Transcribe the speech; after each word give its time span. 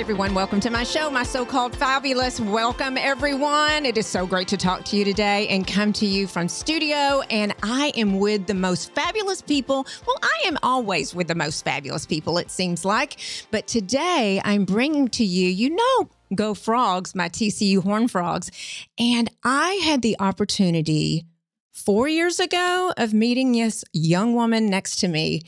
Everyone, 0.00 0.32
welcome 0.32 0.60
to 0.60 0.70
my 0.70 0.82
show, 0.82 1.10
my 1.10 1.24
so 1.24 1.44
called 1.44 1.76
fabulous. 1.76 2.40
Welcome 2.40 2.96
everyone. 2.96 3.84
It 3.84 3.98
is 3.98 4.06
so 4.06 4.26
great 4.26 4.48
to 4.48 4.56
talk 4.56 4.82
to 4.86 4.96
you 4.96 5.04
today 5.04 5.46
and 5.48 5.66
come 5.66 5.92
to 5.92 6.06
you 6.06 6.26
from 6.26 6.48
studio. 6.48 7.20
And 7.28 7.54
I 7.62 7.92
am 7.96 8.18
with 8.18 8.46
the 8.46 8.54
most 8.54 8.94
fabulous 8.94 9.42
people. 9.42 9.86
Well, 10.06 10.16
I 10.22 10.46
am 10.46 10.56
always 10.62 11.14
with 11.14 11.28
the 11.28 11.34
most 11.34 11.66
fabulous 11.66 12.06
people, 12.06 12.38
it 12.38 12.50
seems 12.50 12.82
like. 12.82 13.18
But 13.50 13.66
today 13.66 14.40
I'm 14.42 14.64
bringing 14.64 15.08
to 15.08 15.24
you, 15.24 15.50
you 15.50 15.68
know, 15.68 16.08
Go 16.34 16.54
Frogs, 16.54 17.14
my 17.14 17.28
TCU 17.28 17.82
Horn 17.82 18.08
Frogs. 18.08 18.50
And 18.98 19.30
I 19.44 19.82
had 19.84 20.00
the 20.00 20.16
opportunity 20.18 21.26
four 21.72 22.08
years 22.08 22.40
ago 22.40 22.94
of 22.96 23.12
meeting 23.12 23.52
this 23.52 23.84
young 23.92 24.34
woman 24.34 24.70
next 24.70 24.96
to 25.00 25.08
me 25.08 25.42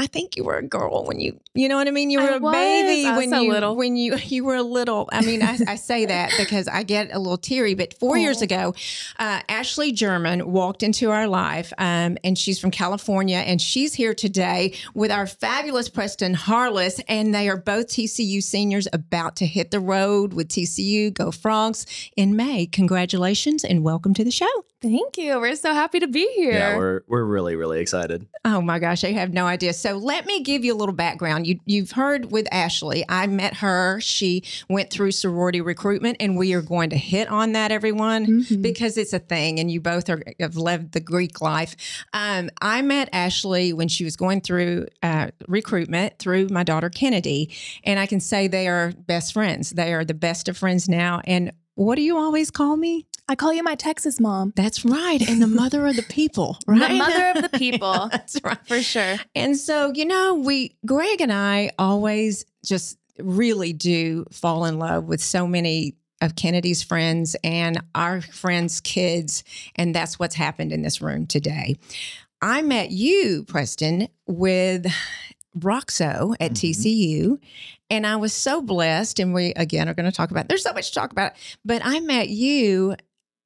I 0.00 0.06
think 0.06 0.36
you 0.36 0.44
were 0.44 0.56
a 0.56 0.62
girl 0.62 1.04
when 1.04 1.18
you, 1.18 1.40
you 1.54 1.68
know 1.68 1.76
what 1.76 1.88
I 1.88 1.90
mean. 1.90 2.08
You 2.08 2.20
were 2.20 2.30
I 2.30 2.36
a 2.36 2.38
was. 2.38 2.54
baby 2.54 3.04
when 3.04 3.42
you, 3.42 3.50
little. 3.50 3.74
when 3.74 3.96
you, 3.96 4.16
you 4.24 4.44
were 4.44 4.54
a 4.54 4.62
little. 4.62 5.08
I 5.10 5.22
mean, 5.22 5.42
I, 5.42 5.58
I 5.66 5.74
say 5.74 6.06
that 6.06 6.32
because 6.38 6.68
I 6.68 6.84
get 6.84 7.12
a 7.12 7.18
little 7.18 7.36
teary. 7.36 7.74
But 7.74 7.94
four 7.98 8.16
years 8.16 8.40
ago, 8.40 8.74
uh, 9.18 9.40
Ashley 9.48 9.90
German 9.90 10.52
walked 10.52 10.84
into 10.84 11.10
our 11.10 11.26
life, 11.26 11.72
um, 11.78 12.16
and 12.22 12.38
she's 12.38 12.60
from 12.60 12.70
California, 12.70 13.38
and 13.38 13.60
she's 13.60 13.92
here 13.92 14.14
today 14.14 14.74
with 14.94 15.10
our 15.10 15.26
fabulous 15.26 15.88
Preston 15.88 16.34
Harless, 16.34 17.00
and 17.08 17.34
they 17.34 17.48
are 17.48 17.56
both 17.56 17.88
TCU 17.88 18.40
seniors 18.40 18.86
about 18.92 19.34
to 19.36 19.46
hit 19.46 19.72
the 19.72 19.80
road 19.80 20.32
with 20.32 20.48
TCU 20.48 21.12
Go 21.12 21.32
Frogs 21.32 21.86
in 22.16 22.36
May. 22.36 22.66
Congratulations 22.66 23.64
and 23.64 23.82
welcome 23.82 24.14
to 24.14 24.22
the 24.22 24.30
show. 24.30 24.46
Thank 24.80 25.18
you. 25.18 25.40
We're 25.40 25.56
so 25.56 25.74
happy 25.74 25.98
to 25.98 26.06
be 26.06 26.30
here. 26.36 26.52
Yeah, 26.52 26.76
we're 26.76 27.00
we're 27.08 27.24
really 27.24 27.56
really 27.56 27.80
excited. 27.80 28.28
Oh 28.44 28.60
my 28.60 28.78
gosh, 28.78 29.02
I 29.02 29.10
have 29.10 29.32
no 29.32 29.44
idea. 29.44 29.72
So 29.72 29.87
let 29.92 30.26
me 30.26 30.42
give 30.42 30.64
you 30.64 30.74
a 30.74 30.76
little 30.76 30.94
background. 30.94 31.46
You 31.46 31.58
you've 31.66 31.92
heard 31.92 32.30
with 32.30 32.46
Ashley. 32.52 33.04
I 33.08 33.26
met 33.26 33.54
her. 33.58 34.00
She 34.00 34.44
went 34.68 34.90
through 34.90 35.12
sorority 35.12 35.60
recruitment, 35.60 36.18
and 36.20 36.36
we 36.36 36.52
are 36.54 36.62
going 36.62 36.90
to 36.90 36.96
hit 36.96 37.28
on 37.28 37.52
that, 37.52 37.72
everyone, 37.72 38.26
Mhm. 38.26 38.62
because 38.62 38.96
it's 38.96 39.12
a 39.12 39.18
thing, 39.18 39.58
and 39.58 39.70
you 39.70 39.80
both 39.80 40.08
are 40.08 40.22
have 40.38 40.56
lived 40.56 40.92
the 40.92 41.00
Greek 41.00 41.40
life. 41.40 41.74
Um, 42.12 42.50
I 42.60 42.82
met 42.82 43.08
Ashley 43.12 43.72
when 43.72 43.88
she 43.88 44.04
was 44.04 44.16
going 44.16 44.40
through 44.40 44.86
uh, 45.02 45.28
recruitment 45.48 46.18
through 46.18 46.48
my 46.48 46.62
daughter 46.62 46.90
Kennedy, 46.90 47.50
and 47.84 47.98
I 47.98 48.06
can 48.06 48.20
say 48.20 48.46
they 48.46 48.68
are 48.68 48.92
best 49.06 49.32
friends. 49.32 49.70
They 49.70 49.92
are 49.94 50.04
the 50.04 50.14
best 50.14 50.48
of 50.48 50.56
friends 50.56 50.88
now. 50.88 51.20
And 51.24 51.52
what 51.74 51.96
do 51.96 52.02
you 52.02 52.16
always 52.16 52.50
call 52.50 52.76
me? 52.76 53.06
I 53.28 53.34
call 53.34 53.52
you 53.52 53.62
my 53.62 53.74
Texas 53.74 54.18
mom. 54.20 54.52
That's 54.56 54.84
right, 54.84 55.20
and 55.28 55.42
the 55.42 55.46
mother 55.62 55.86
of 55.86 55.96
the 55.96 56.02
people, 56.02 56.58
right? 56.66 56.88
The 56.88 56.94
mother 56.94 57.32
of 57.36 57.50
the 57.50 57.58
people. 57.58 58.08
That's 58.10 58.38
right. 58.42 58.58
For 58.66 58.80
sure. 58.82 59.16
And 59.34 59.56
so, 59.56 59.92
you 59.94 60.06
know, 60.06 60.34
we, 60.34 60.76
Greg 60.86 61.20
and 61.20 61.32
I 61.32 61.70
always 61.78 62.44
just 62.64 62.98
really 63.18 63.72
do 63.72 64.24
fall 64.32 64.64
in 64.64 64.78
love 64.78 65.04
with 65.04 65.20
so 65.22 65.46
many 65.46 65.94
of 66.20 66.36
Kennedy's 66.36 66.82
friends 66.82 67.36
and 67.44 67.80
our 67.94 68.20
friends' 68.20 68.80
kids. 68.80 69.44
And 69.76 69.94
that's 69.94 70.18
what's 70.18 70.34
happened 70.34 70.72
in 70.72 70.82
this 70.82 71.00
room 71.00 71.26
today. 71.26 71.76
I 72.40 72.62
met 72.62 72.90
you, 72.90 73.44
Preston, 73.44 74.08
with 74.26 74.86
Roxo 75.56 76.34
at 76.40 76.52
Mhm. 76.52 76.54
TCU. 76.54 77.38
And 77.90 78.06
I 78.06 78.16
was 78.16 78.32
so 78.32 78.60
blessed. 78.62 79.18
And 79.18 79.32
we, 79.34 79.52
again, 79.54 79.88
are 79.88 79.94
going 79.94 80.10
to 80.10 80.16
talk 80.16 80.30
about, 80.30 80.48
there's 80.48 80.62
so 80.62 80.72
much 80.72 80.88
to 80.88 80.94
talk 80.94 81.10
about. 81.12 81.32
But 81.64 81.82
I 81.84 82.00
met 82.00 82.28
you 82.28 82.96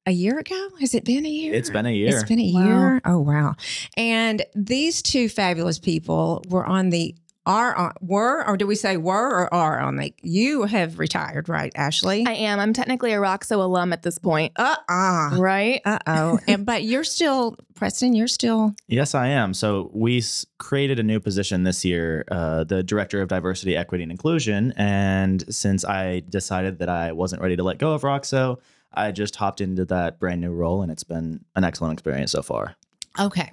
a 0.05 0.11
year 0.11 0.37
ago. 0.39 0.69
Has 0.79 0.93
it 0.93 1.03
been 1.05 1.25
a 1.25 1.29
year? 1.29 1.53
It's 1.53 1.69
been 1.69 1.85
a 1.85 1.93
year. 1.93 2.09
It's 2.09 2.23
been 2.23 2.39
a 2.39 2.51
Wow. 2.53 2.65
year. 2.65 3.01
Oh 3.05 3.19
wow! 3.19 3.55
And 3.97 4.43
these 4.55 5.01
two 5.01 5.29
fabulous 5.29 5.79
people 5.79 6.43
were 6.49 6.65
on 6.65 6.89
the 6.89 7.15
are 7.45 7.75
on, 7.75 7.91
were 7.99 8.47
or 8.47 8.55
do 8.55 8.65
we 8.65 8.73
say 8.75 8.95
were 8.95 9.27
or 9.29 9.53
are 9.53 9.77
on 9.79 9.97
the? 9.97 10.13
You 10.21 10.63
have 10.63 10.97
retired, 10.97 11.49
right, 11.49 11.73
Ashley? 11.75 12.23
I 12.25 12.31
am. 12.33 12.57
I'm 12.59 12.71
technically 12.71 13.11
a 13.11 13.17
Roxo 13.17 13.57
alum 13.57 13.91
at 13.91 14.01
this 14.01 14.17
point. 14.17 14.53
uh 14.55 14.77
uh 14.87 15.31
Right? 15.37 15.81
uh 15.83 15.99
oh. 16.07 16.39
And 16.47 16.65
but 16.65 16.83
you're 16.83 17.03
still 17.03 17.57
Preston. 17.75 18.13
You're 18.15 18.29
still 18.29 18.73
yes, 18.87 19.13
I 19.13 19.27
am. 19.27 19.53
So 19.53 19.91
we 19.93 20.19
s- 20.19 20.45
created 20.57 20.99
a 20.99 21.03
new 21.03 21.19
position 21.19 21.63
this 21.63 21.83
year, 21.83 22.23
uh, 22.31 22.63
the 22.63 22.81
director 22.81 23.21
of 23.21 23.27
diversity, 23.27 23.75
equity, 23.75 24.03
and 24.03 24.11
inclusion. 24.11 24.71
And 24.77 25.43
since 25.53 25.83
I 25.83 26.21
decided 26.29 26.79
that 26.79 26.87
I 26.87 27.11
wasn't 27.11 27.41
ready 27.41 27.57
to 27.57 27.63
let 27.63 27.77
go 27.77 27.91
of 27.91 28.03
Roxo, 28.03 28.57
I 28.93 29.11
just 29.11 29.35
hopped 29.35 29.61
into 29.61 29.85
that 29.85 30.19
brand 30.19 30.41
new 30.41 30.51
role, 30.51 30.81
and 30.81 30.91
it's 30.91 31.03
been 31.03 31.45
an 31.55 31.63
excellent 31.63 31.93
experience 31.93 32.31
so 32.31 32.41
far. 32.41 32.75
okay. 33.19 33.51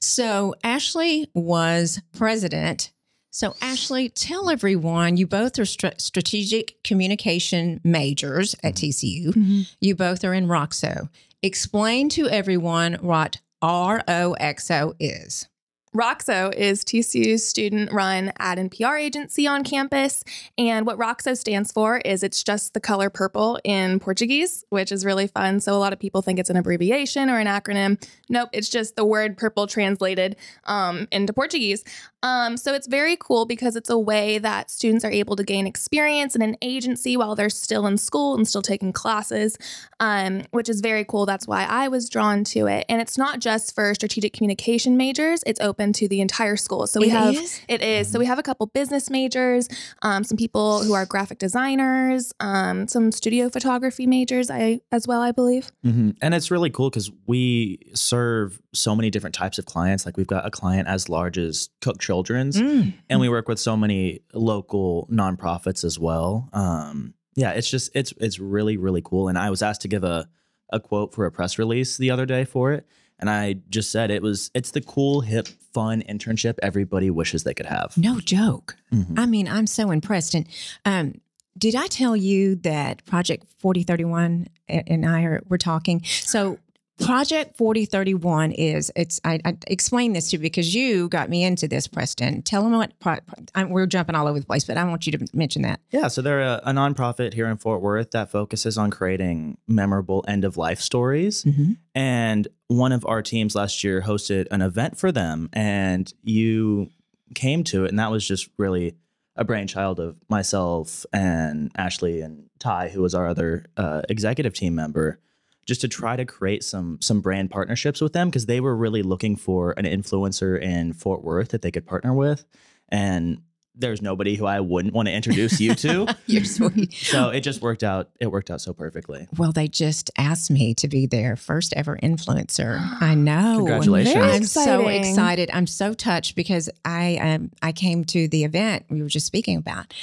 So 0.00 0.54
Ashley 0.62 1.30
was 1.34 2.00
president. 2.12 2.92
So 3.30 3.54
Ashley, 3.62 4.10
tell 4.10 4.50
everyone 4.50 5.16
you 5.16 5.26
both 5.26 5.58
are 5.58 5.64
stra- 5.64 5.98
strategic 5.98 6.82
communication 6.84 7.80
majors 7.82 8.54
at 8.62 8.74
mm-hmm. 8.74 8.86
TCU. 8.86 9.26
Mm-hmm. 9.28 9.60
You 9.80 9.94
both 9.94 10.24
are 10.24 10.34
in 10.34 10.46
Roxo. 10.46 11.08
Explain 11.42 12.10
to 12.10 12.28
everyone 12.28 12.94
what 13.00 13.40
ROXO 13.62 14.94
is. 15.00 15.48
Roxo 15.94 16.54
is 16.54 16.84
TCU's 16.84 17.46
student 17.46 17.92
run 17.92 18.32
ad 18.38 18.58
and 18.58 18.70
PR 18.70 18.96
agency 18.96 19.46
on 19.46 19.62
campus. 19.62 20.24
And 20.56 20.86
what 20.86 20.96
Roxo 20.96 21.36
stands 21.36 21.70
for 21.70 21.98
is 21.98 22.22
it's 22.22 22.42
just 22.42 22.72
the 22.72 22.80
color 22.80 23.10
purple 23.10 23.60
in 23.62 24.00
Portuguese, 24.00 24.64
which 24.70 24.90
is 24.90 25.04
really 25.04 25.26
fun. 25.26 25.60
So 25.60 25.74
a 25.74 25.78
lot 25.78 25.92
of 25.92 25.98
people 25.98 26.22
think 26.22 26.38
it's 26.38 26.48
an 26.48 26.56
abbreviation 26.56 27.28
or 27.28 27.38
an 27.38 27.46
acronym. 27.46 28.02
Nope, 28.30 28.48
it's 28.52 28.70
just 28.70 28.96
the 28.96 29.04
word 29.04 29.36
purple 29.36 29.66
translated 29.66 30.36
um, 30.64 31.08
into 31.12 31.34
Portuguese. 31.34 31.84
Um, 32.22 32.56
so 32.56 32.74
it's 32.74 32.86
very 32.86 33.16
cool 33.16 33.46
because 33.46 33.76
it's 33.76 33.90
a 33.90 33.98
way 33.98 34.38
that 34.38 34.70
students 34.70 35.04
are 35.04 35.10
able 35.10 35.36
to 35.36 35.44
gain 35.44 35.66
experience 35.66 36.36
in 36.36 36.42
an 36.42 36.56
agency 36.62 37.16
while 37.16 37.34
they're 37.34 37.50
still 37.50 37.86
in 37.86 37.98
school 37.98 38.34
and 38.36 38.46
still 38.46 38.62
taking 38.62 38.92
classes, 38.92 39.58
um, 40.00 40.42
which 40.50 40.68
is 40.68 40.80
very 40.80 41.04
cool. 41.04 41.26
That's 41.26 41.46
why 41.46 41.64
I 41.64 41.88
was 41.88 42.08
drawn 42.08 42.44
to 42.44 42.66
it. 42.66 42.86
And 42.88 43.00
it's 43.00 43.18
not 43.18 43.40
just 43.40 43.74
for 43.74 43.94
strategic 43.94 44.32
communication 44.32 44.96
majors; 44.96 45.42
it's 45.46 45.60
open 45.60 45.92
to 45.94 46.08
the 46.08 46.20
entire 46.20 46.56
school. 46.56 46.86
So 46.86 47.00
we 47.00 47.06
It 47.06 47.12
have 47.12 47.34
is? 47.34 47.60
it 47.68 47.82
is. 47.82 48.10
So 48.10 48.18
we 48.18 48.26
have 48.26 48.38
a 48.38 48.42
couple 48.42 48.66
business 48.66 49.10
majors, 49.10 49.68
um, 50.02 50.24
some 50.24 50.36
people 50.36 50.82
who 50.84 50.92
are 50.94 51.06
graphic 51.06 51.38
designers, 51.38 52.32
um, 52.40 52.86
some 52.88 53.10
studio 53.12 53.48
photography 53.48 54.06
majors, 54.06 54.50
I 54.50 54.80
as 54.92 55.08
well, 55.08 55.20
I 55.20 55.32
believe. 55.32 55.70
And 55.84 56.34
it's 56.34 56.50
really 56.50 56.70
cool 56.70 56.90
because 56.90 57.10
we 57.26 57.78
serve 57.94 58.60
so 58.72 58.94
many 58.94 59.10
different 59.10 59.34
types 59.34 59.58
of 59.58 59.66
clients. 59.66 60.06
Like 60.06 60.16
we've 60.16 60.26
got 60.26 60.46
a 60.46 60.50
client 60.50 60.88
as 60.88 61.08
large 61.08 61.36
as 61.38 61.68
Cook 61.80 61.98
Children's, 62.12 62.60
Mm. 62.60 62.92
and 63.08 63.20
we 63.20 63.28
work 63.28 63.48
with 63.48 63.58
so 63.58 63.74
many 63.76 64.20
local 64.34 65.08
nonprofits 65.10 65.82
as 65.84 65.98
well. 65.98 66.48
Um, 66.52 67.14
yeah, 67.34 67.52
it's 67.52 67.70
just 67.70 67.90
it's 67.94 68.12
it's 68.20 68.38
really 68.38 68.76
really 68.76 69.00
cool. 69.02 69.28
And 69.28 69.38
I 69.38 69.48
was 69.50 69.62
asked 69.62 69.80
to 69.82 69.88
give 69.88 70.04
a 70.04 70.28
a 70.70 70.78
quote 70.80 71.14
for 71.14 71.24
a 71.26 71.30
press 71.30 71.58
release 71.58 71.96
the 71.96 72.10
other 72.10 72.26
day 72.26 72.44
for 72.44 72.72
it, 72.72 72.86
and 73.18 73.30
I 73.30 73.54
just 73.70 73.90
said 73.90 74.10
it 74.10 74.22
was 74.22 74.50
it's 74.54 74.72
the 74.72 74.80
cool, 74.82 75.20
hip, 75.22 75.48
fun 75.72 76.02
internship 76.08 76.54
everybody 76.62 77.08
wishes 77.10 77.44
they 77.44 77.54
could 77.54 77.66
have. 77.66 77.96
No 77.96 78.20
joke. 78.20 78.76
Mhm. 78.92 79.18
I 79.18 79.24
mean, 79.26 79.48
I'm 79.48 79.66
so 79.66 79.90
impressed. 79.90 80.34
And 80.34 80.46
um, 80.84 81.14
did 81.56 81.74
I 81.74 81.86
tell 81.86 82.14
you 82.16 82.56
that 82.56 83.04
Project 83.06 83.44
4031 83.58 84.48
and 84.68 85.06
I 85.06 85.22
are 85.24 85.42
we're 85.48 85.58
talking? 85.58 86.02
So 86.04 86.58
Project 86.98 87.56
4031 87.56 88.52
is 88.52 88.92
it's 88.94 89.20
I, 89.24 89.40
I 89.44 89.56
explain 89.66 90.12
this 90.12 90.30
to 90.30 90.36
you 90.36 90.40
because 90.40 90.74
you 90.74 91.08
got 91.08 91.30
me 91.30 91.42
into 91.42 91.66
this, 91.66 91.88
Preston. 91.88 92.42
Tell 92.42 92.62
them 92.62 92.72
what 92.72 92.92
pro, 93.00 93.16
I, 93.54 93.64
we're 93.64 93.86
jumping 93.86 94.14
all 94.14 94.28
over 94.28 94.38
the 94.38 94.46
place, 94.46 94.64
but 94.64 94.76
I 94.76 94.84
want 94.84 95.06
you 95.06 95.12
to 95.12 95.26
mention 95.32 95.62
that. 95.62 95.80
Yeah, 95.90 96.08
so 96.08 96.22
they're 96.22 96.40
a, 96.42 96.60
a 96.64 96.72
nonprofit 96.72 97.32
here 97.34 97.48
in 97.48 97.56
Fort 97.56 97.80
Worth 97.80 98.12
that 98.12 98.30
focuses 98.30 98.78
on 98.78 98.90
creating 98.90 99.56
memorable 99.66 100.24
end 100.28 100.44
of 100.44 100.56
life 100.56 100.80
stories. 100.80 101.44
Mhm. 101.44 101.78
And 101.94 102.46
one 102.68 102.92
of 102.92 103.04
our 103.06 103.22
teams 103.22 103.54
last 103.54 103.82
year 103.82 104.02
hosted 104.02 104.46
an 104.50 104.62
event 104.62 104.96
for 104.98 105.10
them, 105.10 105.48
and 105.52 106.12
you 106.22 106.90
came 107.34 107.64
to 107.64 107.84
it, 107.84 107.88
and 107.88 107.98
that 107.98 108.10
was 108.10 108.26
just 108.26 108.48
really 108.58 108.94
a 109.34 109.44
brainchild 109.44 109.98
of 109.98 110.16
myself 110.28 111.06
and 111.12 111.72
Ashley 111.74 112.20
and 112.20 112.50
Ty, 112.58 112.90
who 112.90 113.00
was 113.00 113.14
our 113.14 113.26
other 113.26 113.64
uh, 113.78 114.02
executive 114.10 114.52
team 114.52 114.74
member, 114.74 115.18
just 115.66 115.80
to 115.82 115.88
try 115.88 116.16
to 116.16 116.24
create 116.24 116.64
some 116.64 116.98
some 117.00 117.20
brand 117.20 117.50
partnerships 117.50 118.00
with 118.00 118.12
them 118.12 118.28
because 118.28 118.46
they 118.46 118.60
were 118.60 118.76
really 118.76 119.02
looking 119.02 119.36
for 119.36 119.72
an 119.76 119.84
influencer 119.84 120.60
in 120.60 120.92
Fort 120.92 121.22
Worth 121.22 121.50
that 121.50 121.62
they 121.62 121.70
could 121.70 121.86
partner 121.86 122.14
with, 122.14 122.44
and 122.88 123.42
there's 123.74 124.02
nobody 124.02 124.34
who 124.34 124.44
I 124.44 124.60
wouldn't 124.60 124.92
want 124.92 125.08
to 125.08 125.14
introduce 125.14 125.58
you 125.58 125.74
to. 125.76 126.14
You're 126.26 126.44
sweet. 126.44 126.92
so 126.92 127.30
it 127.30 127.40
just 127.40 127.62
worked 127.62 127.82
out. 127.82 128.10
It 128.20 128.26
worked 128.26 128.50
out 128.50 128.60
so 128.60 128.72
perfectly. 128.72 129.28
Well, 129.38 129.52
they 129.52 129.68
just 129.68 130.10
asked 130.18 130.50
me 130.50 130.74
to 130.74 130.88
be 130.88 131.06
their 131.06 131.36
first 131.36 131.72
ever 131.74 131.98
influencer. 132.02 132.78
I 133.00 133.14
know. 133.14 133.54
Congratulations. 133.56 134.14
Very 134.14 134.30
I'm 134.30 134.44
so 134.44 134.88
excited. 134.88 135.50
I'm 135.52 135.66
so 135.66 135.94
touched 135.94 136.36
because 136.36 136.68
I 136.84 137.16
um 137.16 137.50
I 137.62 137.72
came 137.72 138.04
to 138.06 138.28
the 138.28 138.44
event 138.44 138.84
we 138.90 139.02
were 139.02 139.08
just 139.08 139.26
speaking 139.26 139.56
about, 139.56 139.94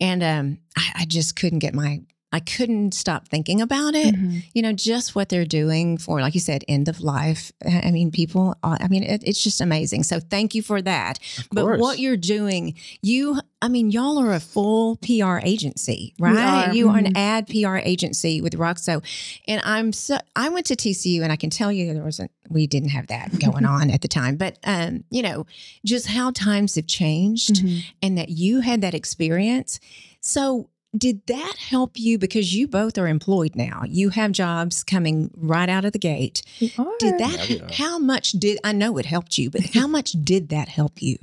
and 0.00 0.22
um 0.22 0.58
I, 0.76 1.00
I 1.00 1.04
just 1.04 1.36
couldn't 1.36 1.58
get 1.58 1.74
my 1.74 2.00
I 2.30 2.40
couldn't 2.40 2.92
stop 2.92 3.26
thinking 3.28 3.60
about 3.62 3.94
it. 3.94 4.14
Mhm. 4.14 4.42
You 4.52 4.60
know, 4.60 4.72
just 4.74 5.14
what 5.14 5.30
they're 5.30 5.46
doing 5.46 5.96
for, 5.96 6.20
like 6.20 6.34
you 6.34 6.40
said, 6.40 6.62
end 6.68 6.86
of 6.86 7.00
life. 7.00 7.52
I 7.64 7.90
mean, 7.90 8.10
people, 8.10 8.54
uh, 8.62 8.76
I 8.80 8.88
mean, 8.88 9.02
it, 9.02 9.22
it's 9.24 9.42
just 9.42 9.62
amazing. 9.62 10.02
So 10.02 10.20
thank 10.20 10.54
you 10.54 10.60
for 10.60 10.82
that. 10.82 11.18
Of 11.38 11.48
But 11.52 11.62
course. 11.62 11.80
what 11.80 11.98
you're 12.00 12.18
doing, 12.18 12.74
you, 13.00 13.40
I 13.62 13.68
mean, 13.68 13.90
y'all 13.90 14.18
are 14.18 14.34
a 14.34 14.40
full 14.40 14.96
PR 14.96 15.38
agency, 15.42 16.12
right? 16.18 16.68
are. 16.68 16.74
You 16.74 16.90
are 16.90 16.98
an 16.98 17.14
Mhm. 17.14 17.16
ad 17.16 17.46
PR 17.46 17.78
agency 17.78 18.42
with 18.42 18.52
Roxo. 18.58 19.02
And 19.46 19.62
I'm 19.64 19.94
so, 19.94 20.18
I 20.36 20.50
went 20.50 20.66
to 20.66 20.76
TCU 20.76 21.22
and 21.22 21.32
I 21.32 21.36
can 21.36 21.48
tell 21.48 21.72
you 21.72 21.94
there 21.94 22.04
wasn't, 22.04 22.30
we 22.50 22.66
didn't 22.66 22.90
have 22.90 23.06
that 23.06 23.38
going 23.40 23.64
on 23.64 23.88
at 23.90 24.02
the 24.02 24.08
time. 24.08 24.36
But, 24.36 24.58
um, 24.64 25.04
you 25.10 25.22
know, 25.22 25.46
just 25.82 26.08
how 26.08 26.30
times 26.32 26.74
have 26.74 26.86
changed 26.86 27.64
Mhm. 27.64 27.84
and 28.02 28.18
that 28.18 28.28
you 28.28 28.60
had 28.60 28.82
that 28.82 28.92
experience. 28.94 29.80
So, 30.20 30.68
did 30.96 31.26
that 31.26 31.56
help 31.56 31.98
you 31.98 32.18
because 32.18 32.54
you 32.54 32.66
both 32.66 32.96
are 32.98 33.08
employed 33.08 33.54
now? 33.54 33.82
You 33.86 34.10
have 34.10 34.32
jobs 34.32 34.82
coming 34.82 35.30
right 35.36 35.68
out 35.68 35.84
of 35.84 35.92
the 35.92 35.98
gate. 35.98 36.42
Did 36.60 37.18
that 37.18 37.50
Yeah, 37.50 37.68
how 37.72 37.98
much 37.98 38.32
did 38.32 38.58
I 38.64 38.72
know 38.72 38.96
it 38.98 39.06
helped 39.06 39.38
you, 39.38 39.50
but 39.50 39.74
how 39.74 39.86
much 39.86 40.12
did 40.12 40.48
that 40.48 40.68
help 40.68 41.02
you? 41.02 41.18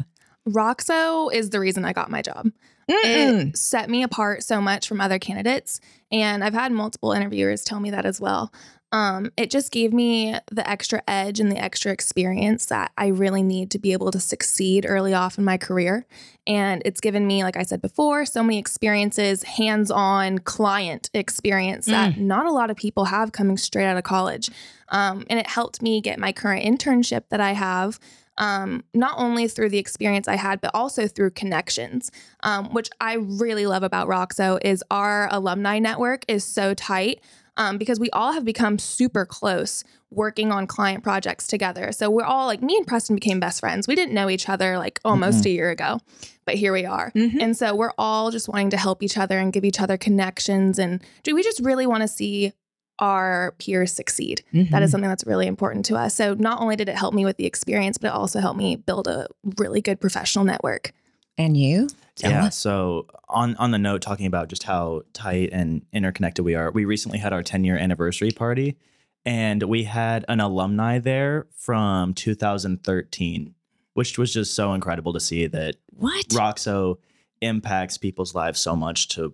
Roxo 0.47 1.33
is 1.33 1.49
the 1.49 1.59
reason 1.59 1.85
I 1.85 1.93
got 1.93 2.11
my 2.11 2.21
job. 2.21 2.51
Mm-mm. 2.89 3.49
It 3.49 3.57
set 3.57 3.89
me 3.89 4.03
apart 4.03 4.43
so 4.43 4.61
much 4.61 4.87
from 4.87 5.01
other 5.01 5.17
candidates. 5.17 5.79
And 6.11 6.43
I've 6.43 6.53
had 6.53 6.71
multiple 6.71 7.11
interviewers 7.11 7.63
tell 7.63 7.79
me 7.79 7.89
that 7.91 8.05
as 8.05 8.21
well. 8.21 8.53
Um, 8.95 9.33
it 9.35 9.49
just 9.49 9.73
gave 9.73 9.91
me 9.91 10.37
the 10.49 10.65
extra 10.69 11.03
edge 11.05 11.41
and 11.41 11.51
the 11.51 11.57
extra 11.57 11.91
experience 11.91 12.67
that 12.67 12.93
I 12.97 13.07
really 13.07 13.43
need 13.43 13.69
to 13.71 13.79
be 13.79 13.91
able 13.91 14.09
to 14.11 14.21
succeed 14.21 14.85
early 14.87 15.13
off 15.13 15.37
in 15.37 15.43
my 15.43 15.57
career. 15.57 16.05
And 16.47 16.81
it's 16.85 17.01
given 17.01 17.27
me, 17.27 17.43
like 17.43 17.57
I 17.57 17.63
said 17.63 17.81
before, 17.81 18.25
so 18.25 18.41
many 18.41 18.57
experiences, 18.57 19.43
hands 19.43 19.91
on 19.91 20.39
client 20.39 21.09
experience 21.13 21.87
that 21.87 22.17
not 22.17 22.45
a 22.45 22.53
lot 22.53 22.71
of 22.71 22.77
people 22.77 23.03
have 23.03 23.33
coming 23.33 23.57
straight 23.57 23.85
out 23.85 23.97
of 23.97 24.05
college. 24.05 24.49
Um, 24.87 25.25
and 25.29 25.41
it 25.41 25.47
helped 25.47 25.81
me 25.81 25.99
get 25.99 26.17
my 26.17 26.31
current 26.31 26.63
internship 26.63 27.23
that 27.31 27.41
I 27.41 27.51
have 27.51 27.99
um, 28.37 28.83
not 28.93 29.15
only 29.17 29.47
through 29.47 29.69
the 29.69 29.77
experience 29.77 30.27
I 30.27 30.35
had, 30.35 30.61
but 30.61 30.71
also 30.73 31.07
through 31.07 31.31
connections, 31.31 32.11
um, 32.43 32.73
which 32.73 32.89
I 32.99 33.15
really 33.15 33.65
love 33.65 33.83
about 33.83 34.07
Roxo 34.07 34.59
is 34.61 34.83
our 34.91 35.27
alumni 35.31 35.79
network 35.79 36.25
is 36.27 36.43
so 36.43 36.73
tight 36.73 37.21
um, 37.57 37.77
because 37.77 37.99
we 37.99 38.09
all 38.11 38.33
have 38.33 38.45
become 38.45 38.77
super 38.79 39.25
close 39.25 39.83
working 40.11 40.51
on 40.51 40.67
client 40.67 41.03
projects 41.03 41.47
together. 41.47 41.91
So 41.91 42.09
we're 42.09 42.23
all 42.23 42.45
like 42.47 42.61
me 42.61 42.77
and 42.77 42.87
Preston 42.87 43.15
became 43.15 43.39
best 43.39 43.59
friends. 43.59 43.87
We 43.87 43.95
didn't 43.95 44.13
know 44.13 44.29
each 44.29 44.47
other 44.49 44.77
like 44.77 44.99
almost 45.03 45.45
a 45.45 45.49
year 45.49 45.69
ago, 45.71 45.99
but 46.45 46.55
here 46.55 46.71
we 46.71 46.85
are. 46.85 47.11
Mhm. 47.15 47.41
And 47.41 47.57
so 47.57 47.75
we're 47.75 47.93
all 47.97 48.31
just 48.31 48.47
wanting 48.47 48.69
to 48.71 48.77
help 48.77 49.03
each 49.03 49.17
other 49.17 49.37
and 49.39 49.51
give 49.51 49.65
each 49.65 49.79
other 49.81 49.97
connections. 49.97 50.79
And 50.79 51.01
do 51.23 51.35
we 51.35 51.43
just 51.43 51.59
really 51.59 51.85
want 51.87 52.01
to 52.01 52.07
see 52.07 52.53
our 52.99 53.53
peers 53.59 53.91
succeed? 53.91 54.41
That 54.53 54.81
is 54.83 54.91
something 54.91 55.09
that's 55.09 55.25
really 55.25 55.47
important 55.47 55.83
to 55.87 55.95
us. 55.97 56.15
So 56.15 56.33
not 56.33 56.61
only 56.61 56.77
did 56.77 56.87
it 56.87 56.95
help 56.95 57.13
me 57.13 57.25
with 57.25 57.35
the 57.35 57.45
experience, 57.45 57.97
but 57.97 58.07
it 58.07 58.13
also 58.13 58.39
helped 58.39 58.57
me 58.57 58.77
build 58.77 59.07
a 59.09 59.27
really 59.57 59.81
good 59.81 59.99
professional 59.99 60.45
network. 60.45 60.93
and 61.37 61.57
you. 61.57 61.89
Tell 62.15 62.31
yeah. 62.31 62.45
us. 62.45 62.55
So 62.55 63.07
on 63.27 63.55
on 63.57 63.71
the 63.71 63.77
note, 63.77 64.01
talking 64.01 64.25
about 64.25 64.47
just 64.47 64.63
how 64.63 65.01
tight 65.13 65.49
and 65.51 65.85
interconnected 65.91 66.45
we 66.45 66.55
are, 66.55 66.71
we 66.71 66.85
recently 66.85 67.17
had 67.19 67.33
our 67.33 67.43
10 67.43 67.63
year 67.65 67.77
anniversary 67.77 68.31
party, 68.31 68.77
and 69.25 69.61
we 69.63 69.83
had 69.83 70.23
an 70.29 70.39
alumni 70.39 70.99
there 70.99 71.47
from 71.55 72.13
2013, 72.13 73.53
which 73.93 74.17
was 74.17 74.33
just 74.33 74.53
so 74.55 74.73
incredible 74.73 75.13
to 75.13 75.19
see 75.19 75.47
that 75.47 75.75
What? 75.91 76.27
Roxo 76.29 76.97
impacts 77.41 77.97
people's 77.97 78.33
lives 78.33 78.59
so 78.59 78.75
much 78.75 79.09
to 79.09 79.33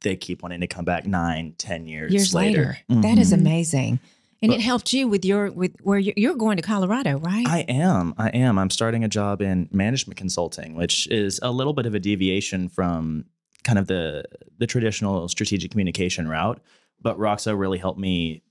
they 0.00 0.16
keep 0.16 0.42
wanting 0.42 0.60
to 0.60 0.66
come 0.66 0.84
back 0.84 1.06
nine, 1.06 1.54
ten 1.56 1.86
years, 1.86 2.12
Years 2.12 2.34
later. 2.34 2.76
That 2.88 3.16
is 3.18 3.32
Mhm. 3.32 3.38
amazing. 3.40 4.00
And 4.44 4.50
But- 4.50 4.58
it 4.58 4.62
helped 4.62 4.92
you 4.92 5.08
with 5.08 5.24
your 5.24 5.50
with 5.50 5.72
where 5.82 5.98
you're, 5.98 6.34
going 6.34 6.58
to 6.58 6.62
Colorado, 6.62 7.16
right? 7.18 7.46
I 7.48 7.60
am. 7.60 8.12
I 8.18 8.28
am. 8.28 8.58
I'm 8.58 8.68
starting 8.68 9.02
a 9.02 9.08
job 9.08 9.40
in 9.40 9.70
management 9.72 10.18
consulting, 10.18 10.74
which 10.74 11.06
is 11.08 11.40
a 11.42 11.50
little 11.50 11.72
bit 11.72 11.86
of 11.86 11.94
a 11.94 11.98
deviation 11.98 12.68
from 12.68 13.24
kind 13.62 13.78
of 13.78 13.86
the 13.86 14.24
the 14.58 14.66
traditional 14.66 15.28
strategic 15.28 15.70
communication 15.70 16.28
route. 16.28 16.60
But 17.00 17.18
Roxo 17.18 17.58
really 17.58 17.78
helped 17.78 17.98
me 17.98 18.42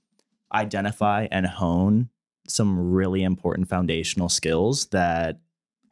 identify 0.52 1.28
and 1.30 1.46
hone 1.46 2.08
some 2.48 2.90
really 2.92 3.22
important 3.22 3.68
foundational 3.68 4.28
skills 4.28 4.86
that 4.86 5.40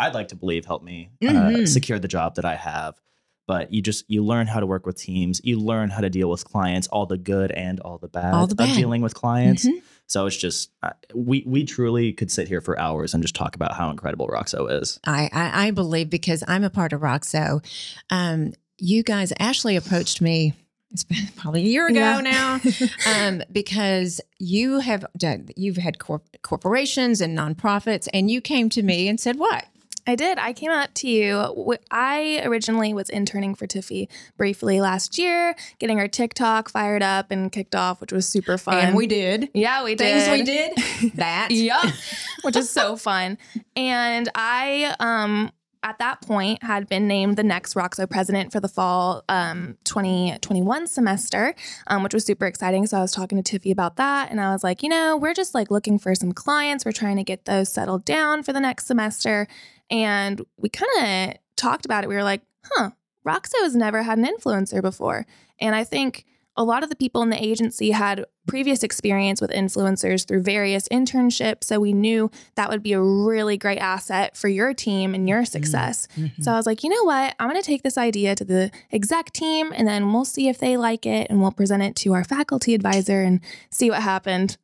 I'd 0.00 0.14
like 0.14 0.28
to 0.28 0.36
believe 0.36 0.64
helped 0.64 0.84
me 0.84 1.10
uh, 1.22 1.26
Mhm. 1.26 1.68
secure 1.68 1.98
the 2.00 2.08
job 2.08 2.34
that 2.34 2.44
I 2.44 2.56
have. 2.56 3.00
But 3.46 3.72
you 3.72 3.82
just 3.82 4.04
you 4.08 4.24
learn 4.24 4.46
how 4.46 4.60
to 4.60 4.66
work 4.66 4.86
with 4.86 4.96
teams. 4.96 5.40
You 5.44 5.58
learn 5.58 5.90
how 5.90 6.00
to 6.00 6.08
deal 6.10 6.30
with 6.30 6.44
clients, 6.44 6.86
all 6.88 7.06
the 7.06 7.18
good 7.18 7.50
and 7.50 7.80
all 7.80 7.98
the 7.98 8.08
bad, 8.08 8.34
All 8.34 8.46
the 8.46 8.54
bad. 8.54 8.70
of 8.70 8.76
dealing 8.76 9.02
with 9.02 9.14
clients. 9.14 9.66
Mhm. 9.66 9.82
So 10.06 10.26
it's 10.26 10.36
just 10.36 10.70
uh, 10.82 10.90
we 11.14 11.42
we 11.46 11.64
truly 11.64 12.12
could 12.12 12.30
sit 12.30 12.46
here 12.48 12.60
for 12.60 12.78
hours 12.78 13.14
and 13.14 13.22
just 13.22 13.34
talk 13.34 13.56
about 13.56 13.72
how 13.74 13.90
incredible 13.90 14.28
Roxo 14.28 14.70
is. 14.80 15.00
I, 15.04 15.28
I 15.32 15.66
I 15.66 15.70
believe 15.70 16.08
because 16.10 16.44
I'm 16.46 16.64
a 16.64 16.70
part 16.70 16.92
of 16.92 17.00
Roxo. 17.00 17.64
Um, 18.10 18.52
you 18.78 19.02
guys, 19.02 19.32
Ashley 19.38 19.76
approached 19.76 20.20
me. 20.20 20.54
It's 20.90 21.04
been 21.04 21.26
probably 21.36 21.62
a 21.62 21.66
year 21.66 21.86
ago 21.88 21.98
Yeah. 21.98 22.20
now, 22.20 22.60
um, 23.28 23.42
because 23.50 24.20
you 24.38 24.80
have 24.80 25.04
done. 25.16 25.48
You've 25.56 25.78
had 25.78 25.98
corp- 25.98 26.36
corporations 26.42 27.20
and 27.22 27.36
nonprofits, 27.36 28.06
and 28.12 28.30
you 28.30 28.40
came 28.40 28.68
to 28.70 28.82
me 28.82 29.08
and 29.08 29.18
said, 29.18 29.38
"What? 29.38 29.64
I 30.06 30.16
did. 30.16 30.38
I 30.38 30.52
came 30.52 30.70
up 30.70 30.92
to 30.94 31.08
you. 31.08 31.76
I 31.90 32.42
originally 32.44 32.92
was 32.92 33.08
interning 33.08 33.54
for 33.54 33.66
Tiffy 33.66 34.08
briefly 34.36 34.80
last 34.80 35.18
year, 35.18 35.54
getting 35.78 36.00
our 36.00 36.08
TikTok 36.08 36.68
fired 36.68 37.02
up 37.02 37.30
and 37.30 37.52
kicked 37.52 37.74
off, 37.74 38.00
which 38.00 38.12
was 38.12 38.26
super 38.26 38.58
fun. 38.58 38.78
And 38.78 38.96
we 38.96 39.06
did 39.06 39.48
yeah, 39.54 39.84
we 39.84 39.94
things 39.94 40.24
did. 40.24 40.32
we 40.32 40.42
did 40.42 41.12
that. 41.14 41.48
yeah, 41.50 41.92
which 42.42 42.56
is 42.56 42.68
so 42.68 42.96
fun. 42.96 43.38
And 43.76 44.28
I, 44.34 44.94
um, 44.98 45.52
at 45.84 45.98
that 45.98 46.20
point, 46.22 46.62
had 46.62 46.88
been 46.88 47.08
named 47.08 47.36
the 47.36 47.42
next 47.42 47.74
Roxo 47.74 48.08
president 48.08 48.52
for 48.52 48.60
the 48.60 48.68
fall 48.68 49.24
um, 49.28 49.76
2021 49.84 50.86
semester, 50.86 51.54
um, 51.88 52.02
which 52.04 52.14
was 52.14 52.24
super 52.24 52.46
exciting. 52.46 52.86
So 52.86 52.98
I 52.98 53.00
was 53.00 53.10
talking 53.12 53.42
to 53.42 53.58
Tiffy 53.58 53.72
about 53.72 53.96
that, 53.96 54.30
and 54.30 54.40
I 54.40 54.52
was 54.52 54.62
like, 54.62 54.82
you 54.82 54.88
know, 54.88 55.16
we're 55.16 55.34
just 55.34 55.54
like 55.54 55.70
looking 55.70 55.98
for 55.98 56.14
some 56.14 56.32
clients. 56.32 56.84
We're 56.84 56.92
trying 56.92 57.16
to 57.16 57.24
get 57.24 57.46
those 57.46 57.72
settled 57.72 58.04
down 58.04 58.42
for 58.44 58.52
the 58.52 58.60
next 58.60 58.86
semester, 58.86 59.48
and 59.92 60.40
we 60.56 60.68
kind 60.68 60.90
of 61.00 61.36
talked 61.56 61.84
about 61.84 62.02
it. 62.02 62.08
We 62.08 62.16
were 62.16 62.24
like, 62.24 62.42
huh, 62.64 62.90
Roxo 63.24 63.62
has 63.62 63.76
never 63.76 64.02
had 64.02 64.18
an 64.18 64.26
influencer 64.26 64.82
before, 64.82 65.26
and 65.60 65.76
I 65.76 65.84
think 65.84 66.24
a 66.54 66.64
lot 66.64 66.82
of 66.82 66.90
the 66.90 66.96
people 66.96 67.22
in 67.22 67.30
the 67.30 67.42
agency 67.42 67.92
had 67.92 68.26
previous 68.46 68.82
experience 68.82 69.40
with 69.40 69.50
influencers 69.52 70.28
through 70.28 70.42
various 70.42 70.86
internships. 70.88 71.64
So 71.64 71.80
we 71.80 71.94
knew 71.94 72.30
that 72.56 72.68
would 72.68 72.82
be 72.82 72.92
a 72.92 73.00
really 73.00 73.56
great 73.56 73.78
asset 73.78 74.36
for 74.36 74.48
your 74.48 74.74
team 74.74 75.14
and 75.14 75.26
your 75.26 75.46
success. 75.46 76.08
Mhm. 76.14 76.42
So 76.42 76.52
I 76.52 76.56
was 76.56 76.66
like, 76.66 76.84
you 76.84 76.90
know 76.90 77.04
what? 77.04 77.34
I'm 77.40 77.48
going 77.48 77.58
to 77.58 77.66
take 77.66 77.82
this 77.82 77.96
idea 77.96 78.34
to 78.34 78.44
the 78.44 78.70
exec 78.92 79.32
team 79.32 79.72
and 79.74 79.88
then 79.88 80.12
we'll 80.12 80.26
see 80.26 80.48
if 80.48 80.58
they 80.58 80.76
like 80.76 81.06
it 81.06 81.28
and 81.30 81.40
we'll 81.40 81.52
present 81.52 81.82
it 81.84 81.96
to 81.96 82.12
our 82.12 82.22
faculty 82.24 82.74
advisor 82.74 83.22
and 83.22 83.40
see 83.70 83.88
what 83.88 84.02
happened. 84.02 84.58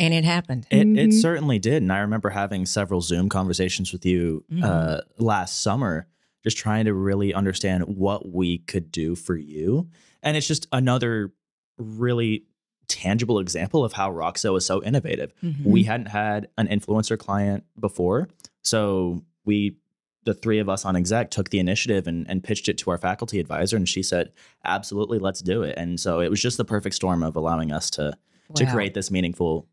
And 0.00 0.12
it 0.14 0.24
happened. 0.24 0.66
It, 0.70 0.80
it 0.80 1.10
Mhm. 1.10 1.20
certainly 1.20 1.58
did, 1.60 1.82
and 1.82 1.92
I 1.92 1.98
remember 1.98 2.30
having 2.30 2.66
several 2.66 3.00
Zoom 3.00 3.28
conversations 3.28 3.92
with 3.92 4.04
you 4.04 4.44
uh, 4.62 5.02
last 5.18 5.60
summer, 5.62 6.06
just 6.42 6.56
trying 6.56 6.86
to 6.86 6.94
really 6.94 7.32
understand 7.34 7.84
what 7.84 8.28
we 8.32 8.58
could 8.58 8.90
do 8.90 9.14
for 9.14 9.36
you. 9.36 9.88
And 10.22 10.36
it's 10.36 10.46
just 10.48 10.66
another 10.72 11.32
really 11.78 12.44
tangible 12.88 13.38
example 13.38 13.84
of 13.84 13.92
how 13.92 14.10
Roxo 14.12 14.56
is 14.58 14.66
so 14.66 14.82
innovative. 14.82 15.32
Mhm. 15.42 15.64
we 15.64 15.84
hadn't 15.84 16.06
had 16.08 16.48
an 16.58 16.66
influencer 16.66 17.16
client 17.16 17.62
before 17.78 18.28
so 18.62 19.22
we 19.44 19.76
the 20.24 20.34
three 20.34 20.58
of 20.58 20.68
us 20.68 20.84
on 20.84 20.96
exec 20.96 21.30
took 21.30 21.48
the 21.50 21.58
initiative 21.60 22.06
and, 22.08 22.28
and 22.28 22.42
pitched 22.44 22.68
it 22.68 22.76
to 22.78 22.90
our 22.90 22.98
faculty 22.98 23.38
advisor 23.38 23.76
and 23.76 23.88
she 23.88 24.02
said 24.02 24.32
absolutely 24.64 25.18
let's 25.20 25.40
do 25.40 25.62
it 25.62 25.74
and 25.78 25.98
so 26.00 26.20
it 26.20 26.28
was 26.30 26.42
just 26.42 26.56
the 26.56 26.64
perfect 26.64 26.94
storm 26.96 27.22
of 27.22 27.36
allowing 27.36 27.70
us 27.72 27.88
to 27.90 28.12
to 28.56 28.66
create 28.66 28.92
this 28.94 29.08
meaningful 29.10 29.62
cre- 29.62 29.68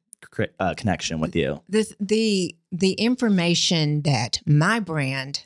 uh, 0.60 0.74
connection 0.76 1.20
with 1.20 1.36
you 1.36 1.62
the 1.70 1.86
the 2.00 2.56
the 2.72 2.94
information 2.94 4.02
that 4.02 4.40
my 4.46 4.80
brand 4.80 5.46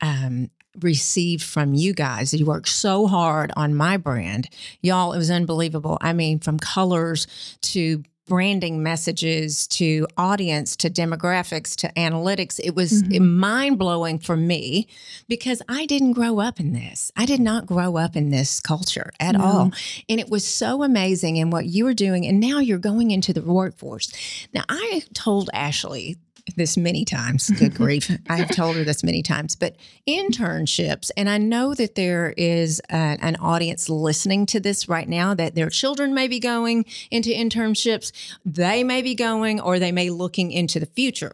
um, 0.00 0.50
received 0.80 1.42
from 1.42 1.74
you 1.74 1.92
guys. 1.92 2.32
You 2.32 2.46
worked 2.46 2.68
so 2.68 3.06
hard 3.06 3.52
on 3.56 3.74
my 3.74 3.96
brand, 3.96 4.48
y'all. 4.80 5.12
It 5.12 5.18
was 5.18 5.30
unbelievable. 5.30 5.98
I 6.00 6.12
mean, 6.12 6.38
from 6.38 6.58
colors 6.58 7.26
to 7.62 8.02
branding 8.28 8.82
messages 8.82 9.66
to 9.68 10.06
audience 10.16 10.76
to 10.76 10.90
demographics 10.90 11.74
to 11.76 11.90
analytics 11.96 12.60
it 12.62 12.74
was 12.74 13.02
Mhm. 13.02 13.20
mind 13.38 13.78
blowing 13.78 14.18
for 14.18 14.36
me 14.36 14.86
because 15.28 15.62
I 15.68 15.86
didn't 15.86 16.12
grow 16.12 16.38
up 16.40 16.60
in 16.60 16.72
this. 16.72 17.10
I 17.16 17.24
did 17.26 17.40
not 17.40 17.66
grow 17.66 17.96
up 17.96 18.16
in 18.16 18.30
this 18.30 18.60
culture 18.60 19.10
at 19.18 19.34
No. 19.36 19.44
all. 19.44 19.72
And 20.08 20.20
it 20.20 20.28
was 20.28 20.46
so 20.46 20.82
amazing 20.82 21.36
in 21.36 21.50
what 21.50 21.66
you 21.66 21.84
were 21.84 21.94
doing. 21.94 22.26
And 22.26 22.38
now 22.40 22.58
you're 22.58 22.78
going 22.78 23.10
into 23.10 23.32
the 23.32 23.42
workforce. 23.42 24.10
Now, 24.52 24.64
I 24.68 25.02
told 25.14 25.48
Ashley 25.52 26.16
this 26.56 26.76
many 26.76 27.04
times. 27.04 27.50
Good 27.58 27.74
grief. 27.74 28.10
I 28.28 28.36
have 28.36 28.54
told 28.54 28.76
her 28.76 28.84
this 28.84 29.02
many 29.02 29.22
times, 29.22 29.56
but 29.56 29.76
internships, 30.08 31.10
and 31.16 31.28
I 31.28 31.38
know 31.38 31.74
that 31.74 31.94
there 31.94 32.34
is 32.36 32.80
a, 32.90 33.18
an 33.20 33.36
audience 33.36 33.88
listening 33.88 34.46
to 34.46 34.60
this 34.60 34.88
right 34.88 35.08
now 35.08 35.34
that 35.34 35.54
their 35.54 35.70
children 35.70 36.14
may 36.14 36.28
be 36.28 36.40
going 36.40 36.84
into 37.10 37.30
internships, 37.30 38.12
they 38.44 38.84
may 38.84 39.02
be 39.02 39.14
going, 39.14 39.60
or 39.60 39.78
they 39.78 39.92
may 39.92 40.10
looking 40.10 40.52
into 40.52 40.80
the 40.80 40.86
future. 40.86 41.32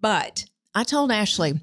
But 0.00 0.46
I 0.74 0.84
told 0.84 1.12
Ashley, 1.12 1.60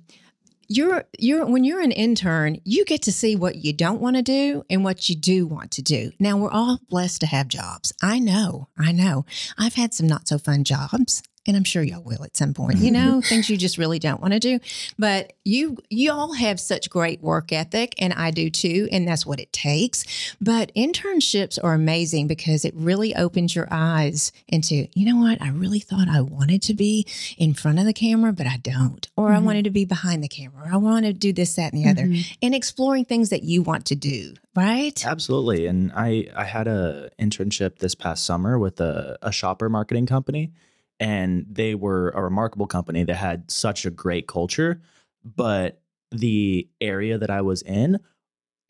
you're 0.70 1.06
you're 1.18 1.46
when 1.46 1.64
you're 1.64 1.82
an 1.82 1.92
intern, 1.92 2.62
you 2.64 2.86
get 2.86 3.02
to 3.04 3.12
see 3.12 3.36
what 3.36 3.56
you 3.56 3.74
don't 3.74 4.00
want 4.00 4.16
to 4.16 4.22
do 4.22 4.64
and 4.70 4.84
what 4.84 5.10
you 5.10 5.16
do 5.16 5.48
want 5.48 5.72
to 5.72 5.82
do. 5.82 6.12
Now 6.20 6.38
we're 6.38 6.52
all 6.52 6.80
blessed 6.90 7.22
to 7.22 7.28
have 7.28 7.48
jobs. 7.48 7.92
I 8.04 8.20
know, 8.20 8.70
I 8.78 8.92
know. 8.92 9.26
I've 9.58 9.74
had 9.74 9.94
some 9.96 10.08
not 10.08 10.28
so 10.28 10.38
fun 10.38 10.64
jobs 10.64 11.24
and 11.50 11.58
I'm 11.58 11.64
sure 11.66 11.84
y'all 11.84 12.02
will 12.04 12.24
at 12.24 12.38
some 12.38 12.54
point, 12.54 12.78
you 12.78 12.92
know, 12.92 13.20
things 13.22 13.50
you 13.50 13.58
just 13.58 13.78
really 13.78 14.00
don't 14.00 14.22
want 14.22 14.34
to 14.34 14.40
do. 14.40 14.60
But 14.98 15.34
you 15.44 15.78
you 15.90 16.12
all 16.14 16.34
have 16.34 16.60
such 16.60 16.90
great 16.90 17.22
work 17.22 17.52
ethic 17.52 17.96
and 17.98 18.14
I 18.14 18.32
do 18.32 18.50
too, 18.50 18.88
and 18.92 19.06
that's 19.08 19.26
what 19.26 19.40
it 19.40 19.52
takes. 19.52 20.06
But 20.40 20.72
internships 20.76 21.58
are 21.62 21.74
amazing 21.74 22.28
because 22.28 22.64
it 22.64 22.74
really 22.76 23.16
opens 23.16 23.56
your 23.56 23.68
eyes 23.72 24.32
into, 24.48 24.88
you 24.94 25.06
know 25.06 25.18
what, 25.18 25.42
I 25.42 25.50
really 25.50 25.80
thought 25.80 26.08
I 26.08 26.22
wanted 26.22 26.62
to 26.64 26.74
be 26.74 27.06
in 27.38 27.54
front 27.54 27.80
of 27.80 27.86
the 27.86 27.94
camera, 27.94 28.32
but 28.32 28.46
I 28.48 28.58
don't. 28.58 29.08
Or 29.18 29.34
I 29.34 29.40
Mhm. 29.40 29.44
wanted 29.44 29.64
to 29.66 29.72
be 29.72 29.86
behind 29.86 30.24
the 30.24 30.28
camera. 30.28 30.66
Or 30.68 30.74
I 30.74 30.78
want 30.78 31.06
to 31.06 31.14
do 31.14 31.34
this, 31.34 31.56
that, 31.56 31.74
and 31.74 31.84
the 31.84 31.90
other. 31.90 32.06
Mhm. 32.08 32.26
And 32.42 32.54
exploring 32.56 33.06
things 33.06 33.30
that 33.30 33.44
you 33.44 33.64
want 33.64 33.86
to 33.88 33.96
do, 33.96 34.36
right? 34.56 35.04
Absolutely. 35.06 35.66
And 35.66 35.92
I 35.96 36.28
I 36.36 36.44
had 36.46 36.68
a 36.68 37.10
internship 37.20 37.80
this 37.80 37.96
past 37.96 38.24
summer 38.26 38.60
with 38.60 38.80
a, 38.80 39.18
a 39.22 39.32
shopper 39.32 39.68
marketing 39.70 40.06
company 40.06 40.52
and 41.00 41.46
they 41.50 41.76
were 41.76 42.10
a 42.12 42.22
remarkable 42.22 42.68
company 42.68 43.04
that 43.04 43.16
had 43.16 43.50
such 43.50 43.86
a 43.86 43.90
great 43.92 44.28
culture, 44.28 44.82
but 45.24 45.82
the 46.12 46.68
area 46.82 47.18
that 47.18 47.30
I 47.30 47.42
was 47.42 47.62
in 47.62 48.00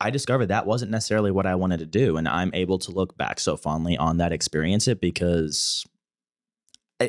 I 0.01 0.09
discovered 0.12 0.48
that 0.48 0.65
wasn't 0.65 0.91
necessarily 0.91 1.31
what 1.31 1.45
I 1.45 1.55
wanted 1.55 1.79
to 1.79 1.86
do 1.86 2.17
and 2.17 2.27
I'm 2.27 2.51
able 2.53 2.79
to 2.79 2.91
look 2.91 3.17
back 3.17 3.39
so 3.39 3.55
fondly 3.57 3.98
on 3.98 4.17
that 4.17 4.31
experience 4.33 4.88
it 4.88 5.00
because 5.01 5.86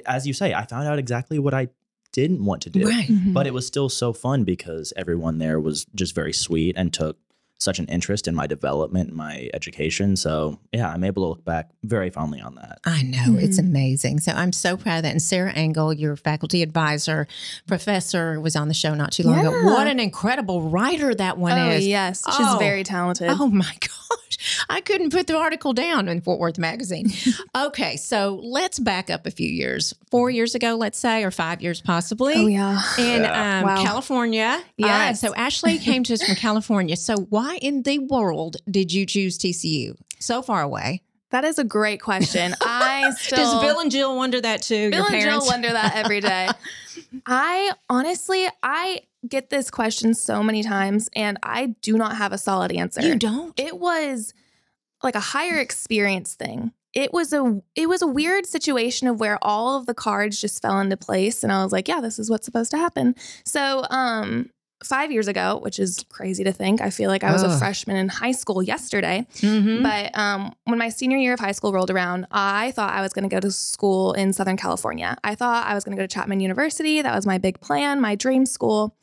as 0.07 0.27
you 0.27 0.33
say 0.33 0.55
I 0.55 0.67
found 0.67 0.87
out 0.89 0.99
exactly 1.01 1.39
what 1.39 1.55
I 1.55 1.69
didn't 2.13 2.45
want 2.45 2.63
to 2.63 2.71
do 2.71 2.87
Right. 2.87 3.09
Mhm. 3.09 3.33
but 3.33 3.47
it 3.47 3.55
was 3.55 3.67
still 3.67 3.89
so 3.89 4.13
fun 4.13 4.45
because 4.45 4.93
everyone 4.97 5.39
there 5.39 5.61
was 5.61 5.85
just 5.95 6.15
very 6.15 6.33
sweet 6.33 6.75
and 6.77 6.93
took 6.93 7.19
such 7.61 7.79
an 7.79 7.87
interest 7.87 8.27
in 8.27 8.35
my 8.35 8.47
development 8.47 9.09
and 9.09 9.17
my 9.17 9.49
education 9.55 10.17
so 10.17 10.59
yeah 10.73 10.91
i'm 10.91 11.05
able 11.05 11.23
to 11.25 11.29
look 11.29 11.45
back 11.45 11.69
very 11.85 12.11
fondly 12.11 12.41
on 12.41 12.55
that 12.55 12.79
I 12.85 13.03
know 13.03 13.37
it's 13.39 13.59
Mhm. 13.61 13.69
amazing. 13.71 14.21
So 14.21 14.33
I'm 14.33 14.53
so 14.53 14.77
proud 14.77 14.99
of 14.99 15.03
that. 15.03 15.11
And 15.13 15.21
Sarah 15.23 15.53
Engel, 15.53 15.93
your 15.93 16.17
faculty 16.17 16.63
advisor, 16.63 17.27
professor, 17.67 18.41
was 18.41 18.57
on 18.57 18.69
the 18.69 18.75
show 18.75 18.95
not 18.95 19.13
too 19.13 19.23
long 19.25 19.39
ago. 19.41 19.51
What 19.65 19.87
an 19.87 20.01
incredible 20.01 20.63
writer 20.71 21.15
that 21.15 21.39
one 21.39 21.53
oh 21.59 21.71
is. 21.71 21.87
yes, 21.87 22.23
she's 22.27 22.35
Oh. 22.49 22.57
very 22.59 22.83
talented. 22.85 23.29
Oh 23.31 23.49
my 23.49 23.73
gosh. 23.81 24.39
I 24.71 24.81
couldn't 24.81 25.11
put 25.11 25.27
the 25.27 25.37
article 25.37 25.73
down 25.75 26.09
in 26.09 26.21
Fort 26.23 26.41
Worth 26.41 26.59
Magazine. 26.59 27.13
okay, 27.57 27.97
so 27.97 28.41
let's 28.43 28.79
back 28.79 29.11
up 29.11 29.27
a 29.27 29.31
few 29.31 29.49
years. 29.49 29.95
Four 30.11 30.31
years 30.31 30.55
ago, 30.55 30.75
let's 30.77 30.99
say, 30.99 31.23
or 31.23 31.31
five 31.31 31.61
years 31.61 31.81
possibly. 31.83 32.35
Oh, 32.37 32.47
yeah. 32.47 32.81
In 32.99 33.23
Yeah. 33.23 33.59
um, 33.61 33.65
Wow. 33.67 33.83
California. 33.85 34.45
All 34.83 34.89
right, 34.89 35.09
Yes. 35.11 35.21
so 35.21 35.35
Ashley 35.35 35.79
came 35.79 36.03
to 36.05 36.15
us 36.15 36.23
from 36.23 36.35
California. 36.47 36.97
So 36.97 37.17
why 37.29 37.50
in 37.57 37.83
the 37.83 37.99
world 37.99 38.57
did 38.71 38.93
you 38.93 39.07
choose 39.07 39.39
TCU? 39.39 39.97
So 40.19 40.43
far 40.43 40.63
away. 40.63 41.03
That 41.31 41.45
is 41.45 41.59
a 41.59 41.65
great 41.65 42.01
question. 42.01 42.55
I 42.61 43.13
still 43.17 43.39
Does 43.39 43.63
Bill 43.63 43.81
and 43.81 43.91
Jill 43.91 44.17
wonder 44.17 44.41
that 44.41 44.63
too? 44.63 44.91
Bill 44.91 45.01
your 45.01 45.07
and 45.07 45.23
parents? 45.23 45.45
Jill 45.45 45.53
wonder 45.53 45.73
that 45.73 45.97
every 45.97 46.21
day. 46.21 46.49
I 47.27 47.73
honestly, 47.89 48.47
I 48.63 49.03
get 49.29 49.51
this 49.51 49.71
question 49.71 50.15
so 50.15 50.43
many 50.43 50.63
times, 50.63 51.09
and 51.15 51.39
I 51.43 51.75
do 51.83 51.97
not 51.97 52.17
have 52.17 52.33
a 52.33 52.39
solid 52.39 52.73
answer. 52.73 53.01
You 53.01 53.17
don't? 53.17 53.59
It 53.59 53.79
was 53.79 54.35
like 55.03 55.15
a 55.15 55.21
higher 55.21 55.59
experience 55.59 56.35
thing. 56.35 56.73
It 56.93 57.13
was 57.13 57.33
a 57.33 57.63
it 57.77 57.89
was 57.89 58.03
a 58.03 58.07
weird 58.07 58.47
situation 58.47 59.07
of 59.07 59.21
where 59.21 59.39
all 59.43 59.79
of 59.79 59.87
the 59.87 59.95
cards 59.95 60.41
just 60.41 60.61
fell 60.61 60.81
into 60.81 60.97
place, 60.97 61.45
and 61.45 61.53
I 61.53 61.63
was 61.63 61.73
like, 61.73 61.87
yeah, 61.87 62.01
this 62.01 62.19
is 62.19 62.29
what's 62.29 62.45
supposed 62.45 62.71
to 62.73 62.79
happen. 62.79 63.15
So, 63.45 63.85
um. 63.91 64.51
Five 64.83 65.13
years 65.13 65.29
ago, 65.29 65.59
which 65.63 65.79
is 65.79 66.05
crazy 66.09 66.43
to 66.45 66.53
think. 66.53 66.81
I 66.81 66.89
feel 66.91 67.11
like 67.11 67.23
I 67.23 67.33
was 67.33 67.43
a 67.43 67.59
freshman 67.59 67.97
in 67.97 68.09
high 68.09 68.33
school 68.33 68.63
yesterday. 68.63 69.27
Mhm. 69.37 69.83
But 69.83 70.17
um, 70.19 70.55
when 70.65 70.79
my 70.79 70.89
senior 70.89 71.19
year 71.19 71.35
of 71.35 71.41
high 71.41 71.53
school 71.53 71.73
rolled 71.73 71.91
around, 71.91 72.27
I 72.31 72.71
thought 72.73 72.95
I 72.95 73.03
was 73.03 73.13
going 73.13 73.29
to 73.29 73.35
go 73.35 73.41
to 73.41 73.51
school 73.51 74.15
in 74.15 74.33
Southern 74.33 74.57
California. 74.57 75.17
I 75.23 75.35
thought 75.35 75.67
I 75.67 75.75
was 75.75 75.85
going 75.85 75.97
to 75.97 76.01
go 76.01 76.07
to 76.07 76.09
Chapman 76.13 76.41
University. 76.41 77.03
That 77.03 77.15
was 77.15 77.27
my 77.27 77.37
big 77.37 77.61
plan, 77.61 78.01
my 78.01 78.15
dream 78.15 78.47
school. 78.47 78.97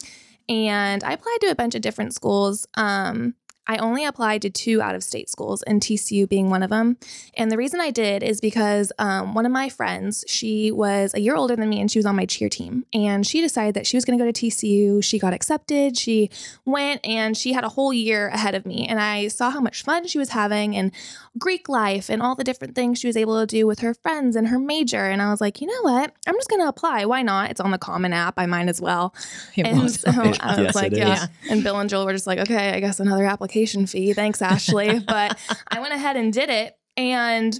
And 0.49 1.03
I 1.03 1.13
applied 1.13 1.37
to 1.41 1.47
a 1.47 1.55
bunch 1.55 1.75
of 1.75 1.81
different 1.81 2.13
schools. 2.15 2.65
Um, 2.75 3.35
I 3.67 3.77
only 3.77 4.05
applied 4.05 4.41
to 4.43 4.49
two 4.49 4.81
out 4.81 4.95
of 4.95 5.03
state 5.03 5.29
schools, 5.29 5.61
and 5.63 5.81
TCU 5.81 6.27
being 6.27 6.49
one 6.49 6.63
of 6.63 6.69
them. 6.69 6.97
And 7.35 7.51
the 7.51 7.57
reason 7.57 7.81
I 7.81 7.91
did 7.91 8.23
is 8.23 8.39
because 8.39 8.91
um, 8.97 9.33
one 9.33 9.45
of 9.45 9.51
my 9.51 9.67
friends, 9.69 10.23
she 10.27 10.71
was 10.71 11.13
a 11.13 11.19
year 11.19 11.35
older 11.35 11.55
than 11.55 11.69
me 11.69 11.81
and 11.81 11.91
she 11.91 11.99
was 11.99 12.05
on 12.05 12.15
my 12.15 12.25
cheer 12.25 12.49
team. 12.49 12.85
And 12.93 13.25
she 13.27 13.41
decided 13.41 13.75
that 13.75 13.85
she 13.85 13.97
was 13.97 14.05
going 14.05 14.17
to 14.17 14.23
go 14.23 14.31
to 14.31 14.45
TCU. 14.45 15.03
She 15.03 15.19
got 15.19 15.33
accepted. 15.33 15.97
She 15.97 16.29
went 16.65 17.05
and 17.05 17.35
she 17.35 17.53
had 17.53 17.63
a 17.63 17.69
whole 17.69 17.91
year 17.91 18.29
ahead 18.29 18.55
of 18.55 18.65
me. 18.65 18.87
And 18.87 18.99
I 18.99 19.27
saw 19.27 19.49
how 19.49 19.59
much 19.59 19.83
fun 19.83 20.07
she 20.07 20.17
was 20.17 20.29
having 20.29 20.75
and 20.75 20.91
Greek 21.37 21.67
life 21.67 22.09
and 22.09 22.21
all 22.21 22.35
the 22.35 22.43
different 22.43 22.73
things 22.75 22.99
she 22.99 23.07
was 23.07 23.17
able 23.17 23.39
to 23.39 23.45
do 23.45 23.67
with 23.67 23.79
her 23.79 23.93
friends 23.93 24.35
and 24.35 24.47
her 24.47 24.59
major. 24.59 25.05
And 25.05 25.21
I 25.21 25.29
was 25.29 25.41
like, 25.41 25.59
you 25.61 25.67
know 25.67 25.81
what? 25.81 26.13
I'm 26.25 26.35
just 26.35 26.49
going 26.49 26.61
to 26.61 26.67
apply. 26.67 27.05
Why 27.05 27.21
not? 27.21 27.51
It's 27.51 27.59
on 27.59 27.71
the 27.71 27.77
Common 27.77 28.13
App. 28.13 28.35
I 28.37 28.45
might 28.45 28.69
as 28.69 28.79
well. 28.81 29.13
It 29.55 29.65
and 29.65 29.81
was. 29.83 29.99
so 29.99 30.09
It- 30.09 30.41
I 30.41 30.55
was 30.55 30.65
yes, 30.67 30.75
like, 30.75 30.93
yeah. 30.93 31.23
is. 31.23 31.29
And 31.49 31.63
Bill 31.63 31.79
and 31.79 31.89
Joel 31.89 32.05
were 32.05 32.13
just 32.13 32.27
like, 32.27 32.39
okay, 32.39 32.71
I 32.71 32.79
guess 32.79 32.99
another 32.99 33.25
application 33.25 33.56
fee. 33.65 34.13
Thanks, 34.13 34.41
Ashley. 34.41 34.99
but 35.07 35.37
I 35.69 35.79
went 35.79 35.93
ahead 35.93 36.15
and 36.15 36.31
did 36.31 36.49
it. 36.49 36.77
And 36.95 37.59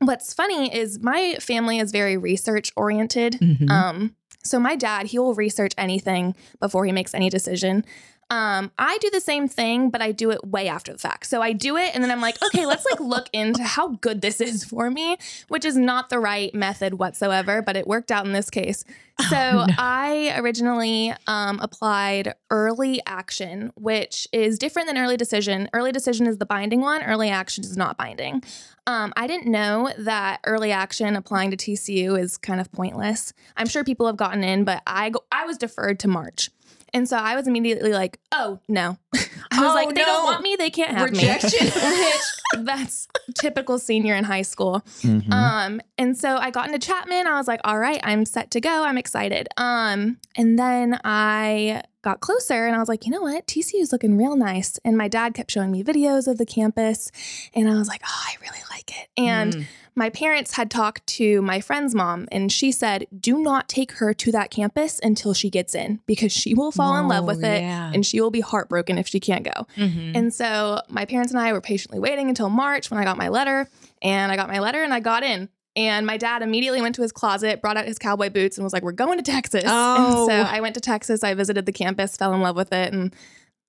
what's 0.00 0.34
funny 0.34 0.74
is 0.74 0.98
my 1.00 1.36
family 1.40 1.78
is 1.78 1.92
very 1.92 2.16
research 2.16 2.72
oriented. 2.76 3.34
Mhm. 3.34 3.70
Um, 3.70 4.16
so 4.44 4.60
my 4.60 4.76
dad, 4.76 5.06
he 5.06 5.18
will 5.18 5.34
research 5.34 5.72
anything 5.76 6.36
before 6.60 6.84
he 6.84 6.92
makes 6.92 7.14
any 7.14 7.28
decision. 7.30 7.84
Um, 8.28 8.72
I 8.76 8.98
do 8.98 9.10
the 9.10 9.20
same 9.20 9.46
thing, 9.46 9.90
but 9.90 10.02
I 10.02 10.10
do 10.10 10.30
it 10.32 10.44
way 10.44 10.66
after 10.66 10.92
the 10.92 10.98
fact. 10.98 11.26
So 11.26 11.42
I 11.42 11.52
do 11.52 11.76
it 11.76 11.94
and 11.94 12.02
then 12.02 12.10
I'm 12.10 12.20
like, 12.20 12.42
okay, 12.42 12.66
let's 12.66 12.84
like 12.84 12.98
look 12.98 13.28
into 13.32 13.62
how 13.62 13.88
good 14.00 14.20
this 14.20 14.40
is 14.40 14.64
for 14.64 14.90
me, 14.90 15.16
which 15.48 15.64
is 15.64 15.76
not 15.76 16.10
the 16.10 16.18
right 16.18 16.52
method 16.54 16.94
whatsoever, 16.94 17.62
but 17.62 17.76
it 17.76 17.86
worked 17.86 18.10
out 18.10 18.26
in 18.26 18.32
this 18.32 18.50
case. 18.50 18.84
So 19.30 19.36
Oh, 19.36 19.64
no. 19.66 19.74
I 19.78 20.34
originally 20.38 21.14
um, 21.26 21.58
applied 21.60 22.34
early 22.50 23.00
action, 23.06 23.72
which 23.76 24.26
is 24.32 24.58
different 24.58 24.88
than 24.88 24.98
early 24.98 25.16
decision. 25.16 25.70
Early 25.72 25.92
decision 25.92 26.26
is 26.26 26.38
the 26.38 26.46
binding 26.46 26.80
one, 26.80 27.02
early 27.02 27.30
action 27.30 27.64
is 27.64 27.76
not 27.76 27.96
binding. 27.96 28.42
Um, 28.86 29.12
I 29.16 29.26
didn't 29.26 29.50
know 29.50 29.90
that 29.98 30.40
early 30.44 30.70
action 30.70 31.16
applying 31.16 31.50
to 31.50 31.56
TCU 31.56 32.20
is 32.20 32.36
kind 32.36 32.60
of 32.60 32.70
pointless. 32.72 33.32
I'm 33.56 33.66
sure 33.66 33.84
people 33.84 34.06
have 34.06 34.16
gotten 34.16 34.44
in, 34.44 34.64
but 34.64 34.82
I 34.86 35.10
go, 35.10 35.24
I 35.32 35.44
was 35.46 35.56
deferred 35.56 35.98
to 36.00 36.08
March. 36.08 36.50
And 36.94 37.08
so 37.08 37.16
I 37.16 37.34
was 37.36 37.46
immediately 37.46 37.92
like, 37.92 38.18
oh, 38.32 38.58
no. 38.68 38.96
I 39.14 39.60
was 39.60 39.70
Oh, 39.70 39.74
like, 39.74 39.88
they 39.94 40.00
no. 40.00 40.06
don't 40.06 40.24
want 40.24 40.42
me. 40.42 40.56
They 40.56 40.70
can't 40.70 40.90
have 40.96 41.10
Rejection. 41.10 41.66
me. 41.66 41.70
Which 41.74 42.64
that's 42.64 43.08
typical 43.34 43.78
senior 43.78 44.14
in 44.14 44.24
high 44.24 44.42
school. 44.42 44.82
Mhm. 45.02 45.30
Um, 45.32 45.80
and 45.98 46.16
so 46.16 46.36
I 46.36 46.50
got 46.50 46.66
into 46.66 46.78
Chapman. 46.78 47.26
I 47.26 47.36
was 47.38 47.48
like, 47.48 47.60
all 47.64 47.78
right, 47.78 48.00
I'm 48.02 48.24
set 48.24 48.50
to 48.52 48.60
go. 48.60 48.84
I'm 48.84 48.98
excited. 48.98 49.48
Um, 49.56 50.18
and 50.36 50.58
then 50.58 50.98
I 51.04 51.82
got 52.02 52.20
closer 52.20 52.66
and 52.66 52.76
I 52.76 52.78
was 52.78 52.88
like, 52.88 53.04
you 53.04 53.10
know 53.12 53.22
what? 53.22 53.46
TCU 53.46 53.80
is 53.80 53.92
looking 53.92 54.16
real 54.16 54.36
nice. 54.36 54.78
And 54.84 54.96
my 54.96 55.08
dad 55.08 55.34
kept 55.34 55.50
showing 55.50 55.70
me 55.72 55.82
videos 55.82 56.28
of 56.28 56.38
the 56.38 56.46
campus. 56.46 57.10
And 57.54 57.68
I 57.68 57.74
was 57.74 57.88
like, 57.88 58.02
oh, 58.06 58.22
I 58.28 58.34
really 58.40 58.62
like 58.70 58.90
it. 58.90 59.08
And 59.16 59.54
Mm. 59.54 59.64
My 59.96 60.10
parents 60.10 60.52
had 60.52 60.70
talked 60.70 61.06
to 61.06 61.40
my 61.42 61.60
friend's 61.60 61.94
mom, 61.94 62.28
and 62.30 62.52
she 62.52 62.70
said, 62.70 63.06
do 63.18 63.38
not 63.42 63.68
take 63.68 63.92
her 63.92 64.12
to 64.14 64.30
that 64.32 64.50
campus 64.50 65.00
until 65.02 65.32
she 65.32 65.48
gets 65.50 65.74
in 65.74 66.00
because 66.06 66.30
she 66.32 66.54
will 66.54 66.70
fall 66.70 66.96
in 66.98 67.08
love 67.08 67.24
Oh, 67.24 67.28
with 67.28 67.42
it 67.42 67.62
yeah. 67.62 67.90
and 67.94 68.04
she 68.04 68.20
will 68.20 68.30
be 68.30 68.40
heartbroken 68.40 68.98
if 68.98 69.08
she 69.08 69.18
can't 69.20 69.42
go. 69.44 69.66
Mhm. 69.76 70.14
And 70.14 70.34
so 70.34 70.80
my 70.90 71.06
parents 71.06 71.32
and 71.32 71.40
I 71.40 71.52
were 71.52 71.60
patiently 71.62 71.98
waiting 71.98 72.28
until 72.28 72.50
March 72.50 72.90
when 72.90 73.00
I 73.00 73.04
got 73.04 73.16
my 73.16 73.28
letter. 73.28 73.68
And 74.02 74.30
I 74.30 74.36
got 74.36 74.48
my 74.48 74.58
letter 74.58 74.82
and 74.84 74.92
I 74.92 75.00
got 75.00 75.22
in. 75.22 75.48
And 75.74 76.06
my 76.06 76.16
dad 76.18 76.42
immediately 76.42 76.80
went 76.82 76.94
to 76.96 77.02
his 77.02 77.12
closet, 77.12 77.60
brought 77.62 77.76
out 77.78 77.86
his 77.86 77.98
cowboy 77.98 78.30
boots, 78.30 78.56
and 78.58 78.64
was 78.64 78.72
like, 78.72 78.82
We're 78.82 78.92
going 78.92 79.16
to 79.18 79.22
Texas. 79.24 79.64
Oh. 79.66 80.28
And 80.28 80.30
so 80.46 80.50
I 80.54 80.60
went 80.60 80.74
to 80.74 80.80
Texas. 80.80 81.24
I 81.24 81.32
visited 81.34 81.64
the 81.66 81.72
campus, 81.72 82.16
fell 82.16 82.32
in 82.34 82.40
love 82.42 82.56
with 82.56 82.72
it, 82.72 82.92
and 82.92 83.14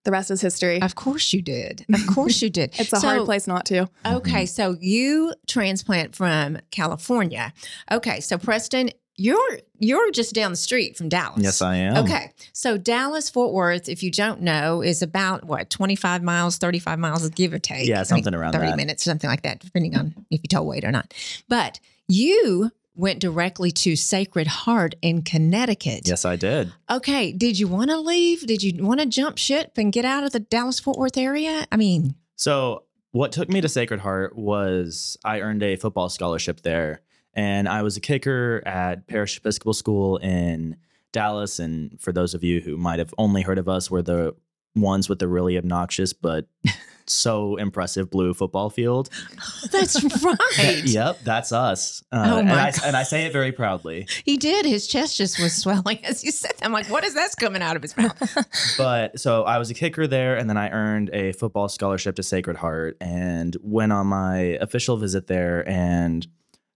the 0.07 0.11
rest 0.13 0.31
is 0.31 0.39
history. 0.39 0.81
Of 0.81 0.95
course 0.95 1.33
you 1.33 1.41
did. 1.41 1.85
Of 1.93 2.07
course 2.07 2.41
you 2.41 2.49
did. 2.49 2.73
It's 2.79 2.93
a 2.93 2.95
So- 2.95 3.07
hard 3.07 3.25
place 3.25 3.45
not 3.45 3.65
to. 3.65 3.89
Okay, 4.05 4.43
mm-hmm. 4.43 4.45
so 4.45 4.77
you 4.79 5.33
transplant 5.47 6.15
from 6.15 6.59
California. 6.71 7.51
Okay, 7.91 8.21
so 8.21 8.37
Preston, 8.37 8.89
you're 9.17 9.59
you're 9.79 10.09
just 10.11 10.33
down 10.33 10.51
the 10.51 10.57
street 10.57 10.95
from 10.95 11.09
Dallas. 11.09 11.43
yes 11.43 11.61
i 11.61 11.75
am 11.75 11.97
Okay, 12.05 12.31
so 12.53 12.77
Dallas 12.77 13.29
Fort 13.29 13.51
Worth, 13.53 13.89
if 13.89 14.01
you 14.01 14.09
don't 14.09 14.41
know, 14.41 14.81
is 14.81 15.01
about 15.01 15.43
what 15.43 15.69
twenty 15.69 15.97
five 15.97 16.23
miles, 16.23 16.57
thirty 16.57 16.79
five 16.79 16.99
miles, 16.99 17.27
give 17.31 17.51
or 17.51 17.59
take. 17.59 17.85
Yeah, 17.85 17.99
I 17.99 18.03
something 18.03 18.33
around 18.33 18.53
thirty 18.53 18.67
that. 18.67 18.77
minutes, 18.77 19.03
something 19.03 19.29
like 19.29 19.41
that, 19.41 19.59
depending 19.59 19.97
on 19.97 20.15
if 20.31 20.39
you 20.41 20.47
tow 20.47 20.63
weight 20.63 20.85
or 20.85 20.91
not. 20.93 21.13
But 21.49 21.81
you 22.07 22.71
went 22.97 23.19
directly 23.19 23.71
to 23.71 23.95
Sacred 23.95 24.47
Heart 24.47 24.95
in 25.01 25.21
Connecticut. 25.21 26.07
Yes, 26.07 26.25
I 26.25 26.35
did. 26.35 26.73
Okay. 26.89 27.31
Did 27.31 27.59
you 27.59 27.67
want 27.67 27.91
to 27.91 27.99
leave? 27.99 28.45
Did 28.45 28.63
you 28.63 28.83
want 28.83 28.99
to 28.99 29.05
jump 29.05 29.37
ship 29.37 29.73
and 29.77 29.93
get 29.93 30.03
out 30.03 30.23
of 30.23 30.31
the 30.31 30.39
Dallas 30.39 30.79
Fort 30.79 30.97
Worth 30.97 31.17
area? 31.17 31.65
I 31.71 31.77
mean, 31.77 32.15
So, 32.35 32.83
what 33.11 33.31
took 33.31 33.49
me 33.49 33.61
to 33.61 33.69
Sacred 33.69 33.99
Heart 34.01 34.35
was 34.35 35.17
I 35.23 35.41
earned 35.41 35.63
a 35.63 35.75
football 35.75 36.09
scholarship 36.09 36.61
there, 36.61 37.01
and 37.33 37.67
I 37.69 37.81
was 37.81 37.97
a 37.97 38.01
kicker 38.01 38.61
at 38.65 39.07
Parish 39.07 39.37
Episcopal 39.37 39.73
School 39.73 40.17
in 40.17 40.75
Dallas. 41.13 41.59
And 41.59 41.99
for 42.01 42.11
those 42.11 42.33
of 42.33 42.43
you 42.43 42.59
who 42.61 42.77
might 42.77 42.99
have 42.99 43.13
only 43.17 43.41
heard 43.43 43.57
of 43.57 43.69
us, 43.69 43.89
we're 43.89 44.01
the 44.01 44.35
ones 44.75 45.09
with 45.09 45.19
the 45.19 45.27
really 45.27 45.57
obnoxious 45.57 46.13
but 46.13 46.47
so 47.09 47.55
impressive 47.55 48.09
blue 48.09 48.33
football 48.33 48.69
field. 48.69 49.09
that's 49.71 50.03
right. 50.23 50.81
Yep, 50.83 51.21
that's 51.23 51.51
us. 51.51 52.03
Uh, 52.11 52.25
Oh 52.27 52.39
and, 52.39 52.47
my 52.47 52.67
I, 52.67 52.73
and 52.85 52.95
I 52.95 53.03
say 53.03 53.25
it 53.25 53.33
very 53.33 53.51
proudly. 53.51 54.07
He 54.25 54.37
did. 54.37 54.65
His 54.65 54.87
chest 54.87 55.17
just 55.17 55.39
was 55.39 55.53
swelling 55.53 56.03
as 56.03 56.23
you 56.23 56.31
said 56.31 56.51
that. 56.57 56.65
I'm 56.65 56.71
like, 56.71 56.87
what 56.87 57.03
is 57.03 57.13
that 57.13 57.33
coming 57.39 57.61
out 57.61 57.75
of 57.75 57.81
his 57.81 57.95
mouth? 57.95 58.17
but 58.77 59.19
so 59.19 59.43
I 59.43 59.57
was 59.57 59.69
a 59.69 59.73
kicker 59.73 60.07
there, 60.07 60.37
and 60.37 60.49
then 60.49 60.57
I 60.57 60.69
earned 60.69 61.09
a 61.13 61.31
football 61.33 61.69
scholarship 61.69 62.15
to 62.17 62.23
Sacred 62.23 62.57
Heart 62.57 62.97
and 63.01 63.55
went 63.61 63.93
on 63.93 64.07
my 64.07 64.57
official 64.61 64.97
visit 64.97 65.27
there 65.27 65.67
and 65.67 66.27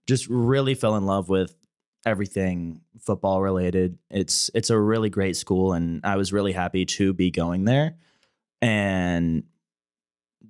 just 0.06 0.28
really 0.28 0.74
fell 0.74 0.96
in 0.96 1.06
love 1.06 1.28
with 1.28 1.54
everything 2.04 2.80
football 3.00 3.40
related. 3.40 3.98
It's 4.10 4.50
it's 4.54 4.70
a 4.70 4.78
really 4.78 5.10
great 5.10 5.36
school, 5.36 5.72
and 5.72 6.00
I 6.04 6.16
was 6.16 6.32
really 6.32 6.52
happy 6.52 6.84
to 6.86 7.12
be 7.12 7.30
going 7.30 7.64
there 7.64 7.96
and 8.62 9.42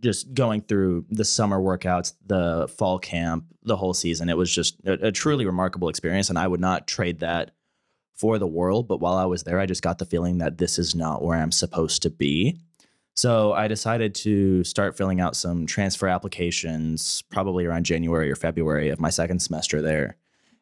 just 0.02 0.34
going 0.34 0.62
through 0.62 1.06
the 1.10 1.24
summer 1.24 1.58
workouts, 1.60 2.14
the 2.26 2.68
fall 2.76 2.98
camp, 2.98 3.44
the 3.62 3.76
whole 3.76 3.94
season. 3.94 4.28
It 4.28 4.36
was 4.36 4.52
just 4.54 4.76
a, 4.84 5.06
a 5.08 5.12
truly 5.12 5.46
remarkable 5.46 5.88
experience, 5.88 6.28
and 6.28 6.38
I 6.38 6.46
would 6.48 6.60
not 6.60 6.86
trade 6.88 7.20
that 7.20 7.52
for 8.14 8.38
the 8.38 8.46
world. 8.46 8.88
But 8.88 9.00
while 9.00 9.14
I 9.14 9.24
was 9.26 9.44
there, 9.44 9.58
I 9.60 9.66
just 9.66 9.82
got 9.82 9.98
the 9.98 10.04
feeling 10.04 10.38
that 10.38 10.58
this 10.58 10.78
is 10.78 10.94
not 10.94 11.22
where 11.22 11.38
I'm 11.38 11.52
supposed 11.52 12.02
to 12.02 12.10
be. 12.10 12.58
So 13.14 13.52
I 13.52 13.68
decided 13.68 14.14
to 14.16 14.64
start 14.64 14.96
filling 14.96 15.20
out 15.20 15.36
some 15.36 15.66
transfer 15.66 16.08
applications 16.08 17.22
probably 17.30 17.64
around 17.66 17.84
January 17.84 18.30
or 18.30 18.36
February 18.36 18.88
of 18.88 19.00
my 19.00 19.10
second 19.10 19.40
semester 19.40 19.82
there. 19.82 20.16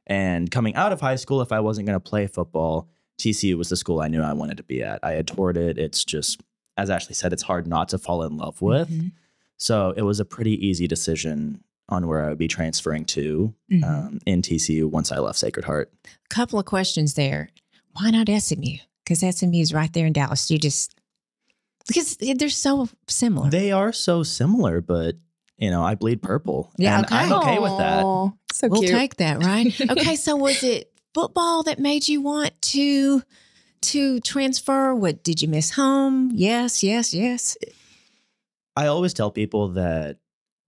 And 0.07 0.51
coming 0.51 0.75
out 0.75 0.93
of 0.93 1.01
high 1.01 1.15
school, 1.17 1.41
if 1.41 1.53
I 1.53 1.61
wasn't 1.61 1.87
going 1.87 1.97
to 1.99 2.01
play 2.11 2.27
football, 2.27 2.89
TCU 3.19 3.57
was 3.57 3.69
the 3.69 3.77
school 3.77 4.01
I 4.01 4.09
knew 4.09 4.23
I 4.23 4.33
wanted 4.33 4.57
to 4.57 4.63
be 4.65 4.83
at. 4.83 4.99
I 5.05 5.13
had 5.13 5.29
toured 5.29 5.57
it. 5.57 5.79
It's 5.79 6.05
just, 6.05 6.41
as 6.77 6.91
Ashley 6.91 7.15
said, 7.15 7.33
it's 7.33 7.43
hard 7.45 7.67
not 7.69 7.91
to 7.91 7.99
fall 7.99 8.25
in 8.25 8.37
love 8.37 8.61
with. 8.61 8.91
Mhm. 8.91 9.13
So 9.61 9.93
it 9.97 10.03
was 10.03 10.19
a 10.21 10.25
pretty 10.25 10.55
easy 10.67 10.89
decision 10.89 11.63
on 11.91 12.07
where 12.07 12.25
I 12.25 12.31
would 12.31 12.39
be 12.39 12.49
transferring 12.49 13.05
to 13.05 13.55
Mhm. 13.71 13.85
um, 13.85 14.19
in 14.25 14.43
TCU 14.43 14.89
once 14.89 15.13
I 15.13 15.19
left 15.19 15.39
Sacred 15.39 15.67
Heart. 15.67 15.93
A 16.07 16.09
Couple 16.35 16.59
of 16.59 16.65
questions 16.65 17.15
there. 17.15 17.51
Why 17.93 18.11
not 18.11 18.29
SMU? 18.29 18.79
Because 19.05 19.23
SMU 19.23 19.61
is 19.61 19.75
right 19.75 19.93
there 19.93 20.07
in 20.07 20.13
Dallas. 20.13 20.51
You 20.51 20.59
just 20.59 20.95
because 21.87 22.17
they're 22.17 22.49
so 22.49 22.89
similar. 23.09 23.51
They 23.51 23.73
are 23.73 23.93
so 23.93 24.23
similar, 24.23 24.81
but 24.81 25.17
you 25.59 25.71
know, 25.71 25.83
I 25.83 25.95
bleed 25.95 26.23
purple. 26.23 26.71
Yeah, 26.79 26.97
and 26.99 27.07
okay. 27.07 27.17
I'm 27.17 27.33
okay 27.35 27.59
with 27.59 27.77
that. 27.79 28.03
Aw, 28.05 28.31
So 28.53 28.69
we'll 28.69 28.81
cute. 28.81 28.93
take 28.93 29.17
that, 29.17 29.45
right? 29.45 29.79
okay, 29.91 30.17
so 30.17 30.37
was 30.37 30.63
it 30.63 30.91
football 31.13 31.65
that 31.65 31.79
made 31.79 32.09
you 32.09 32.23
want 32.23 32.53
to 32.63 33.23
to 33.83 34.21
transfer? 34.21 34.95
What 34.95 35.23
did 35.25 35.43
you 35.43 35.49
miss 35.49 35.71
home? 35.73 36.31
Yes, 36.35 36.83
yes, 36.83 37.13
yes. 37.13 37.57
I 38.77 38.87
always 38.87 39.15
tell 39.15 39.31
people 39.31 39.69
that 39.71 40.19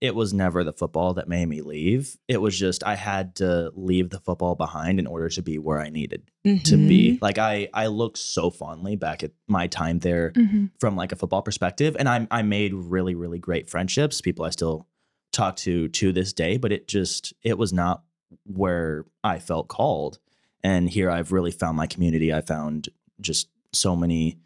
it 0.01 0.15
was 0.15 0.33
never 0.33 0.63
the 0.65 0.73
football 0.73 1.13
that 1.13 1.29
made 1.29 1.45
me 1.45 1.61
leave. 1.61 2.17
It 2.27 2.41
was 2.41 2.59
just 2.59 2.83
I 2.83 2.95
had 2.95 3.35
to 3.37 3.71
leave 3.73 4.09
the 4.09 4.19
football 4.19 4.55
behind 4.55 4.99
in 4.99 5.07
order 5.07 5.29
to 5.29 5.41
be 5.41 5.57
where 5.57 5.79
I 5.79 5.89
needed 5.89 6.23
to 6.43 6.75
Mhm. 6.77 6.87
be. 6.89 7.19
Like 7.21 7.37
I 7.37 7.69
I 7.73 7.87
look 7.87 8.17
so 8.17 8.49
fondly 8.49 8.97
back 8.97 9.23
at 9.23 9.31
my 9.47 9.67
time 9.67 9.99
there 9.99 10.31
Mhm. 10.31 10.71
from 10.79 10.97
like 10.97 11.13
a 11.13 11.15
football 11.15 11.41
perspective 11.41 11.95
and 11.97 12.09
I 12.09 12.27
I 12.29 12.41
made 12.41 12.73
really 12.73 13.15
really 13.15 13.39
great 13.39 13.69
friendships, 13.69 14.19
people 14.19 14.43
I 14.43 14.49
still 14.49 14.87
talk 15.31 15.55
to 15.57 15.87
to 15.87 16.11
this 16.11 16.33
day, 16.33 16.57
but 16.57 16.73
it 16.73 16.87
just 16.89 17.33
it 17.41 17.57
was 17.57 17.71
not 17.71 18.03
where 18.45 19.05
I 19.23 19.39
felt 19.39 19.69
called. 19.69 20.19
And 20.63 20.89
here 20.89 21.09
I've 21.09 21.31
really 21.31 21.51
found 21.51 21.77
my 21.77 21.87
community. 21.87 22.33
I 22.33 22.41
found 22.41 22.89
just 23.21 23.47
so 23.71 23.95
many 23.95 24.37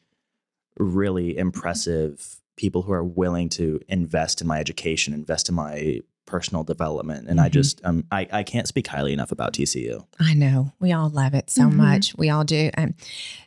really 0.78 1.36
impressive 1.38 2.41
people 2.58 2.82
who 2.82 2.91
are 2.91 3.04
willing 3.04 3.48
to 3.50 3.80
invest 3.88 4.41
in 4.41 4.48
my 4.48 4.60
education, 4.60 5.13
invest 5.13 5.48
in 5.48 5.56
my 5.56 6.02
personal 6.26 6.63
development. 6.65 7.30
And 7.30 7.39
I 7.39 7.48
Mhm. 7.48 7.54
just 7.54 7.80
um 7.86 8.04
I, 8.12 8.28
I 8.32 8.43
can't 8.43 8.67
speak 8.67 8.88
highly 8.88 9.13
enough 9.13 9.32
about 9.32 9.54
TCU. 9.54 10.06
I 10.20 10.34
know. 10.34 10.74
We 10.82 10.91
all 10.91 11.10
love 11.10 11.34
it 11.34 11.50
so 11.50 11.63
Mhm. 11.70 11.76
much. 11.76 12.15
We 12.17 12.30
all 12.30 12.43
do. 12.43 12.70
Um, 12.78 12.96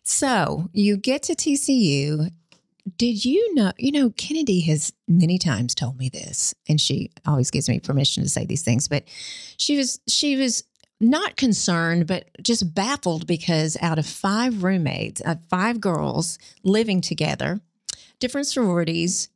so 0.03 0.71
you 0.73 0.97
get 0.97 1.23
to 1.25 1.35
TCU. 1.35 2.31
Did 2.97 3.25
you 3.25 3.55
know, 3.55 3.73
you 3.79 3.93
know, 3.93 4.11
Kennedy 4.11 4.61
has 4.61 4.93
many 5.07 5.37
times 5.39 5.75
told 5.75 5.99
me 5.99 6.09
this, 6.09 6.55
and 6.69 6.81
she 6.81 7.11
always 7.27 7.51
gives 7.51 7.69
me 7.69 7.79
permission 7.79 8.23
to 8.23 8.29
say 8.31 8.47
these 8.47 8.63
things, 8.63 8.89
but 8.89 9.05
she 9.59 9.77
was, 9.77 10.01
she 10.09 10.37
was 10.37 10.65
not 10.99 11.37
concerned, 11.37 12.07
but 12.07 12.31
just 12.43 12.75
baffled 12.75 13.27
because 13.27 13.77
out 13.83 13.99
of 13.99 14.07
five 14.07 14.63
roommates, 14.65 15.21
uh, 15.25 15.37
five 15.51 15.81
girls 15.81 16.39
living 16.65 17.01
together, 17.03 17.61
different 18.21 18.47
sororities, 18.47 19.29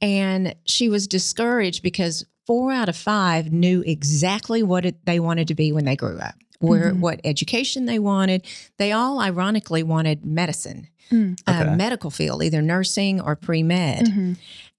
and 0.00 0.54
she 0.64 0.88
was 0.88 1.06
discouraged 1.06 1.82
because 1.82 2.26
four 2.46 2.72
out 2.72 2.88
of 2.90 2.96
five 2.96 3.52
knew 3.52 3.82
exactly 3.86 4.62
what 4.62 4.84
it, 4.84 5.06
they 5.06 5.18
wanted 5.18 5.48
to 5.48 5.54
be 5.54 5.72
when 5.72 5.84
they 5.86 5.96
grew 5.96 6.18
up, 6.18 6.34
where 6.58 6.92
Mhm. 6.92 6.98
what 7.00 7.20
education 7.24 7.86
they 7.86 7.98
wanted. 7.98 8.44
They 8.76 8.92
all 8.92 9.18
ironically 9.20 9.82
wanted 9.82 10.26
medicine, 10.26 10.88
Mm. 11.10 11.38
uh, 11.46 11.60
Okay. 11.64 11.74
medical 11.76 12.10
field, 12.10 12.42
either 12.42 12.60
nursing 12.60 13.20
or 13.20 13.34
pre 13.36 13.62
med. 13.62 14.06
Mhm. 14.08 14.36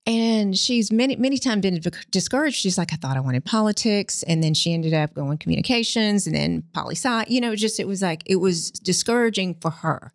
And 0.07 0.55
she's 0.55 0.91
many, 0.91 1.15
many 1.15 1.39
times 1.39 1.63
been 1.63 1.81
discouraged. 2.11 2.57
She's 2.57 2.77
like, 2.77 2.93
I 2.93 2.95
thought 2.97 3.17
I 3.17 3.19
wanted 3.21 3.43
politics. 3.43 4.21
And 4.27 4.43
then 4.43 4.53
she 4.53 4.71
ended 4.71 4.93
up 4.93 5.15
going 5.15 5.39
communications 5.39 6.27
and 6.27 6.35
then 6.35 6.61
poli 6.73 6.93
sci. 6.93 7.25
You 7.27 7.41
know, 7.41 7.55
just 7.55 7.79
it 7.79 7.87
was 7.87 8.03
like, 8.03 8.21
it 8.27 8.35
was 8.35 8.69
discouraging 8.69 9.55
for 9.61 9.71
her. 9.71 10.11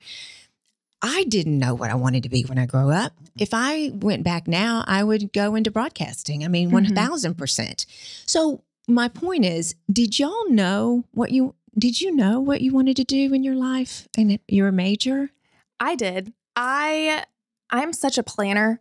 I 1.02 1.24
didn't 1.24 1.58
know 1.58 1.74
what 1.74 1.90
I 1.90 1.94
wanted 1.94 2.22
to 2.24 2.28
be 2.28 2.42
when 2.42 2.58
I 2.58 2.66
grew 2.66 2.90
up. 2.90 3.12
If 3.38 3.50
I 3.54 3.90
went 3.94 4.22
back 4.22 4.46
now, 4.46 4.84
I 4.86 5.02
would 5.02 5.32
go 5.32 5.54
into 5.54 5.70
broadcasting. 5.70 6.44
I 6.44 6.48
mean, 6.48 6.70
Mhm. 6.70 6.72
1000%. 6.72 7.86
So 8.26 8.62
my 8.86 9.08
point 9.08 9.44
is, 9.44 9.74
did 9.90 10.18
y'all 10.18 10.50
know 10.50 11.04
what 11.12 11.30
you, 11.30 11.54
did 11.78 12.00
you 12.00 12.14
know 12.14 12.40
what 12.40 12.60
you 12.60 12.72
wanted 12.74 12.96
to 12.96 13.04
do 13.04 13.32
in 13.32 13.42
your 13.42 13.54
life 13.54 14.08
and 14.18 14.38
your 14.48 14.70
major? 14.72 15.30
I 15.78 15.94
did. 15.94 16.32
I 16.56 17.24
I'm 17.70 17.92
such 17.92 18.18
a 18.18 18.22
planner. 18.24 18.80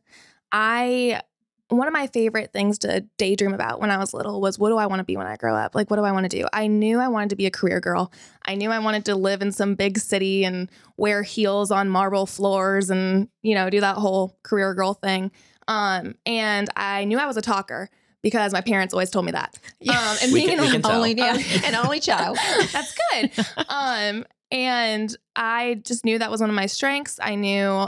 I 0.52 1.22
one 1.70 1.88
of 1.88 1.94
my 1.94 2.08
favorite 2.08 2.52
things 2.52 2.80
to 2.80 3.02
daydream 3.18 3.54
about 3.54 3.80
when 3.80 3.92
I 3.92 3.98
was 3.98 4.14
little 4.14 4.42
was 4.42 4.58
what 4.60 4.70
do 4.70 4.78
I 4.78 4.88
want 4.88 5.00
to 5.00 5.04
be 5.04 5.16
when 5.18 5.28
I 5.28 5.36
grow 5.36 5.56
up? 5.56 5.76
Like 5.76 5.90
what 5.90 5.98
do 5.98 6.04
I 6.04 6.12
want 6.12 6.30
to 6.30 6.38
do? 6.42 6.46
I 6.52 6.68
knew 6.68 7.00
I 7.00 7.08
wanted 7.08 7.30
to 7.30 7.36
be 7.36 7.46
a 7.46 7.52
career 7.52 7.80
girl. 7.80 8.12
I 8.46 8.56
knew 8.56 8.72
I 8.72 8.80
wanted 8.80 9.06
to 9.06 9.16
live 9.16 9.42
in 9.42 9.52
some 9.52 9.76
big 9.76 10.00
city 10.00 10.44
and 10.44 10.70
wear 10.98 11.22
heels 11.24 11.70
on 11.72 11.88
marble 11.90 12.26
floors 12.26 12.90
and, 12.90 13.30
you 13.44 13.54
know, 13.56 13.70
do 13.70 13.80
that 13.82 13.98
whole 13.98 14.38
career 14.44 14.74
girl 14.74 14.96
thing. 14.96 15.32
Um 15.68 16.16
and 16.26 16.68
I 16.76 17.06
knew 17.06 17.20
I 17.20 17.26
was 17.28 17.38
a 17.38 17.42
talker 17.42 17.90
because 18.24 18.52
my 18.52 18.62
parents 18.62 18.94
always 18.94 19.12
told 19.12 19.26
me 19.26 19.32
that. 19.34 19.58
Um 19.90 20.18
and 20.24 20.34
We 20.34 20.46
being 20.48 20.58
can- 20.58 20.76
an. 20.76 20.86
Only, 20.86 21.14
yeah, 21.14 21.38
an 21.66 21.76
only 21.76 22.00
child. 22.00 22.38
That's 22.74 22.96
good. 23.12 23.32
um, 23.70 24.26
and 24.52 25.16
I 25.36 25.76
just 25.86 26.04
knew 26.04 26.18
that 26.18 26.32
was 26.32 26.42
one 26.42 26.50
of 26.50 26.56
my 26.56 26.66
strengths. 26.66 27.20
I 27.22 27.36
knew 27.36 27.88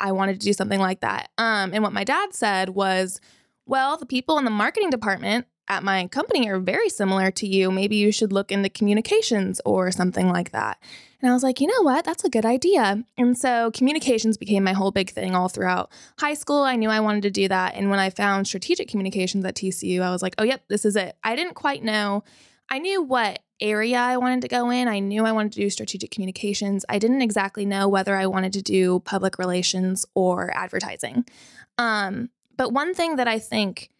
I 0.00 0.12
wanted 0.12 0.40
to 0.40 0.46
do 0.46 0.52
something 0.52 0.80
like 0.80 1.00
that. 1.00 1.30
Um, 1.38 1.72
and 1.72 1.82
what 1.82 1.92
my 1.92 2.04
dad 2.04 2.34
said 2.34 2.70
was, 2.70 3.20
well, 3.66 3.96
the 3.96 4.06
people 4.06 4.38
in 4.38 4.44
the 4.44 4.50
marketing 4.50 4.90
department 4.90 5.46
at 5.68 5.82
my 5.82 6.06
company 6.08 6.48
are 6.50 6.58
very 6.58 6.88
similar 6.88 7.30
to 7.30 7.46
you. 7.46 7.70
Maybe 7.70 7.96
you 7.96 8.12
should 8.12 8.32
look 8.32 8.52
into 8.52 8.68
communications 8.68 9.60
or 9.64 9.90
something 9.90 10.28
like 10.28 10.50
that. 10.50 10.78
And 11.20 11.30
I 11.30 11.34
was 11.34 11.42
like, 11.42 11.60
you 11.60 11.66
know 11.66 11.82
what? 11.82 12.04
That's 12.04 12.24
a 12.24 12.28
good 12.28 12.44
idea. 12.44 13.02
And 13.16 13.38
so 13.38 13.70
communications 13.70 14.36
became 14.36 14.62
my 14.62 14.74
whole 14.74 14.90
big 14.90 15.10
thing 15.10 15.34
all 15.34 15.48
throughout 15.48 15.90
high 16.18 16.34
school. 16.34 16.62
I 16.62 16.76
knew 16.76 16.90
I 16.90 17.00
wanted 17.00 17.22
to 17.22 17.30
do 17.30 17.48
that. 17.48 17.76
And 17.76 17.88
when 17.88 17.98
I 17.98 18.10
found 18.10 18.46
strategic 18.46 18.88
communications 18.88 19.44
at 19.46 19.54
TCU, 19.54 20.02
I 20.02 20.10
was 20.10 20.20
like, 20.20 20.34
oh, 20.36 20.44
yep, 20.44 20.64
this 20.68 20.84
is 20.84 20.96
it. 20.96 21.16
I 21.24 21.34
didn't 21.34 21.54
quite 21.54 21.82
know. 21.82 22.24
I 22.70 22.78
knew 22.78 23.02
what 23.02 23.40
area 23.60 23.98
I 23.98 24.16
wanted 24.16 24.42
to 24.42 24.48
go 24.48 24.70
in. 24.70 24.88
I 24.88 24.98
knew 24.98 25.24
I 25.24 25.32
wanted 25.32 25.52
to 25.52 25.60
do 25.60 25.70
strategic 25.70 26.10
communications. 26.10 26.84
I 26.88 26.98
didn't 26.98 27.22
exactly 27.22 27.64
know 27.64 27.88
whether 27.88 28.16
I 28.16 28.26
wanted 28.26 28.52
to 28.54 28.62
do 28.62 29.00
public 29.00 29.38
relations 29.38 30.04
or 30.14 30.50
advertising. 30.56 31.24
Um, 31.78 32.30
but 32.56 32.72
one 32.72 32.94
thing 32.94 33.16
that 33.16 33.28
I 33.28 33.38
think 33.38 33.90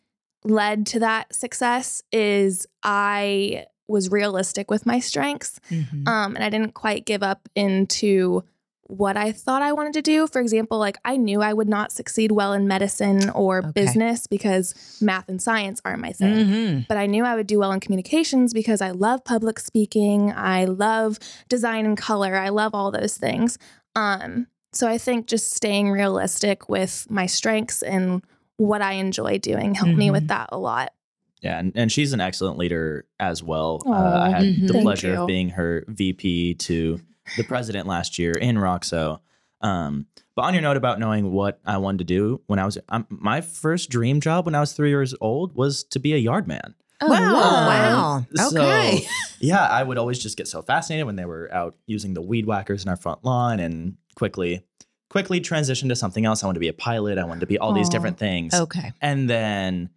led 0.45 0.87
to 0.87 0.99
that 1.01 1.35
success 1.35 2.03
is 2.13 2.67
I 2.83 3.67
was 3.87 4.11
realistic 4.11 4.71
with 4.71 4.87
my 4.87 4.99
strengths 4.99 5.61
Mhm. 5.71 6.09
um, 6.09 6.35
and 6.35 6.45
I 6.45 6.49
didn't 6.51 6.73
quite 6.75 7.05
give 7.05 7.23
up 7.23 7.49
into 7.55 8.43
what 8.87 9.17
I 9.17 9.33
thought 9.33 9.63
I 9.63 9.73
wanted 9.73 9.95
to 9.95 10.03
do. 10.03 10.27
For 10.27 10.41
example, 10.41 10.79
like 10.79 10.99
I 11.05 11.17
knew 11.17 11.41
I 11.41 11.53
would 11.53 11.69
not 11.69 11.91
succeed 11.93 12.33
well 12.33 12.53
in 12.53 12.69
medicine 12.69 13.31
or 13.31 13.59
Okay. 13.59 13.71
business 13.73 14.27
because 14.27 14.75
math 15.01 15.29
and 15.29 15.41
science 15.41 15.81
aren't 15.85 16.01
my 16.03 16.13
thing. 16.13 16.35
Mm-hmm. 16.35 16.81
But 16.89 16.99
I 16.99 17.07
knew 17.07 17.25
I 17.25 17.35
would 17.35 17.47
do 17.47 17.59
well 17.59 17.73
in 17.73 17.81
communications 17.81 18.53
because 18.53 18.81
I 18.83 18.91
love 18.91 19.25
public 19.25 19.59
speaking. 19.59 20.33
I 20.33 20.67
love 20.67 21.19
design 21.49 21.87
and 21.87 21.97
color. 21.97 22.37
I 22.37 22.51
love 22.51 22.75
all 22.75 22.91
those 22.91 23.17
things. 23.17 23.59
Um, 23.97 24.49
so 24.73 24.87
I 24.89 24.99
think 24.99 25.27
just 25.29 25.53
staying 25.55 25.91
realistic 25.91 26.69
with 26.69 27.07
my 27.09 27.27
strengths 27.27 27.83
and 27.83 28.23
what 28.57 28.83
I 28.83 28.93
enjoy 28.95 29.39
doing 29.39 29.75
helped 29.75 29.97
me 29.97 30.09
Mhm. 30.09 30.13
with 30.13 30.29
that 30.29 30.49
a 30.53 30.59
lot. 30.59 30.93
Yeah, 31.41 31.59
and, 31.59 31.73
and 31.75 31.93
she's 31.93 32.13
an 32.13 32.21
excellent 32.21 32.59
leader 32.59 33.05
as 33.21 33.43
well. 33.43 33.83
Uh, 33.87 33.91
I 33.93 34.31
had 34.31 34.43
mhm. 34.45 34.67
the 34.67 34.73
Thank 34.73 34.85
pleasure 34.85 35.13
you. 35.13 35.21
of 35.23 35.27
being 35.27 35.51
her 35.51 35.85
VP 35.89 36.55
to 36.55 37.01
the 37.37 37.45
president 37.45 37.87
last 37.87 38.19
year 38.19 38.33
in 38.33 38.57
Roxo. 38.57 39.21
Um, 39.61 40.07
but 40.37 40.43
on 40.43 40.53
your 40.55 40.63
note 40.63 40.77
about 40.77 40.99
knowing 40.99 41.33
what 41.33 41.61
I 41.65 41.79
wanted 41.79 41.99
to 41.99 42.05
do 42.05 42.41
when 42.47 42.59
I 42.59 42.65
was, 42.65 42.77
um, 42.89 43.07
my 43.09 43.41
first 43.41 43.89
dream 43.89 44.21
job 44.21 44.47
when 44.47 44.55
I 44.55 44.61
was 44.61 44.73
three 44.73 44.91
years 44.91 45.15
old 45.21 45.55
was 45.55 45.85
to 45.85 45.99
be 45.99 46.13
a 46.13 46.19
yard 46.19 46.47
man. 46.47 46.75
Oh, 47.01 47.09
wow. 47.09 47.33
wow. 47.33 48.25
Wow. 48.35 48.49
So, 48.49 48.61
Okay. 48.61 49.07
yeah, 49.41 49.65
I 49.65 49.83
would 49.83 49.97
always 49.99 50.19
just 50.19 50.37
get 50.37 50.49
so 50.49 50.61
fascinated 50.63 51.07
when 51.07 51.17
they 51.17 51.25
were 51.25 51.53
out 51.53 51.77
using 51.87 52.15
the 52.15 52.23
weed 52.23 52.47
whackers 52.47 52.83
in 52.85 52.89
our 52.89 52.97
front 52.97 53.25
lawn 53.25 53.59
and 53.61 53.97
quickly, 54.17 54.65
quickly 55.09 55.41
transition 55.41 55.89
to 55.89 55.97
something 55.97 56.25
else. 56.25 56.43
I 56.43 56.47
wanted 56.47 56.57
to 56.57 56.61
be 56.61 56.69
a 56.69 56.75
pilot. 56.75 57.19
I 57.19 57.25
wanted 57.25 57.41
to 57.41 57.47
be 57.47 57.59
all 57.59 57.73
these 57.73 57.89
different 57.89 58.19
things. 58.19 58.55
okay. 58.55 58.93
And 59.01 59.31
then 59.31 59.91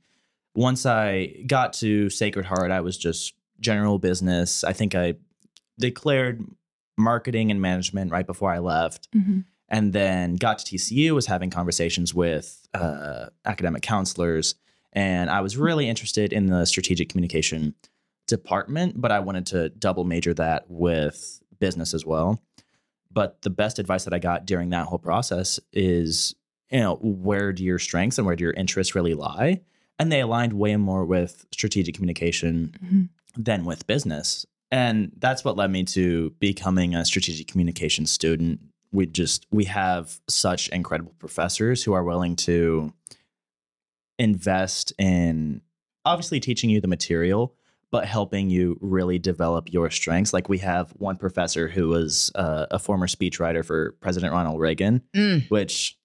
once 0.55 0.85
I 0.85 1.43
got 1.45 1.73
to 1.73 2.09
Sacred 2.09 2.45
Heart, 2.45 2.71
I 2.71 2.81
was 2.81 2.97
just 2.97 3.33
general 3.59 3.99
business. 3.99 4.63
I 4.63 4.73
think 4.73 4.95
I 4.95 5.15
declared 5.79 6.43
marketing 6.97 7.51
and 7.51 7.61
management 7.61 8.11
right 8.11 8.25
before 8.25 8.51
I 8.51 8.59
left. 8.59 9.07
Mhm. 9.15 9.45
And 9.69 9.93
then 9.93 10.35
got 10.35 10.59
to 10.59 10.65
TCU, 10.65 11.13
was 11.13 11.25
having 11.25 11.49
conversations 11.49 12.13
with 12.13 12.67
uh, 12.73 13.27
academic 13.45 13.81
counselors. 13.83 14.55
And 14.93 15.29
I 15.29 15.41
was 15.41 15.57
really 15.57 15.87
interested 15.89 16.31
in 16.33 16.47
the 16.47 16.65
strategic 16.65 17.09
communication 17.09 17.75
department, 18.27 18.99
but 18.99 19.11
I 19.11 19.19
wanted 19.19 19.45
to 19.47 19.69
double 19.69 20.03
major 20.05 20.33
that 20.35 20.65
with 20.69 21.41
business 21.59 21.93
as 21.93 22.05
well. 22.05 22.41
But 23.11 23.41
the 23.41 23.49
best 23.49 23.79
advice 23.79 24.03
that 24.05 24.13
I 24.13 24.19
got 24.19 24.45
during 24.45 24.69
that 24.69 24.85
whole 24.87 24.99
process 24.99 25.59
is, 25.73 26.35
you 26.71 26.79
know, 26.79 26.95
where 27.01 27.51
do 27.53 27.63
your 27.63 27.79
strengths 27.79 28.17
and 28.17 28.25
where 28.27 28.35
do 28.35 28.43
your 28.43 28.53
interests 28.53 28.95
really 28.95 29.13
lie? 29.13 29.61
And 29.99 30.11
they 30.11 30.21
aligned 30.21 30.53
way 30.53 30.75
more 30.75 31.05
with 31.05 31.45
strategic 31.51 31.95
communication 31.95 32.73
Mhm. 32.83 33.09
than 33.35 33.65
with 33.65 33.87
business. 33.87 34.45
And 34.71 35.11
that's 35.17 35.43
what 35.45 35.55
led 35.55 35.71
me 35.71 35.83
to 35.85 36.31
becoming 36.39 36.93
a 36.95 37.05
strategic 37.05 37.47
communication 37.47 38.05
student. 38.05 38.59
We 38.91 39.05
just 39.05 39.45
we 39.51 39.65
have 39.65 40.19
such 40.29 40.69
incredible 40.69 41.13
professors 41.19 41.83
who 41.83 41.93
are 41.93 42.03
willing 42.03 42.35
to 42.37 42.91
invest 44.19 44.93
in 44.97 45.61
obviously 46.05 46.39
teaching 46.39 46.69
you 46.69 46.81
the 46.81 46.87
material, 46.87 47.53
but 47.91 48.05
helping 48.05 48.49
you 48.49 48.77
really 48.81 49.19
develop 49.19 49.71
your 49.71 49.89
strengths. 49.89 50.33
Like 50.33 50.49
we 50.49 50.57
have 50.59 50.91
one 50.97 51.17
professor 51.17 51.67
who 51.67 51.89
was 51.89 52.31
uh, 52.35 52.65
a 52.71 52.79
former 52.79 53.07
speechwriter 53.07 53.63
for 53.63 53.91
President 54.01 54.33
Ronald 54.33 54.59
Reagan, 54.59 55.01
Mm. 55.15 55.49
which 55.49 55.97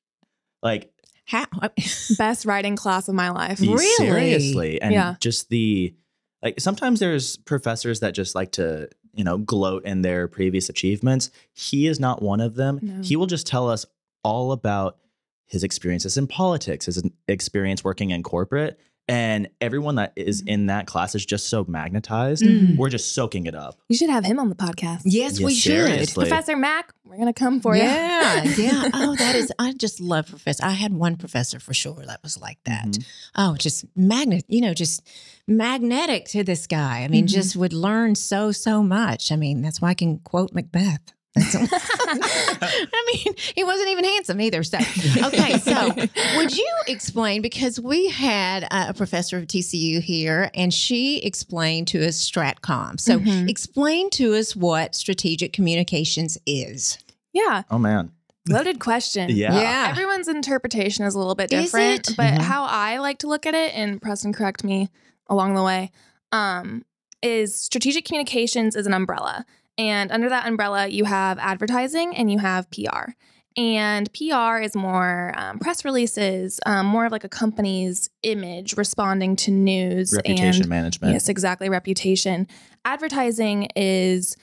like 0.62 0.92
How? 1.24 1.46
Best 2.18 2.44
writing 2.46 2.76
class 2.76 3.08
of 3.08 3.14
my 3.14 3.30
life. 3.30 3.60
Really? 3.60 3.86
seriously 3.96 4.80
and 4.82 4.92
Yeah. 4.92 5.14
just 5.20 5.48
the 5.48 5.94
like 6.42 6.60
sometimes 6.60 7.00
there's 7.00 7.36
professors 7.38 8.00
that 8.00 8.12
just 8.14 8.34
like 8.34 8.52
to 8.52 8.88
you 9.14 9.24
know 9.24 9.38
gloat 9.38 9.84
in 9.84 10.02
their 10.02 10.26
previous 10.28 10.68
achievements 10.68 11.30
he 11.52 11.86
is 11.86 12.00
not 12.00 12.22
one 12.22 12.40
of 12.40 12.54
them 12.54 12.78
No. 12.82 13.02
he 13.02 13.16
will 13.16 13.26
just 13.26 13.46
tell 13.46 13.68
us 13.70 13.84
all 14.24 14.52
about 14.52 14.98
his 15.46 15.62
experiences 15.64 16.16
in 16.16 16.26
politics 16.26 16.86
his 16.86 17.02
experience 17.28 17.84
working 17.84 18.10
in 18.10 18.22
corporate 18.22 18.78
and 19.08 19.48
everyone 19.60 19.96
that 19.96 20.12
is 20.14 20.42
Mhm. 20.42 20.48
in 20.48 20.66
that 20.66 20.86
class 20.86 21.14
is 21.16 21.26
just 21.26 21.48
so 21.50 21.64
magnetized 21.68 22.42
Mhm. 22.44 22.76
we're 22.76 22.88
just 22.88 23.14
soaking 23.14 23.46
it 23.46 23.54
up 23.54 23.78
You 23.88 23.96
should 23.96 24.08
have 24.10 24.24
him 24.24 24.38
on 24.38 24.48
the 24.48 24.54
podcast. 24.54 25.02
Yes, 25.04 25.40
Yeah, 25.40 25.46
we 25.46 25.54
should. 25.54 25.72
seriously. 25.72 26.28
Professor 26.28 26.56
Mac, 26.56 26.92
we're 27.04 27.18
gonna 27.18 27.32
come 27.32 27.60
for 27.60 27.74
you. 27.76 27.82
yeah, 27.82 28.44
yeah. 28.56 28.90
Oh, 28.94 29.14
that 29.16 29.34
is. 29.34 29.52
I 29.58 29.72
just 29.72 30.00
love 30.00 30.28
professor. 30.28 30.64
I 30.64 30.70
had 30.70 30.94
one 30.94 31.16
professor 31.16 31.58
for 31.58 31.74
sure 31.74 32.02
that 32.06 32.22
was 32.22 32.40
like 32.40 32.58
that. 32.64 32.86
Mhm. 32.86 33.04
Oh, 33.34 33.56
just 33.58 33.84
magnet. 33.96 34.44
You 34.48 34.60
know, 34.62 34.72
just 34.72 35.02
magnetic 35.48 36.26
to 36.26 36.44
this 36.44 36.66
guy. 36.66 37.02
I 37.02 37.08
mean, 37.08 37.26
Mhm. 37.26 37.30
just 37.30 37.56
would 37.56 37.72
learn 37.72 38.14
so 38.14 38.52
so 38.52 38.82
much. 38.82 39.32
I 39.32 39.36
mean, 39.36 39.62
that's 39.62 39.80
why 39.80 39.90
I 39.90 39.94
can 39.94 40.18
quote 40.18 40.52
Macbeth. 40.52 41.00
I 41.36 43.04
mean, 43.14 43.34
he 43.54 43.64
wasn't 43.64 43.88
even 43.88 44.04
handsome 44.04 44.40
either. 44.40 44.62
So, 44.62 44.76
okay, 45.24 45.58
so 45.58 45.92
would 46.36 46.56
you 46.56 46.68
explain 46.86 47.40
because 47.42 47.80
we 47.80 48.08
had 48.08 48.66
a 48.70 48.92
professor 48.92 49.38
of 49.38 49.46
TCU 49.46 50.00
here, 50.00 50.50
and 50.54 50.72
she 50.74 51.18
explained 51.20 51.88
to 51.88 52.06
us 52.06 52.18
Stratcom. 52.30 53.00
So, 53.00 53.18
Mhm. 53.18 53.48
explain 53.48 54.10
to 54.10 54.34
us 54.34 54.54
what 54.54 54.94
strategic 54.94 55.52
communications 55.52 56.38
is. 56.46 56.98
yeah, 57.34 57.62
oh 57.70 57.78
man 57.78 58.10
loaded 58.48 58.78
question. 58.80 59.30
yeah 59.30 59.54
Yeah. 59.58 59.86
Everyone's 59.90 60.28
interpretation 60.28 61.06
is 61.06 61.14
a 61.14 61.18
little 61.18 61.34
bit 61.36 61.48
different, 61.48 62.10
it? 62.10 62.16
but 62.16 62.34
Mhm. 62.34 62.38
how 62.42 62.64
I 62.64 62.98
like 62.98 63.18
to 63.20 63.26
look 63.28 63.46
at 63.46 63.54
it, 63.54 63.72
and 63.74 64.02
Preston 64.02 64.32
correct 64.34 64.64
me 64.64 64.90
along 65.28 65.54
the 65.54 65.62
way, 65.62 65.90
um, 66.32 66.84
is 67.22 67.54
strategic 67.54 68.04
communications 68.04 68.76
is 68.76 68.86
an 68.86 68.94
umbrella. 68.94 69.44
And 69.78 70.10
under 70.12 70.28
that 70.28 70.46
umbrella, 70.46 70.86
you 70.88 71.04
have 71.04 71.38
advertising 71.38 72.14
and 72.16 72.30
you 72.30 72.38
have 72.38 72.70
PR. 72.70 73.12
And 73.56 74.10
PR 74.12 74.58
is 74.58 74.74
more 74.74 75.34
um, 75.36 75.58
press 75.58 75.84
releases, 75.84 76.58
um, 76.64 76.86
more 76.86 77.06
of 77.06 77.12
like 77.12 77.24
a 77.24 77.28
company's 77.28 78.08
image 78.22 78.76
responding 78.76 79.36
to 79.36 79.50
news 79.50 80.12
reputation 80.14 80.62
and 80.62 80.70
management 80.70 81.12
Yes, 81.12 81.28
exactly. 81.28 81.68
Reputation. 81.68 82.48
Advertising 82.84 83.68
is 83.76 84.36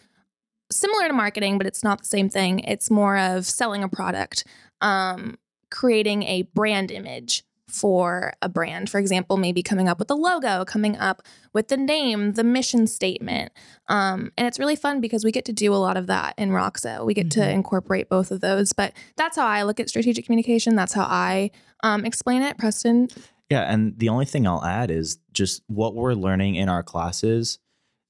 similar 0.72 1.08
to 1.08 1.13
marketing, 1.13 1.58
but 1.58 1.65
it's 1.65 1.84
not 1.84 2.00
the 2.00 2.06
same 2.06 2.30
thing. 2.30 2.60
It's 2.60 2.92
more 2.92 3.18
of 3.18 3.46
selling 3.46 3.84
a 3.84 3.89
product, 3.89 4.46
um, 4.82 5.38
creating 5.72 6.24
a 6.24 6.44
brand 6.54 6.92
image 6.92 7.44
for 7.69 8.34
a 8.41 8.49
brand. 8.49 8.89
For 8.89 8.99
example, 8.99 9.38
maybe 9.38 9.62
coming 9.63 9.88
up 9.88 9.99
with 9.99 10.10
a 10.12 10.15
logo, 10.15 10.65
coming 10.65 10.97
up 10.97 11.21
with 11.53 11.67
the 11.69 11.77
name, 11.77 12.34
the 12.34 12.43
mission 12.43 12.88
statement. 12.88 13.51
Um, 13.88 14.32
and 14.38 14.47
it's 14.47 14.60
really 14.60 14.75
fun 14.75 15.01
because 15.01 15.23
we 15.23 15.32
get 15.32 15.45
to 15.45 15.53
do 15.53 15.73
a 15.73 15.77
lot 15.77 15.97
of 15.97 16.08
that 16.08 16.34
in 16.38 16.49
Roxo. 16.49 17.05
We 17.05 17.13
get 17.13 17.32
to 17.32 17.39
Mhm. 17.41 17.53
incorporate 17.53 18.10
both 18.10 18.32
of 18.32 18.41
those. 18.41 18.73
But 18.73 18.93
that's 19.15 19.38
how 19.38 19.45
I 19.47 19.63
look 19.63 19.79
at 19.79 19.89
strategic 19.89 20.25
communication. 20.25 20.75
That's 20.75 20.93
how 20.93 21.05
I 21.10 21.51
um, 21.84 22.05
explain 22.05 22.41
it. 22.41 22.58
Preston, 22.58 23.08
Yeah, 23.49 23.62
and 23.71 23.97
the 23.97 24.10
only 24.10 24.25
thing 24.25 24.45
I'll 24.45 24.63
add 24.65 24.91
is 24.91 25.17
just 25.32 25.63
what 25.67 25.95
we're 25.95 26.13
learning 26.13 26.55
in 26.55 26.69
our 26.69 26.84
classes. 26.84 27.58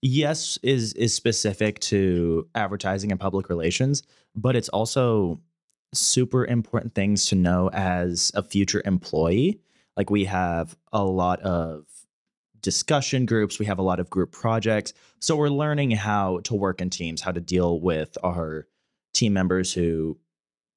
Yes, 0.02 0.58
is 0.64 0.94
is 0.94 1.14
specific 1.14 1.80
to 1.82 2.48
advertising 2.56 3.12
and 3.12 3.20
public 3.20 3.50
relations, 3.50 4.02
but 4.36 4.56
it's 4.56 4.70
also 4.70 5.40
super 5.94 6.46
important 6.46 6.94
things 6.94 7.26
to 7.28 7.36
know 7.36 7.70
as 7.72 8.32
a 8.36 8.44
future 8.44 8.82
employee. 8.86 9.60
Like 9.98 10.10
we 10.10 10.26
have 10.26 10.78
a 10.94 11.04
lot 11.04 11.42
of 11.42 11.86
discussion 12.62 13.26
groups, 13.26 13.60
we 13.60 13.66
have 13.66 13.80
a 13.80 13.84
lot 13.84 14.00
of 14.00 14.10
group 14.10 14.32
projects. 14.32 14.94
So 15.20 15.36
we're 15.36 15.50
learning 15.50 15.92
how 15.92 16.40
to 16.44 16.56
work 16.56 16.82
in 16.82 16.90
teams, 16.90 17.22
how 17.22 17.32
to 17.32 17.42
deal 17.42 17.80
with 17.80 18.18
our 18.24 18.68
team 19.14 19.34
members 19.34 19.74
who 19.74 20.18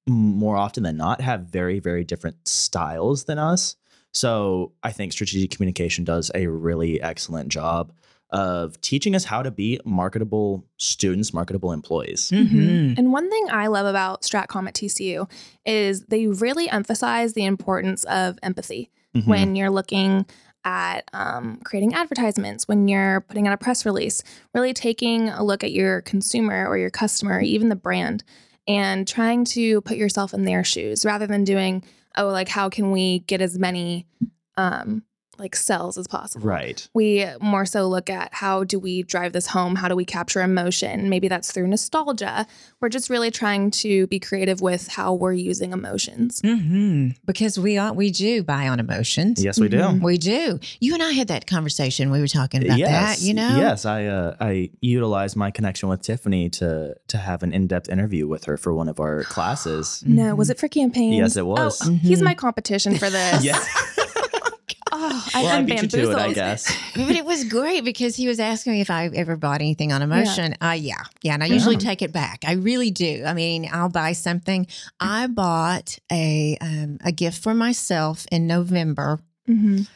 more 0.09 0.57
often 0.57 0.83
than 0.83 0.96
not 0.96 1.20
have 1.20 1.42
very 1.42 1.79
very 1.79 2.05
different 2.05 2.48
styles 2.48 3.25
than 3.25 3.38
us. 3.38 3.77
So 4.12 4.72
I 4.83 4.92
think 4.92 5.12
strategic 5.12 5.51
communication 5.51 6.05
does 6.05 6.31
a 6.35 6.46
really 6.46 7.01
excellent 7.01 7.48
job 7.48 7.92
of 8.32 8.80
teaching 8.80 9.14
us 9.14 9.24
how 9.24 9.42
to 9.42 9.50
be 9.50 9.78
marketable 9.84 10.64
students, 10.78 11.32
marketable 11.32 11.70
employees. 11.72 12.30
Mhm. 12.30 12.98
And 12.98 13.12
one 13.12 13.30
thing 13.30 13.46
I 13.50 13.66
love 13.68 13.86
about 13.86 14.22
Stratcom 14.22 14.66
at 14.66 14.74
TCU 14.74 15.28
is 15.66 16.04
they 16.06 16.26
really 16.26 16.68
emphasize 16.68 17.34
the 17.34 17.44
importance 17.44 18.04
of 18.04 18.38
empathy 18.42 18.90
Mhm. 19.14 19.26
when 19.26 19.54
you're 19.56 19.70
looking 19.70 20.24
at 20.64 21.08
um, 21.12 21.58
creating 21.64 21.92
advertisements, 21.92 22.66
when 22.68 22.88
you're 22.88 23.20
putting 23.22 23.46
out 23.46 23.52
a 23.52 23.56
press 23.58 23.84
release, 23.84 24.22
really 24.54 24.72
taking 24.72 25.28
a 25.28 25.42
look 25.44 25.62
at 25.62 25.72
your 25.72 26.00
consumer 26.02 26.66
or 26.66 26.78
your 26.78 26.88
customer, 26.90 27.40
even 27.40 27.68
the 27.68 27.76
brand, 27.76 28.22
and 28.68 29.06
trying 29.08 29.44
to 29.44 29.80
put 29.82 29.96
yourself 29.96 30.32
in 30.32 30.44
their 30.44 30.62
shoes 30.64 31.04
rather 31.04 31.26
than 31.26 31.42
doing, 31.44 31.82
oh, 32.16 32.28
like, 32.28 32.48
how 32.48 32.68
can 32.70 32.92
we 32.92 33.18
get 33.20 33.40
as 33.42 33.58
many 33.58 34.06
um, 34.56 35.02
like 35.42 35.55
sells 35.57 35.98
as 35.98 36.07
possible. 36.07 36.46
Right. 36.46 36.88
We 36.94 37.26
more 37.40 37.66
so 37.66 37.87
look 37.88 38.09
at 38.09 38.33
how 38.33 38.64
do 38.64 38.78
we 38.78 39.02
drive 39.02 39.33
this 39.33 39.48
home? 39.48 39.74
How 39.76 39.88
do 39.88 39.96
we 39.96 40.05
capture 40.05 40.40
emotion? 40.40 41.11
Maybe 41.11 41.28
that's 41.28 41.52
through 41.52 41.66
nostalgia. 41.66 42.46
We're 42.81 42.88
just 42.88 43.11
really 43.11 43.31
trying 43.31 43.70
to 43.83 44.07
be 44.07 44.18
creative 44.18 44.61
with 44.61 44.88
how 44.88 45.12
we're 45.14 45.33
using 45.35 45.72
emotions. 45.72 46.40
hmm 46.44 47.09
Because 47.26 47.59
we 47.59 47.76
are, 47.76 47.92
we 47.92 48.11
do 48.11 48.42
buy 48.42 48.68
on 48.68 48.81
emotions. 48.81 49.44
Yes, 49.44 49.59
we 49.61 49.68
do. 49.68 49.78
Mhm. 49.78 50.00
We 50.02 50.16
do. 50.16 50.59
You 50.81 50.94
and 50.94 51.02
I 51.02 51.11
had 51.12 51.28
that 51.28 51.46
conversation. 51.46 52.11
We 52.11 52.20
were 52.20 52.28
talking 52.28 52.64
about 52.64 52.78
yes, 52.78 53.18
that. 53.20 53.26
You 53.26 53.35
know. 53.35 53.57
Yes, 53.59 53.85
I 53.85 54.07
uh, 54.07 54.37
I 54.40 54.70
utilized 54.81 55.37
my 55.37 55.50
connection 55.50 55.88
with 55.88 56.02
Tiffany 56.02 56.48
to 56.50 56.94
to 57.09 57.18
have 57.18 57.42
an 57.42 57.52
in 57.52 57.66
depth 57.66 57.88
interview 57.88 58.26
with 58.28 58.44
her 58.44 58.57
for 58.57 58.72
one 58.72 58.88
of 58.88 59.00
our 59.00 59.24
classes. 59.24 60.02
No, 60.12 60.35
was 60.35 60.50
it 60.50 60.59
for 60.59 60.68
campaigns? 60.68 61.16
Yes, 61.16 61.37
it 61.37 61.46
was. 61.46 61.81
Oh, 61.85 61.90
he's 61.94 62.20
Mhm. 62.20 62.24
my 62.24 62.35
competition 62.35 62.96
for 62.98 63.09
this. 63.11 63.42
yeah. 63.48 63.59
Oh, 65.04 65.28
I've 65.34 65.42
well, 65.44 65.52
I 65.52 65.56
been 65.58 65.66
beat 65.66 65.82
you 65.82 65.88
to 65.88 65.98
it, 65.98 66.14
I 66.14 66.32
bamboozled. 66.32 66.34
guess. 66.34 66.78
But 66.94 67.16
it 67.16 67.24
was 67.24 67.44
great 67.44 67.84
because 67.84 68.14
he 68.14 68.28
was 68.28 68.38
asking 68.38 68.74
me 68.74 68.80
if 68.80 68.90
I 68.90 69.06
ever 69.14 69.36
bought 69.36 69.60
anything 69.60 69.92
on 69.92 70.00
emotion. 70.02 70.54
Uh, 70.62 70.76
yeah, 70.78 70.94
yeah, 71.22 71.34
and 71.34 71.42
I 71.42 71.46
usually 71.46 71.74
Yeah. 71.76 71.80
take 71.90 72.02
it 72.02 72.12
back. 72.12 72.44
I 72.46 72.52
really 72.52 72.90
do. 72.90 73.24
I 73.26 73.34
mean, 73.34 73.68
I'll 73.72 73.88
buy 73.88 74.12
something. 74.12 74.66
I 75.00 75.26
bought 75.26 75.98
a 76.10 76.56
um, 76.60 76.98
a 77.04 77.10
gift 77.12 77.42
for 77.42 77.54
myself 77.54 78.26
in 78.30 78.46
November, 78.46 79.18
Mhm. 79.50 79.88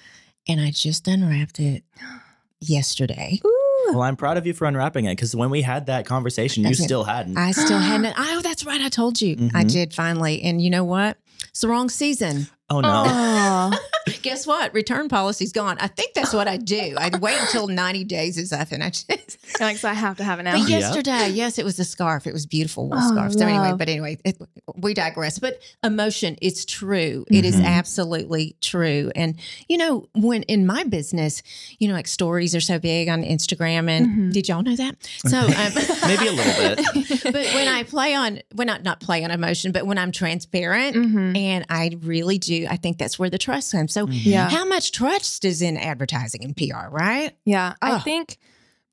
and 0.49 0.61
I 0.61 0.71
just 0.73 1.07
unwrapped 1.07 1.61
it 1.61 1.85
yesterday. 2.61 3.40
Ooh. 3.45 3.53
Well, 3.90 4.03
I'm 4.03 4.16
proud 4.16 4.37
of 4.37 4.47
you 4.47 4.53
for 4.53 4.64
unwrapping 4.66 5.05
it 5.05 5.12
because 5.12 5.37
when 5.37 5.51
we 5.51 5.62
had 5.62 5.87
that 5.87 6.07
conversation, 6.07 6.64
you 6.64 6.71
it. 6.71 6.77
still 6.77 7.05
hadn't. 7.05 7.37
I 7.38 7.53
still 7.53 7.79
hadn't. 7.90 8.14
Oh, 8.19 8.40
that's 8.42 8.64
right. 8.66 8.81
I 8.81 8.88
told 8.88 9.21
you. 9.21 9.35
I 9.55 9.62
Mhm. 9.64 9.71
did 9.73 9.95
finally. 9.95 10.42
And 10.42 10.61
you 10.61 10.71
know 10.71 10.83
what? 10.85 11.19
It's 11.49 11.61
the 11.61 11.68
wrong 11.68 11.88
season. 11.88 12.49
oh 12.70 12.81
no. 12.81 12.88
Aw. 12.88 13.79
Guess 14.22 14.46
what? 14.46 14.72
Return 14.75 15.09
policy's 15.09 15.53
gone. 15.53 15.79
I 15.81 15.87
think 15.88 16.14
that's 16.14 16.33
what 16.33 16.46
I 16.49 16.57
do. 16.57 16.94
I 16.99 17.11
wait 17.18 17.37
until 17.40 17.66
90 17.68 18.05
days 18.05 18.38
is 18.38 18.53
up 18.53 18.72
and 18.72 18.83
I 18.83 18.90
just. 18.90 19.09
You're 19.61 19.68
like, 19.68 19.77
so 19.79 19.88
I 19.88 19.94
have 19.94 20.16
to 20.18 20.25
have 20.25 20.38
an 20.40 20.44
now. 20.46 20.59
But 20.59 20.68
Yeah. 20.68 20.79
yesterday, 20.79 21.29
yes, 21.31 21.59
it 21.59 21.64
was 21.64 21.79
a 21.79 21.85
scarf. 21.85 22.27
It 22.27 22.33
was 22.33 22.44
beautiful 22.46 22.88
wool 22.88 22.99
Oh, 23.01 23.09
scarf. 23.12 23.33
So 23.35 23.46
anyway, 23.46 23.72
but 23.79 23.88
anyway, 23.88 24.18
it, 24.25 24.37
we 24.77 24.94
digress. 24.94 25.38
But 25.38 25.61
emotion, 25.85 26.37
it's 26.42 26.64
true. 26.64 27.25
It 27.31 27.44
is 27.44 27.57
Mhm. 27.57 27.64
absolutely 27.64 28.57
true. 28.61 29.11
And 29.16 29.37
you 29.68 29.77
know, 29.79 30.09
when 30.14 30.42
in 30.44 30.66
my 30.66 30.85
business, 30.85 31.42
you 31.79 31.87
know, 31.88 31.94
like 31.94 32.09
stories 32.09 32.55
are 32.55 32.61
so 32.61 32.79
big 32.79 33.09
on 33.09 33.22
Instagram, 33.22 33.88
and 33.88 34.07
Mhm. 34.07 34.33
did 34.33 34.49
y'all 34.49 34.62
know 34.62 34.77
that? 34.77 34.96
So 35.27 35.38
um, 35.40 35.72
Maybe 36.07 36.27
a 36.29 36.33
little 36.33 36.75
bit. 37.03 37.22
but 37.25 37.35
when 37.55 37.68
I 37.68 37.83
play 37.85 38.14
on, 38.14 38.40
when 38.55 38.66
not 38.66 38.83
not 38.85 39.01
play 39.01 39.22
on 39.25 39.31
emotion, 39.31 39.70
but 39.72 39.87
when 39.87 39.99
I'm 39.99 40.11
transparent. 40.12 40.96
Mhm. 41.35 41.37
And 41.37 41.67
I 41.69 41.97
really 42.03 42.39
do. 42.39 42.67
I 42.69 42.77
think 42.77 42.99
that's 42.99 43.19
where 43.19 43.31
the 43.31 43.39
trust 43.39 43.73
comes. 43.73 43.93
So, 43.93 44.07
Yeah. 44.09 44.49
how 44.49 44.65
much 44.65 44.93
trust 44.93 45.45
is 45.45 45.62
in 45.62 45.77
advertising 45.77 46.45
and 46.45 46.57
PR, 46.57 46.89
right? 46.91 47.33
Yeah. 47.45 47.75
I 47.83 47.99
think 48.01 48.39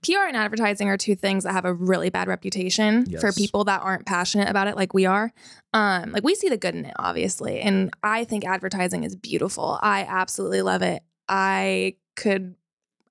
PR 0.02 0.28
and 0.28 0.36
advertising 0.36 0.90
are 0.90 0.98
two 0.98 1.16
things 1.16 1.46
that 1.46 1.54
have 1.54 1.64
a 1.66 1.74
really 1.74 2.10
bad 2.10 2.28
reputation 2.28 3.06
for 3.22 3.32
people 3.32 3.64
that 3.66 3.82
aren't 3.82 4.06
passionate 4.06 4.50
about 4.50 4.68
it 4.68 4.76
like 4.76 4.94
we 4.94 5.06
are. 5.06 5.32
Um, 5.74 6.12
like 6.12 6.24
we 6.26 6.36
see 6.36 6.50
the 6.50 6.58
good 6.58 6.76
in 6.76 6.86
it, 6.86 6.94
obviously. 7.00 7.62
And 7.62 7.90
I 8.04 8.26
think 8.26 8.46
advertising 8.46 9.04
is 9.06 9.16
beautiful. 9.16 9.80
I 9.82 10.06
absolutely 10.08 10.62
love 10.62 10.82
it. 10.82 11.04
I 11.30 11.96
could 12.16 12.56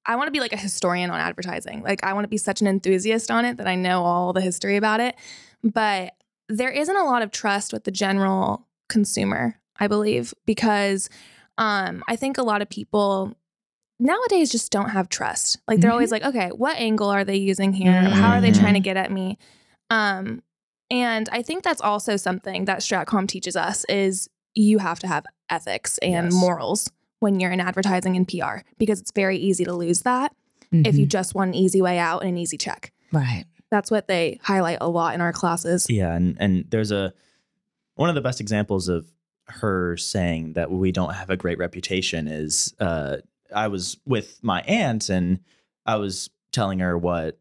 I 0.04 0.16
want 0.16 0.26
to 0.26 0.32
be 0.32 0.40
like 0.40 0.52
a 0.52 0.56
historian 0.56 1.10
on 1.10 1.20
advertising. 1.20 1.82
Like 1.82 2.02
I 2.04 2.12
want 2.12 2.24
to 2.24 2.28
be 2.28 2.36
such 2.36 2.60
an 2.60 2.66
enthusiast 2.66 3.30
on 3.30 3.44
it 3.44 3.56
that 3.58 3.68
I 3.68 3.76
know 3.76 4.02
all 4.04 4.32
the 4.32 4.40
history 4.40 4.76
about 4.76 4.98
it. 5.00 5.14
But 5.62 6.14
there 6.48 6.70
isn't 6.70 6.96
a 6.96 7.04
lot 7.04 7.22
of 7.22 7.30
trust 7.30 7.72
with 7.72 7.84
the 7.84 7.92
general 7.92 8.66
consumer, 8.92 9.58
I 9.80 9.88
believe, 9.88 10.32
because 10.46 11.08
um, 11.58 12.04
I 12.08 12.14
think 12.16 12.38
a 12.38 12.42
lot 12.42 12.62
of 12.62 12.68
people 12.68 13.34
nowadays 13.98 14.50
just 14.50 14.70
don't 14.72 14.90
have 14.90 15.08
trust. 15.08 15.58
Like 15.68 15.80
they're 15.80 15.90
always 15.92 16.10
like, 16.10 16.24
okay, 16.24 16.48
what 16.48 16.76
angle 16.76 17.08
are 17.08 17.24
they 17.24 17.36
using 17.36 17.72
here? 17.72 17.92
How 18.10 18.30
are 18.30 18.40
they 18.40 18.52
trying 18.52 18.74
to 18.74 18.80
get 18.80 18.96
at 18.96 19.10
me? 19.10 19.38
Um, 19.90 20.42
and 20.90 21.28
I 21.32 21.42
think 21.42 21.62
that's 21.62 21.80
also 21.80 22.16
something 22.16 22.64
that 22.66 22.80
Stratcom 22.80 23.28
teaches 23.28 23.56
us 23.56 23.84
is 23.88 24.28
you 24.54 24.78
have 24.78 24.98
to 25.00 25.06
have 25.06 25.24
ethics 25.48 25.98
and 25.98 26.26
Yes. 26.26 26.32
morals 26.32 26.90
when 27.20 27.38
you're 27.40 27.52
in 27.52 27.60
advertising 27.60 28.16
and 28.16 28.26
PR 28.28 28.58
because 28.78 29.00
it's 29.00 29.12
very 29.12 29.36
easy 29.38 29.64
to 29.64 29.72
lose 29.72 30.02
that 30.02 30.34
if 30.72 30.78
Mm-hmm. 30.94 31.00
you 31.00 31.06
just 31.06 31.34
want 31.34 31.48
an 31.48 31.54
easy 31.54 31.80
way 31.82 31.98
out 31.98 32.22
and 32.22 32.30
an 32.30 32.36
easy 32.38 32.56
check. 32.58 32.92
right. 33.12 33.44
That's 33.70 33.90
what 33.90 34.06
they 34.06 34.38
highlight 34.42 34.78
a 34.82 34.88
lot 34.88 35.14
in 35.14 35.20
our 35.22 35.32
classes. 35.32 35.86
Yeah, 35.88 36.14
and 36.14 36.36
and 36.38 36.66
there's 36.70 36.90
a 36.90 37.14
one 37.94 38.08
of 38.08 38.14
the 38.14 38.20
best 38.20 38.40
examples 38.40 38.88
of 38.88 39.06
her 39.48 39.96
saying 39.96 40.52
that 40.54 40.70
we 40.70 40.92
don't 40.92 41.14
have 41.14 41.30
a 41.30 41.36
great 41.36 41.58
reputation 41.58 42.26
is 42.28 42.74
uh 42.80 43.16
I 43.54 43.68
was 43.68 43.98
with 44.06 44.38
my 44.42 44.62
aunt 44.62 45.08
and 45.10 45.40
I 45.84 45.96
was 45.96 46.30
telling 46.52 46.78
her 46.78 46.96
what 46.96 47.38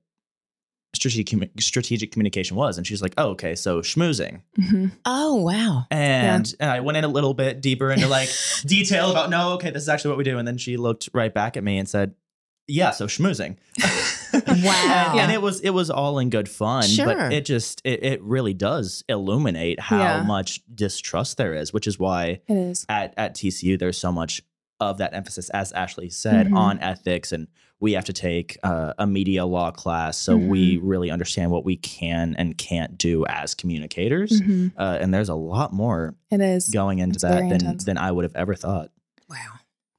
strategic 0.94 1.50
strategic 1.62 2.12
communication 2.12 2.58
was 2.58 2.78
and 2.78 2.86
she's 2.86 3.02
like, 3.02 3.14
"Oh, 3.18 3.30
okay, 3.30 3.56
so 3.56 3.80
schmoozing." 3.82 4.42
Mhm. 4.60 4.92
Oh 5.06 5.36
wow. 5.36 5.86
And, 5.90 6.54
and 6.60 6.70
I 6.70 6.82
went 6.82 6.98
in 6.98 7.06
a 7.06 7.08
little 7.08 7.34
bit 7.34 7.62
deeper 7.62 7.92
into 7.92 8.08
like 8.08 8.30
detail 8.66 9.12
about 9.12 9.30
no, 9.30 9.54
okay, 9.54 9.70
this 9.70 9.84
is 9.84 9.90
actually 9.90 10.10
what 10.10 10.18
we 10.18 10.24
do 10.26 10.38
and 10.38 10.46
then 10.48 10.58
she 10.58 10.76
looked 10.76 11.08
right 11.14 11.34
back 11.34 11.56
at 11.56 11.64
me 11.64 11.78
and 11.78 11.88
said, 11.88 12.14
"Yeah, 12.68 12.92
so 12.92 13.06
schmoozing." 13.08 13.58
Wow. 14.64 15.10
and, 15.12 15.20
and 15.22 15.32
it 15.32 15.42
was 15.42 15.60
it 15.62 15.72
was 15.72 15.90
all 15.90 16.20
in 16.20 16.30
good 16.30 16.48
fun, 16.50 16.84
Sure. 16.84 17.06
but 17.06 17.34
it 17.34 17.46
just 17.46 17.82
it, 17.84 18.04
it 18.04 18.22
really 18.24 18.54
does 18.54 19.04
illuminate 19.10 19.80
how 19.80 20.00
Yeah. 20.00 20.24
much 20.24 20.62
distrust 20.74 21.38
there 21.38 21.54
is, 21.54 21.74
which 21.74 21.88
is 21.88 21.98
why 22.00 22.42
It 22.48 22.54
is. 22.56 22.86
at 22.90 23.14
at 23.18 23.36
TCU 23.36 23.78
there's 23.80 23.98
so 23.98 24.12
much 24.12 24.42
of 24.80 24.98
that 24.98 25.14
emphasis, 25.14 25.50
as 25.52 25.72
Ashley 25.74 26.10
said, 26.10 26.48
Mhm. 26.48 26.58
on 26.58 26.80
ethics, 26.80 27.32
and 27.32 27.48
we 27.80 27.94
have 27.94 28.06
to 28.06 28.14
take 28.14 28.58
uh, 28.64 28.94
a 29.00 29.06
media 29.08 29.46
law 29.46 29.70
class 29.72 30.18
so 30.18 30.36
we 30.38 30.78
Mm-hmm. 30.78 30.88
really 30.88 31.12
understand 31.12 31.52
what 31.52 31.66
we 31.66 31.76
can 31.78 32.36
and 32.38 32.58
can't 32.58 32.98
do 32.98 33.26
as 33.28 33.54
communicators. 33.56 34.42
Mhm. 34.42 34.72
Uh, 34.78 34.98
and 35.02 35.14
there's 35.14 35.30
a 35.30 35.36
lot 35.36 35.72
more 35.74 36.16
It 36.32 36.42
is. 36.42 36.70
going 36.70 37.00
into 37.00 37.16
It's 37.16 37.24
that 37.24 37.40
than 37.42 37.52
intense. 37.54 37.84
than 37.86 37.98
I 37.98 38.12
would 38.12 38.24
have 38.24 38.36
ever 38.36 38.56
thought. 38.56 38.90
Wow. 39.30 39.38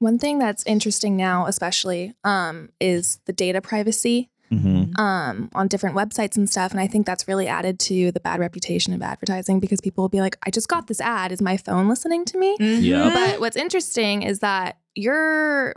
One 0.03 0.19
thing 0.19 0.39
that's 0.39 0.65
interesting 0.67 1.17
now, 1.17 1.47
especially, 1.47 2.15
um, 2.25 2.71
is 2.81 3.21
the 3.27 3.33
data 3.33 3.61
privacy 3.61 4.31
Mhm. 4.51 4.99
um, 4.99 5.49
on 5.55 5.69
different 5.69 5.97
websites 5.97 6.37
and 6.37 6.51
stuff. 6.51 6.73
And 6.73 6.81
I 6.81 6.87
think 6.87 7.07
that's 7.07 7.27
really 7.27 7.47
added 7.49 7.79
to 7.81 8.11
the 8.13 8.21
bad 8.21 8.39
reputation 8.41 8.93
of 8.93 9.01
advertising 9.01 9.61
because 9.61 9.81
people 9.81 10.03
will 10.03 10.11
be 10.11 10.21
like, 10.21 10.37
I 10.45 10.51
just 10.51 10.69
got 10.69 10.89
this 10.89 11.01
ad. 11.01 11.33
Is 11.33 11.41
my 11.41 11.57
phone 11.57 11.89
listening 11.89 12.25
to 12.27 12.39
me? 12.39 12.57
Yeah. 12.61 13.11
But 13.15 13.41
what's 13.41 13.57
interesting 13.57 14.23
is 14.23 14.41
that 14.41 14.79
you're, 14.95 15.75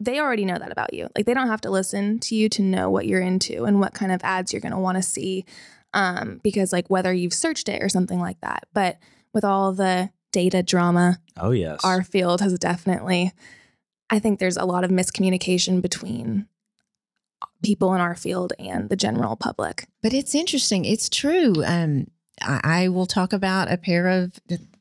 they 0.00 0.18
already 0.20 0.44
know 0.44 0.58
that 0.58 0.70
about 0.72 0.92
you. 0.92 1.08
Like 1.16 1.24
they 1.24 1.32
don't 1.32 1.46
have 1.46 1.62
to 1.62 1.70
listen 1.70 2.18
to 2.18 2.34
you 2.34 2.48
to 2.50 2.62
know 2.62 2.90
what 2.90 3.06
you're 3.06 3.22
into 3.22 3.64
and 3.64 3.80
what 3.80 3.94
kind 3.94 4.12
of 4.12 4.20
ads 4.24 4.52
you're 4.52 4.60
going 4.60 4.72
to 4.72 4.78
want 4.78 4.96
to 4.96 5.02
see. 5.02 5.44
Um, 5.94 6.40
because 6.42 6.72
like 6.72 6.90
whether 6.90 7.12
you've 7.14 7.32
searched 7.32 7.68
it 7.70 7.82
or 7.82 7.88
something 7.88 8.20
like 8.20 8.40
that. 8.42 8.64
But 8.74 8.98
with 9.32 9.44
all 9.44 9.72
the 9.72 10.10
data 10.40 10.60
drama, 10.72 11.08
Oh 11.44 11.52
yes. 11.64 11.80
our 11.90 12.02
field 12.12 12.38
has 12.40 12.52
definitely 12.58 13.32
i 14.14 14.18
think 14.22 14.38
there's 14.38 14.56
a 14.64 14.64
lot 14.72 14.84
of 14.84 14.90
miscommunication 14.90 15.74
between 15.88 16.46
people 17.62 17.94
in 17.94 18.00
our 18.00 18.14
field 18.14 18.52
and 18.58 18.88
the 18.90 18.96
general 19.06 19.34
public 19.36 19.76
But 20.02 20.12
it's 20.14 20.34
interesting. 20.34 20.84
It's 20.84 21.08
true. 21.08 21.64
Um, 21.64 21.90
I, 22.42 22.60
I 22.82 22.88
will 22.94 23.06
talk 23.06 23.32
about 23.32 23.70
a 23.72 23.76
pair 23.88 24.04
of 24.08 24.32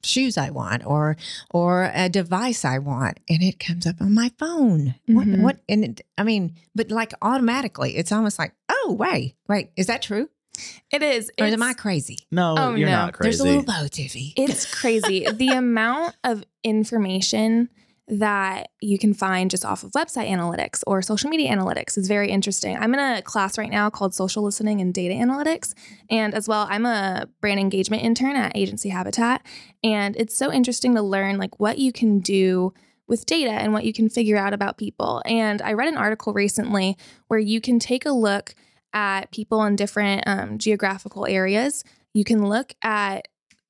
shoes 0.03 0.37
I 0.37 0.49
want, 0.59 0.85
or 0.85 1.15
or 1.49 1.89
a 1.93 2.07
device 2.09 2.63
I 2.65 2.77
want, 2.79 3.15
and 3.31 3.41
it 3.41 3.57
comes 3.67 3.87
up 3.87 3.95
on 4.01 4.13
my 4.13 4.29
phone. 4.37 4.95
What? 5.07 5.27
Mhm. 5.27 5.41
What? 5.45 5.57
And 5.71 5.83
it, 5.85 6.01
I 6.17 6.23
mean, 6.23 6.43
but 6.75 6.91
like 6.91 7.13
automatically, 7.21 7.91
it's 7.99 8.11
almost 8.11 8.37
like, 8.39 8.53
oh, 8.69 8.95
wait, 8.99 9.35
wait, 9.47 9.65
is 9.75 9.87
that 9.87 10.01
true, 10.01 10.29
it 10.91 11.01
is 11.03 11.31
or 11.39 11.47
it's, 11.47 11.53
am 11.53 11.63
I 11.63 11.73
crazy? 11.73 12.19
no, 12.31 12.55
Oh, 12.57 12.75
you're 12.75 12.89
no. 12.89 12.95
not 12.95 13.13
crazy. 13.13 13.29
There's 13.29 13.39
a 13.39 13.43
little 13.45 13.63
bow, 13.63 13.87
Tiffy. 13.89 14.33
it's 14.37 14.65
crazy 14.79 15.25
the 15.31 15.49
amount 15.49 16.15
of 16.23 16.43
information 16.63 17.69
that 18.07 18.69
you 18.81 18.99
can 18.99 19.15
find 19.15 19.49
just 19.49 19.65
off 19.65 19.83
of 19.83 19.91
website 19.93 20.29
analytics 20.29 20.83
or 20.85 21.01
social 21.01 21.27
media 21.27 21.51
analytics 21.51 21.97
is 21.97 22.07
very 22.07 22.29
interesting. 22.29 22.77
I'm 22.77 22.93
in 22.93 22.99
a 22.99 23.23
class 23.23 23.57
right 23.57 23.69
now 23.71 23.89
called 23.89 24.13
Social 24.13 24.43
Listening 24.43 24.79
and 24.79 24.93
Data 24.93 25.15
Analytics. 25.15 25.73
And 26.11 26.35
as 26.35 26.47
well, 26.47 26.67
I'm 26.69 26.85
a 26.85 27.27
brand 27.41 27.59
engagement 27.59 28.03
intern 28.03 28.35
at 28.35 28.55
Agency 28.55 28.89
Habitat. 28.89 29.43
And 29.83 30.15
it's 30.17 30.37
so 30.37 30.51
interesting 30.53 30.93
to 30.93 31.01
learn 31.01 31.39
like 31.39 31.59
what 31.59 31.79
you 31.79 31.91
can 31.91 32.19
do 32.19 32.73
with 33.07 33.25
data 33.25 33.51
and 33.51 33.73
what 33.73 33.85
you 33.85 33.93
can 33.93 34.07
figure 34.09 34.37
out 34.37 34.53
about 34.53 34.77
people. 34.77 35.23
And 35.25 35.59
I 35.63 35.73
read 35.73 35.87
an 35.87 35.97
article 35.97 36.31
recently 36.31 36.97
where 37.27 37.39
you 37.39 37.59
can 37.59 37.79
take 37.79 38.05
a 38.05 38.11
look 38.11 38.53
at 38.95 39.29
people 39.29 39.63
in 39.65 39.75
different 39.75 40.23
um, 40.25 40.57
geographical 40.57 41.27
areas. 41.27 41.83
You 42.13 42.23
can 42.23 42.47
look 42.47 42.73
at 42.81 43.27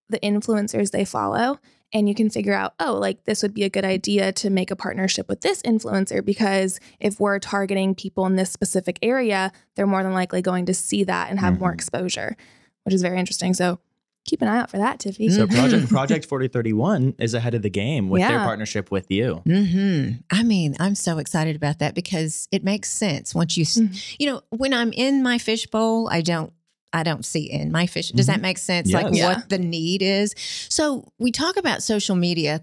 the 0.07 0.19
influencers 0.19 0.91
they 0.91 1.03
follow 1.03 1.59
and 1.91 2.07
you 2.07 2.13
can 2.13 2.29
figure 2.29 2.53
out, 2.53 2.73
oh, 2.79 2.93
like 2.93 3.23
this 3.23 3.41
would 3.41 3.53
be 3.53 3.63
a 3.63 3.69
good 3.69 3.85
idea 3.85 4.31
to 4.33 4.49
make 4.49 4.69
a 4.69 4.75
partnership 4.75 5.27
with 5.27 5.41
this 5.41 5.61
influencer 5.63 6.23
because 6.23 6.79
if 6.99 7.19
we're 7.19 7.39
targeting 7.39 7.95
people 7.95 8.25
in 8.27 8.35
this 8.35 8.51
specific 8.51 8.99
area, 9.01 9.51
they're 9.75 9.87
more 9.87 10.03
than 10.03 10.13
likely 10.13 10.41
going 10.41 10.65
to 10.67 10.73
see 10.73 11.03
that 11.03 11.29
and 11.31 11.39
have 11.39 11.59
more 11.59 11.71
Mhm. 11.71 11.75
exposure, 11.75 12.37
which 12.83 12.93
is 12.93 13.01
very 13.01 13.17
interesting. 13.19 13.53
So 13.53 13.79
keep 14.25 14.41
an 14.41 14.47
eye 14.47 14.57
out 14.57 14.69
for 14.71 14.77
that, 14.77 14.99
Tiffy. 14.99 15.29
So. 15.31 15.47
Project 15.47 15.87
Project 15.97 16.25
4031 16.25 17.15
is 17.19 17.33
ahead 17.33 17.53
of 17.53 17.61
the 17.61 17.69
game 17.69 18.09
with 18.09 18.21
their 18.27 18.39
partnership 18.39 18.91
with 18.91 19.09
you. 19.11 19.35
hmm 19.45 20.09
I 20.31 20.43
mean, 20.43 20.75
I'm 20.79 20.95
so 20.95 21.17
excited 21.19 21.55
about 21.55 21.79
that 21.79 21.95
because 21.95 22.47
it 22.51 22.63
makes 22.63 22.89
sense 22.89 23.33
once 23.35 23.55
you, 23.57 23.61
s 23.63 23.77
Mhm. 23.77 24.15
you 24.19 24.27
know, 24.27 24.41
when 24.49 24.73
I'm 24.73 24.91
in 24.93 25.23
my 25.23 25.37
fishbowl, 25.37 26.09
I 26.11 26.21
don't, 26.21 26.51
I 26.93 27.03
don't 27.03 27.25
see 27.25 27.51
in 27.51 27.71
my 27.71 27.87
fish. 27.87 28.09
Does 28.11 28.27
that 28.27 28.39
make 28.41 28.57
sense? 28.57 28.91
Like 28.91 29.13
Yeah. 29.13 29.27
what 29.27 29.49
the 29.49 29.57
need 29.57 30.01
is. 30.01 30.33
So 30.69 31.07
we 31.19 31.29
talk 31.31 31.57
about 31.57 31.83
social 31.83 32.15
media. 32.15 32.61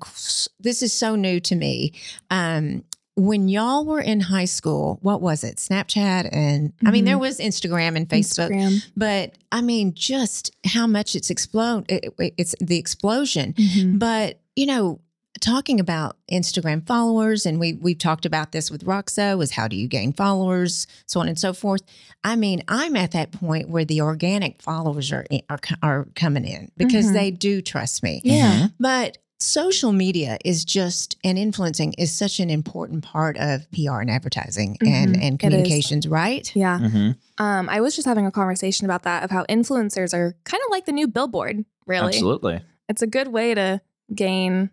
This 0.58 0.82
is 0.82 0.92
so 0.92 1.16
new 1.16 1.38
to 1.40 1.54
me. 1.54 1.92
Um, 2.30 2.84
when 3.14 3.48
y'all 3.48 3.84
were 3.84 4.00
in 4.00 4.20
high 4.20 4.46
school, 4.46 4.98
what 5.02 5.20
was 5.20 5.44
it? 5.44 5.56
Snapchat 5.56 6.28
and 6.32 6.72
I 6.84 6.90
mean, 6.90 7.04
there 7.04 7.18
was 7.18 7.38
Instagram 7.38 7.96
and 7.96 8.08
Facebook, 8.08 8.50
Instagram. 8.50 8.84
but 8.96 9.34
I 9.50 9.60
mean, 9.60 9.92
just 9.94 10.50
how 10.64 10.86
much 10.86 11.14
it's 11.14 11.28
explode. 11.30 11.84
It, 11.90 12.12
it- 12.18 12.34
it's 12.38 12.54
the 12.60 12.78
explosion. 12.78 13.52
Mhm. 13.54 13.98
But 13.98 14.40
you 14.56 14.66
know, 14.66 15.00
talking 15.40 15.80
about 15.80 16.16
Instagram 16.30 16.86
followers, 16.86 17.44
and 17.46 17.58
we 17.60 17.74
we've 17.74 17.98
talked 17.98 18.24
about 18.24 18.52
this 18.52 18.70
with 18.70 18.84
Roxo, 18.86 19.42
is 19.42 19.50
how 19.50 19.68
do 19.68 19.76
you 19.76 19.88
gain 19.88 20.12
followers, 20.12 20.86
so 21.06 21.20
on 21.20 21.28
and 21.28 21.38
so 21.38 21.52
forth. 21.52 21.82
I 22.24 22.36
mean, 22.36 22.62
I'm 22.68 22.96
at 22.96 23.10
that 23.12 23.32
point 23.32 23.68
where 23.68 23.84
the 23.84 24.00
organic 24.00 24.62
followers 24.62 25.12
are 25.12 25.26
are, 25.50 25.58
are 25.82 26.08
coming 26.14 26.44
in 26.46 26.70
because 26.78 27.06
Mhm. 27.08 27.12
they 27.14 27.30
do 27.30 27.60
trust 27.60 28.02
me. 28.02 28.20
Yeah. 28.24 28.68
But 28.80 29.18
social 29.42 29.92
media 29.92 30.38
is 30.44 30.64
just 30.64 31.16
and 31.24 31.38
influencing 31.38 31.92
is 31.98 32.12
such 32.12 32.40
an 32.40 32.48
important 32.50 33.02
part 33.04 33.36
of 33.38 33.70
PR 33.72 34.00
and 34.00 34.10
advertising 34.10 34.76
and 34.80 35.14
Mhm. 35.16 35.22
and 35.22 35.24
It 35.24 35.32
is. 35.34 35.38
communications, 35.38 36.08
right? 36.08 36.50
Yeah. 36.54 36.78
Mhm. 36.78 37.16
Um, 37.38 37.68
I 37.68 37.80
was 37.80 37.94
just 37.96 38.06
having 38.06 38.26
a 38.26 38.30
conversation 38.30 38.84
about 38.84 39.02
that 39.02 39.24
of 39.24 39.30
how 39.30 39.44
influencers 39.48 40.14
are 40.14 40.36
kind 40.44 40.60
of 40.66 40.70
like 40.70 40.84
the 40.86 40.92
new 40.92 41.08
billboard, 41.08 41.64
really. 41.86 42.08
Absolutely. 42.14 42.60
It's 42.88 43.02
a 43.02 43.06
good 43.06 43.28
way 43.28 43.54
to 43.54 43.80
gain 44.14 44.70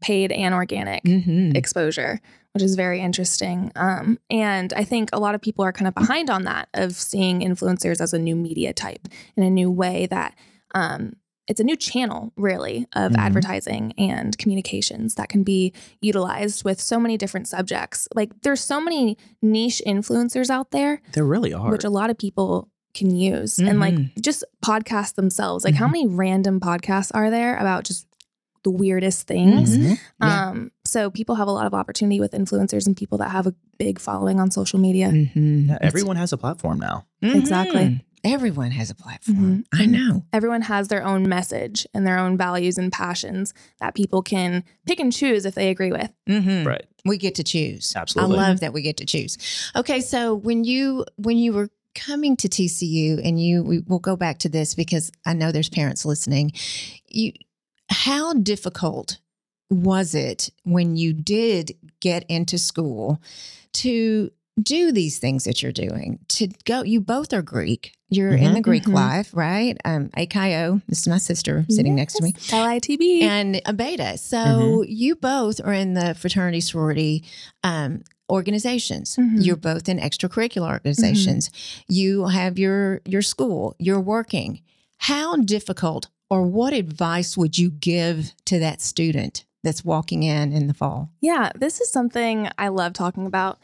paid 0.00 0.32
and 0.32 0.52
organic 0.54 1.04
Mm-hmm. 1.04 1.54
exposure, 1.56 2.20
which 2.54 2.62
is 2.62 2.74
very 2.74 3.00
interesting. 3.00 3.70
Um, 3.76 4.18
and 4.30 4.72
I 4.72 4.82
think 4.84 5.10
a 5.12 5.20
lot 5.20 5.34
of 5.36 5.40
people 5.40 5.64
are 5.64 5.72
kind 5.72 5.86
of 5.86 5.94
behind 5.94 6.28
on 6.28 6.42
that 6.44 6.68
of 6.74 6.94
seeing 6.96 7.40
influencers 7.40 8.00
as 8.00 8.12
a 8.12 8.18
new 8.18 8.34
media 8.36 8.72
type 8.72 9.06
in 9.36 9.44
a 9.44 9.50
new 9.50 9.70
way 9.70 10.06
that 10.06 10.34
um, 10.74 11.12
it's 11.48 11.60
a 11.60 11.64
new 11.64 11.76
channel, 11.76 12.32
really, 12.36 12.86
of 12.94 13.12
Mhm. 13.12 13.18
advertising 13.18 13.92
and 13.98 14.36
communications 14.38 15.16
that 15.16 15.28
can 15.28 15.42
be 15.42 15.72
utilized 16.00 16.64
with 16.64 16.80
so 16.80 17.00
many 17.00 17.16
different 17.18 17.48
subjects. 17.48 18.06
Like 18.14 18.30
there's 18.42 18.60
so 18.60 18.80
many 18.80 19.16
niche 19.42 19.82
influencers 19.86 20.50
out 20.50 20.70
there 20.70 21.00
There 21.12 21.24
really 21.24 21.52
are. 21.52 21.70
which 21.70 21.84
a 21.84 21.90
lot 21.90 22.10
of 22.10 22.16
people 22.18 22.68
can 22.94 23.14
use 23.16 23.58
and 23.58 23.80
like 23.80 23.94
Mhm. 23.94 24.22
just 24.22 24.44
podcasts 24.64 25.14
themselves 25.14 25.64
like 25.64 25.74
how 25.74 25.86
Mhm. 25.88 25.92
many 25.92 26.06
random 26.08 26.60
podcasts 26.60 27.10
are 27.14 27.30
there 27.30 27.56
about 27.56 27.84
just 27.84 28.06
the 28.64 28.70
weirdest 28.70 29.26
things 29.26 29.76
Mhm. 29.76 29.82
Mhm. 29.84 29.98
Yeah. 30.20 30.48
um 30.50 30.70
so 30.84 31.10
people 31.10 31.34
have 31.36 31.48
a 31.48 31.50
lot 31.52 31.66
of 31.66 31.72
opportunity 31.74 32.20
with 32.20 32.32
influencers 32.32 32.86
and 32.86 32.94
people 32.96 33.16
that 33.18 33.30
have 33.30 33.46
a 33.46 33.54
big 33.78 33.98
following 33.98 34.38
on 34.38 34.50
social 34.50 34.78
media 34.78 35.08
Mm-hmm. 35.08 35.70
Yeah, 35.70 35.78
everyone 35.80 36.16
has 36.16 36.32
a 36.32 36.36
platform 36.36 36.78
now. 36.78 37.06
Exactly. 37.22 38.04
Everyone 38.24 38.70
has 38.70 38.88
a 38.90 38.94
platform. 38.94 39.64
Mhm. 39.74 39.80
I 39.80 39.86
know. 39.86 40.24
everyone 40.32 40.62
has 40.62 40.88
their 40.88 41.04
own 41.04 41.28
message 41.28 41.86
and 41.92 42.06
their 42.06 42.18
own 42.18 42.36
values 42.36 42.78
and 42.78 42.92
passions 42.92 43.52
that 43.80 43.94
people 43.94 44.22
can 44.22 44.62
pick 44.86 45.00
and 45.00 45.12
choose 45.12 45.44
if 45.44 45.54
they 45.54 45.68
agree 45.70 45.90
with 45.92 46.10
Mm-hmm. 46.28 46.66
Right. 46.66 46.84
We 47.04 47.18
get 47.18 47.34
to 47.36 47.42
choose. 47.44 47.92
Absolutely. 47.96 48.38
I 48.38 48.42
love 48.48 48.60
that 48.60 48.72
we 48.72 48.80
get 48.82 48.96
to 48.98 49.04
choose. 49.06 49.36
Okay, 49.74 50.00
so 50.00 50.34
when 50.34 50.62
you 50.64 51.04
when 51.16 51.36
you 51.36 51.52
were 51.52 51.68
coming 51.94 52.36
to 52.38 52.48
TCU 52.48 53.20
and 53.22 53.42
you 53.42 53.84
we'll 53.86 53.98
go 53.98 54.16
back 54.16 54.38
to 54.38 54.48
this 54.48 54.74
because 54.74 55.10
I 55.26 55.32
know 55.34 55.50
there's 55.52 55.68
parents 55.68 56.04
listening. 56.04 56.52
You 57.08 57.32
how 57.88 58.34
difficult 58.34 59.18
was 59.68 60.14
it 60.14 60.50
when 60.64 60.96
you 60.96 61.12
did 61.12 61.72
get 62.00 62.24
into 62.28 62.56
school 62.58 63.20
to 63.74 64.30
do 64.62 64.92
these 64.92 65.18
things 65.18 65.44
that 65.44 65.62
you're 65.62 65.72
doing? 65.72 66.18
To 66.28 66.48
go 66.64 66.82
you 66.84 67.00
both 67.00 67.32
are 67.32 67.42
Greek. 67.42 67.94
You're 68.14 68.34
in 68.34 68.50
Mhm. 68.50 68.54
the 68.54 68.60
Greek 68.60 68.84
Mhm. 68.84 68.94
life, 68.94 69.30
right? 69.34 69.76
Um 69.84 70.10
AKO. 70.16 70.80
This 70.88 71.00
is 71.00 71.08
my 71.08 71.18
sister 71.18 71.64
sitting 71.68 71.94
next 71.94 72.14
to 72.16 72.22
me 72.22 72.32
litb 72.32 73.22
and 73.22 73.60
a 73.66 73.72
beta. 73.72 74.18
So 74.18 74.36
Mm-hmm. 74.38 74.92
you 74.92 75.16
both 75.16 75.60
are 75.64 75.72
in 75.72 75.94
the 75.94 76.14
fraternity 76.14 76.60
sorority 76.60 77.24
um, 77.64 78.02
organizations. 78.30 79.16
Mhm. 79.16 79.44
You're 79.44 79.56
both 79.56 79.88
in 79.88 79.98
extracurricular 79.98 80.70
organizations. 80.70 81.50
You 81.88 82.26
have 82.26 82.58
your 82.58 83.00
your 83.06 83.22
school. 83.22 83.76
You're 83.78 84.00
working. 84.00 84.60
How 84.98 85.36
difficult 85.36 86.08
or 86.30 86.42
what 86.46 86.72
advice 86.72 87.36
would 87.36 87.58
you 87.58 87.70
give 87.70 88.34
to 88.46 88.58
that 88.58 88.80
student 88.80 89.44
that's 89.64 89.84
walking 89.84 90.22
in 90.22 90.52
in 90.52 90.66
the 90.66 90.74
fall? 90.74 91.10
Yeah, 91.20 91.50
this 91.58 91.80
is 91.80 91.90
something 91.92 92.48
I 92.58 92.68
love 92.68 92.92
talking 92.94 93.26
about. 93.26 93.58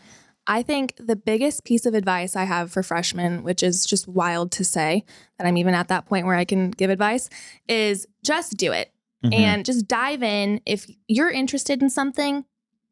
I 0.48 0.62
think 0.62 0.94
the 0.98 1.14
biggest 1.14 1.64
piece 1.64 1.84
of 1.86 1.92
advice 1.94 2.34
I 2.34 2.44
have 2.44 2.72
for 2.72 2.82
freshmen, 2.82 3.42
which 3.42 3.62
is 3.62 3.84
just 3.84 4.08
wild 4.08 4.50
to 4.52 4.64
say 4.64 5.04
that 5.38 5.46
I'm 5.46 5.58
even 5.58 5.74
at 5.74 5.88
that 5.88 6.06
point 6.06 6.24
where 6.26 6.34
I 6.34 6.46
can 6.46 6.70
give 6.70 6.88
advice, 6.90 7.28
is 7.68 8.06
just 8.24 8.56
do 8.56 8.72
it 8.72 8.90
Mhm. 9.24 9.34
and 9.34 9.64
just 9.64 9.86
dive 9.86 10.22
in. 10.22 10.60
If 10.64 10.90
you're 11.06 11.30
interested 11.30 11.82
in 11.82 11.90
something, 11.90 12.44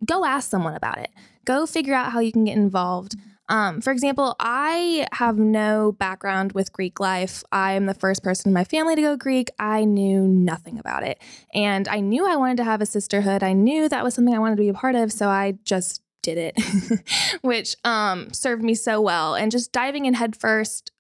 go 0.04 0.24
ask 0.26 0.50
someone 0.50 0.74
about 0.74 0.98
it. 0.98 1.10
Go 1.46 1.64
figure 1.66 1.94
out 1.94 2.12
how 2.12 2.20
you 2.20 2.30
can 2.30 2.44
get 2.44 2.56
involved. 2.56 3.16
Um, 3.48 3.80
for 3.80 3.92
example, 3.92 4.34
I 4.40 5.06
have 5.12 5.38
no 5.38 5.92
background 5.92 6.52
with 6.52 6.72
Greek 6.72 6.98
life. 6.98 7.44
I 7.52 7.72
am 7.72 7.86
the 7.86 7.94
first 7.94 8.22
person 8.24 8.48
in 8.50 8.54
my 8.54 8.64
family 8.64 8.96
to 8.96 9.02
go 9.02 9.16
Greek. 9.16 9.50
I 9.58 9.84
knew 9.84 10.26
nothing 10.26 10.78
about 10.80 11.04
it. 11.04 11.18
And 11.54 11.86
I 11.86 12.00
knew 12.00 12.26
I 12.26 12.34
wanted 12.36 12.56
to 12.58 12.64
have 12.64 12.80
a 12.80 12.86
sisterhood. 12.86 13.44
I 13.44 13.52
knew 13.52 13.88
that 13.88 14.02
was 14.02 14.14
something 14.14 14.34
I 14.34 14.40
wanted 14.40 14.56
to 14.56 14.62
be 14.62 14.68
a 14.68 14.74
part 14.74 14.96
of. 14.96 15.12
So 15.12 15.28
I 15.28 15.58
just 15.64 16.02
did 16.26 16.38
it, 16.38 17.00
which 17.42 17.76
um, 17.84 18.32
served 18.32 18.62
me 18.62 18.74
so 18.74 19.00
well. 19.00 19.34
And 19.34 19.52
just 19.52 19.70
diving 19.72 20.06
in 20.06 20.14
headfirst, 20.14 20.90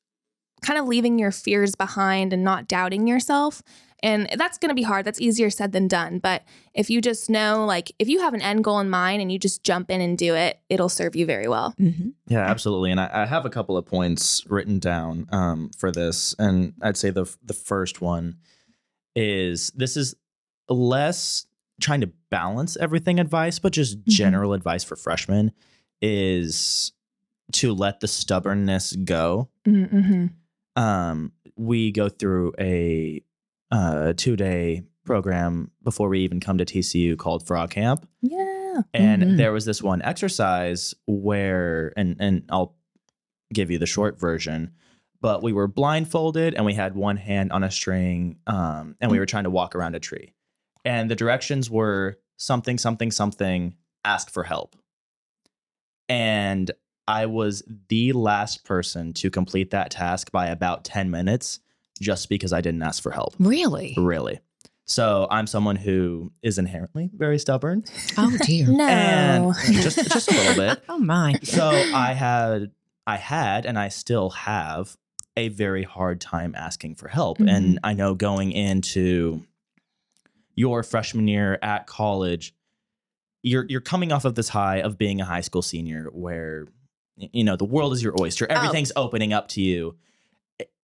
kind 0.62 0.78
of 0.78 0.86
leaving 0.86 1.18
your 1.18 1.32
fears 1.32 1.74
behind 1.74 2.32
and 2.32 2.44
not 2.44 2.68
doubting 2.68 3.08
yourself. 3.08 3.62
And 4.02 4.28
that's 4.36 4.58
going 4.58 4.68
to 4.68 4.74
be 4.74 4.82
hard. 4.82 5.04
That's 5.04 5.20
easier 5.20 5.50
said 5.50 5.72
than 5.72 5.88
done. 5.88 6.18
But 6.18 6.44
if 6.74 6.90
you 6.90 7.00
just 7.00 7.28
know, 7.28 7.64
like, 7.64 7.90
if 7.98 8.08
you 8.08 8.20
have 8.20 8.34
an 8.34 8.42
end 8.42 8.62
goal 8.62 8.78
in 8.78 8.88
mind 8.88 9.20
and 9.20 9.32
you 9.32 9.38
just 9.38 9.64
jump 9.64 9.90
in 9.90 10.00
and 10.00 10.16
do 10.16 10.34
it, 10.34 10.60
it'll 10.68 10.90
serve 10.90 11.16
you 11.16 11.26
very 11.26 11.48
well. 11.48 11.74
Mm-hmm. 11.80 12.10
Yeah, 12.28 12.40
absolutely. 12.40 12.92
And 12.92 13.00
I, 13.00 13.10
I 13.12 13.26
have 13.26 13.46
a 13.46 13.50
couple 13.50 13.76
of 13.76 13.86
points 13.86 14.44
written 14.48 14.78
down 14.78 15.26
um, 15.32 15.70
for 15.76 15.90
this, 15.90 16.36
and 16.38 16.74
I'd 16.82 16.96
say 16.96 17.10
the 17.10 17.24
the 17.42 17.54
first 17.54 18.00
one 18.00 18.36
is 19.16 19.70
this 19.70 19.96
is 19.96 20.14
less 20.68 21.46
trying 21.80 22.00
to 22.00 22.10
balance 22.30 22.76
everything 22.78 23.18
advice, 23.20 23.58
but 23.58 23.72
just 23.72 23.98
Mhm. 24.04 24.08
general 24.08 24.52
advice 24.52 24.82
for 24.84 24.96
freshmen 24.96 25.52
is 26.02 26.92
to 27.52 27.72
let 27.72 28.00
the 28.00 28.08
stubbornness 28.08 28.94
go. 28.96 29.48
Mm-hmm. 29.66 30.26
Um, 30.80 31.32
we 31.56 31.90
go 31.92 32.08
through 32.08 32.52
a 32.58 33.22
uh, 33.70 34.12
two 34.16 34.36
day 34.36 34.82
program 35.04 35.70
before 35.82 36.08
we 36.08 36.20
even 36.20 36.40
come 36.40 36.58
to 36.58 36.64
TCU 36.64 37.16
called 37.16 37.46
Frog 37.46 37.70
Camp. 37.70 38.08
Yeah. 38.22 38.80
And 38.92 39.22
Mhm. 39.22 39.36
there 39.36 39.52
was 39.52 39.64
this 39.64 39.82
one 39.82 40.02
exercise 40.02 40.94
where, 41.06 41.92
and 41.96 42.16
and 42.20 42.44
I'll 42.50 42.76
give 43.52 43.70
you 43.70 43.78
the 43.78 43.86
short 43.86 44.18
version, 44.20 44.70
but 45.20 45.42
we 45.42 45.52
were 45.52 45.66
blindfolded 45.68 46.54
and 46.54 46.64
we 46.66 46.74
had 46.74 46.94
one 46.94 47.16
hand 47.16 47.52
on 47.52 47.62
a 47.64 47.70
string, 47.70 48.36
um, 48.46 48.96
and 49.00 49.10
we 49.10 49.18
were 49.18 49.26
trying 49.26 49.44
to 49.44 49.50
walk 49.50 49.74
around 49.74 49.94
a 49.94 50.00
tree, 50.00 50.32
and 50.86 51.10
the 51.10 51.14
directions 51.16 51.68
were 51.70 52.16
something, 52.38 52.78
something, 52.78 53.10
something. 53.10 53.74
Ask 54.06 54.30
for 54.30 54.44
help, 54.44 54.74
and 56.08 56.70
I 57.08 57.26
was 57.26 57.62
the 57.88 58.12
last 58.12 58.64
person 58.64 59.12
to 59.14 59.30
complete 59.30 59.70
that 59.70 59.90
task 59.90 60.30
by 60.32 60.46
about 60.46 60.84
ten 60.84 61.10
minutes, 61.10 61.60
just 62.00 62.28
because 62.28 62.52
I 62.52 62.60
didn't 62.60 62.82
ask 62.82 63.02
for 63.02 63.10
help. 63.12 63.34
Really? 63.38 63.94
Really. 63.96 64.40
So 64.88 65.26
I'm 65.30 65.48
someone 65.48 65.74
who 65.76 66.32
is 66.42 66.58
inherently 66.58 67.10
very 67.12 67.40
stubborn 67.40 67.82
Oh 68.18 68.36
dear. 68.44 68.66
No. 68.70 68.86
and 68.86 69.54
just 69.82 69.96
just 70.12 70.30
a 70.30 70.34
little 70.34 70.54
bit. 70.54 70.82
Oh 70.88 70.98
my. 70.98 71.34
So 71.42 71.66
I 71.68 72.12
had 72.12 72.70
I 73.06 73.16
had 73.16 73.66
and 73.66 73.76
I 73.78 73.88
still 73.88 74.30
have 74.30 74.96
a 75.36 75.48
very 75.48 75.82
hard 75.82 76.20
time 76.20 76.54
asking 76.56 76.94
for 76.94 77.08
help. 77.08 77.38
Mhm. 77.38 77.50
And 77.50 77.78
I 77.82 77.94
know 77.94 78.14
going 78.14 78.52
into 78.52 79.44
your 80.56 80.82
freshman 80.82 81.28
year 81.28 81.58
at 81.62 81.86
college, 81.86 82.54
you're 83.42 83.66
you're 83.68 83.80
coming 83.80 84.10
off 84.10 84.24
of 84.24 84.34
this 84.34 84.48
high 84.48 84.78
of 84.78 84.98
being 84.98 85.20
a 85.20 85.24
high 85.24 85.40
school 85.42 85.62
senior 85.62 86.08
where 86.12 86.66
you 87.16 87.44
know 87.44 87.54
the 87.56 87.64
world 87.64 87.92
is 87.92 88.02
your 88.02 88.14
oyster. 88.20 88.46
Everything's 88.50 88.90
opening 88.96 89.32
up 89.32 89.48
to 89.48 89.60
you. 89.62 89.96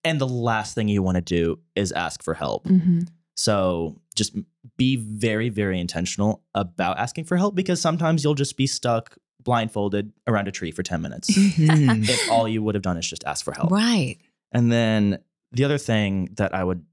And 0.05 0.21
the 0.21 0.29
last 0.29 0.75
thing 0.75 0.89
you 0.89 1.03
want 1.03 1.17
to 1.17 1.21
do 1.21 1.59
is 1.77 1.93
ask 1.93 2.23
for 2.23 2.35
help. 2.35 2.67
Mhm. 2.67 3.09
So 3.37 4.01
just 4.15 4.37
be 4.77 4.97
very, 4.97 5.49
very 5.49 5.81
intentional 5.81 6.43
about 6.55 6.99
asking 6.99 7.25
for 7.25 7.37
help 7.37 7.55
because 7.55 7.81
sometimes 7.81 8.23
you'll 8.25 8.35
just 8.35 8.57
be 8.57 8.67
stuck 8.67 9.17
blindfolded 9.43 10.13
around 10.27 10.49
a 10.49 10.53
tree 10.53 10.71
for 10.71 10.83
10 10.83 11.03
minutes. 11.03 11.31
Mhm. 11.31 12.09
if 12.09 12.31
all 12.31 12.47
you 12.49 12.63
would 12.63 12.75
have 12.75 12.83
done 12.83 12.97
is 12.97 13.09
just 13.09 13.25
ask 13.25 13.45
for 13.45 13.53
help. 13.53 13.71
Right. 13.71 14.19
And 14.53 14.71
then 14.71 15.19
the 15.53 15.65
other 15.65 15.79
thing 15.79 16.31
that 16.37 16.55
I 16.55 16.63
would 16.65 16.85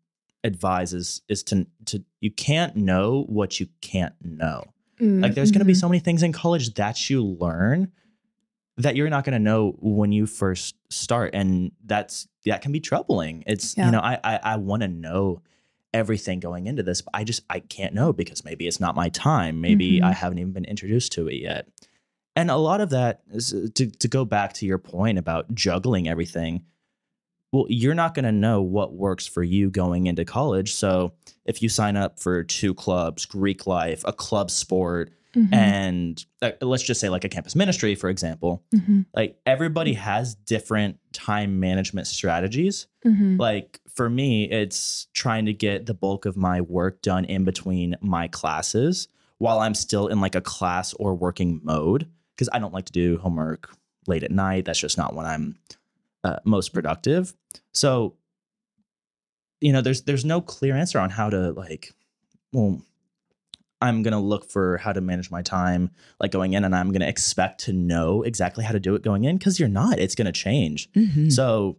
advise 0.44 0.94
is 0.94 1.22
is 1.28 1.44
to 1.44 1.68
to 1.86 2.04
you 2.22 2.32
can't 2.32 2.76
know 2.76 3.24
what 3.28 3.60
you 3.60 3.68
can't 3.82 4.14
know. 4.24 4.64
Mm, 5.00 5.22
Like 5.22 5.34
there's 5.34 5.52
going 5.52 5.60
to 5.60 5.66
be 5.66 5.74
mhm. 5.74 5.80
so 5.82 5.90
many 5.90 6.00
things 6.00 6.24
in 6.24 6.32
college 6.32 6.74
that 6.76 7.10
you 7.10 7.24
learn 7.24 7.92
that 8.78 8.96
you're 8.96 9.10
not 9.10 9.26
going 9.26 9.34
to 9.34 9.40
know 9.40 9.76
when 9.80 10.12
you 10.14 10.26
first 10.26 10.76
start 10.90 11.32
and 11.34 11.72
that's 11.86 12.28
that 12.46 12.62
can 12.62 12.72
be 12.72 12.80
troubling. 12.80 13.44
It's 13.48 13.76
Yeah. 13.78 13.86
you 13.88 13.92
know 13.92 14.00
I 14.00 14.20
I, 14.24 14.40
I 14.44 14.56
want 14.58 14.82
to 14.84 14.88
know 14.88 15.42
everything 15.94 16.40
going 16.40 16.68
into 16.68 16.84
this, 16.84 17.02
but 17.02 17.12
I 17.14 17.24
just 17.24 17.42
I 17.50 17.60
can't 17.60 17.94
know 17.94 18.14
because 18.14 18.46
maybe 18.46 18.68
it's 18.68 18.80
not 18.80 18.96
my 18.96 19.10
time. 19.10 19.60
Maybe 19.60 20.00
Mhm. 20.00 20.04
I 20.04 20.14
haven't 20.14 20.40
even 20.40 20.54
been 20.54 20.66
introduced 20.66 21.12
to 21.14 21.28
it 21.28 21.36
yet. 21.42 21.68
And 22.36 22.50
a 22.50 22.56
lot 22.58 22.80
of 22.80 22.92
that 22.92 23.22
is 23.32 23.54
uh, 23.54 23.68
to 23.76 23.88
to 23.88 24.08
go 24.08 24.24
back 24.24 24.54
to 24.54 24.66
your 24.66 24.78
point 24.78 25.18
about 25.18 25.54
juggling 25.54 26.08
everything. 26.08 26.64
Well, 27.52 27.66
you're 27.70 27.96
not 27.96 28.14
going 28.14 28.26
to 28.26 28.32
know 28.32 28.62
what 28.62 28.94
works 28.94 29.26
for 29.26 29.42
you 29.44 29.70
going 29.72 30.08
into 30.08 30.24
college. 30.26 30.74
So 30.74 31.14
if 31.46 31.62
you 31.64 31.70
sign 31.70 31.98
up 31.98 32.20
for 32.20 32.44
two 32.44 32.74
clubs, 32.74 33.26
Greek 33.26 33.66
life, 33.66 34.04
a 34.06 34.14
club 34.14 34.52
sport, 34.52 35.12
Mhm. 35.36 35.54
and 35.54 36.26
uh, 36.42 36.52
let's 36.62 36.82
just 36.84 37.00
say 37.00 37.08
like 37.10 37.24
a 37.24 37.30
campus 37.30 37.56
ministry, 37.56 37.94
for 37.94 38.10
example, 38.10 38.64
Mhm. 38.74 39.06
like 39.16 39.40
everybody 39.46 39.94
has 39.94 40.34
different 40.34 40.98
time 41.14 41.60
management 41.60 42.08
strategies. 42.08 42.88
Mhm. 43.06 43.40
Like 43.40 43.80
for 43.94 44.10
me, 44.10 44.50
it's 44.50 45.08
trying 45.14 45.46
to 45.46 45.54
get 45.54 45.86
the 45.86 45.94
bulk 45.94 46.26
of 46.26 46.36
my 46.36 46.62
work 46.62 47.04
done 47.04 47.26
in 47.26 47.44
between 47.44 47.96
my 48.02 48.28
classes 48.28 49.08
while 49.38 49.60
I'm 49.60 49.76
still 49.76 50.08
in 50.08 50.20
like 50.20 50.34
a 50.36 50.42
class 50.42 50.94
or 50.96 51.14
working 51.14 51.62
mode 51.64 52.08
because 52.36 52.50
I 52.52 52.58
don't 52.58 52.74
like 52.74 52.86
to 52.86 52.92
do 52.94 53.18
homework 53.20 53.76
late 54.08 54.24
at 54.24 54.32
night. 54.32 54.66
That's 54.66 54.80
just 54.80 54.98
not 54.98 55.16
when 55.16 55.28
I'm 55.28 55.58
uh, 56.24 56.38
most 56.46 56.74
productive. 56.74 57.34
So, 57.74 58.16
you 59.62 59.74
know, 59.74 59.82
there's 59.82 60.04
there's 60.04 60.26
no 60.26 60.42
clear 60.42 60.76
answer 60.76 61.00
on 61.00 61.10
how 61.10 61.30
to 61.30 61.52
like, 61.52 61.94
well, 62.54 62.82
I'm 63.82 64.04
gonna 64.04 64.20
look 64.22 64.50
for 64.50 64.78
how 64.78 64.94
to 64.94 65.02
manage 65.02 65.32
my 65.32 65.42
time 65.42 65.92
like 66.20 66.32
going 66.32 66.54
in, 66.54 66.64
and 66.64 66.76
I'm 66.76 66.92
gonna 66.92 67.08
expect 67.08 67.62
to 67.66 67.74
know 67.74 68.24
exactly 68.24 68.64
how 68.64 68.72
to 68.74 68.80
do 68.80 68.96
it 68.96 69.04
going 69.04 69.24
in 69.26 69.38
because 69.38 69.60
you're 69.60 69.70
not. 69.70 70.00
It's 70.00 70.16
gonna 70.16 70.32
change. 70.32 70.92
Mhm. 70.94 71.32
So 71.32 71.78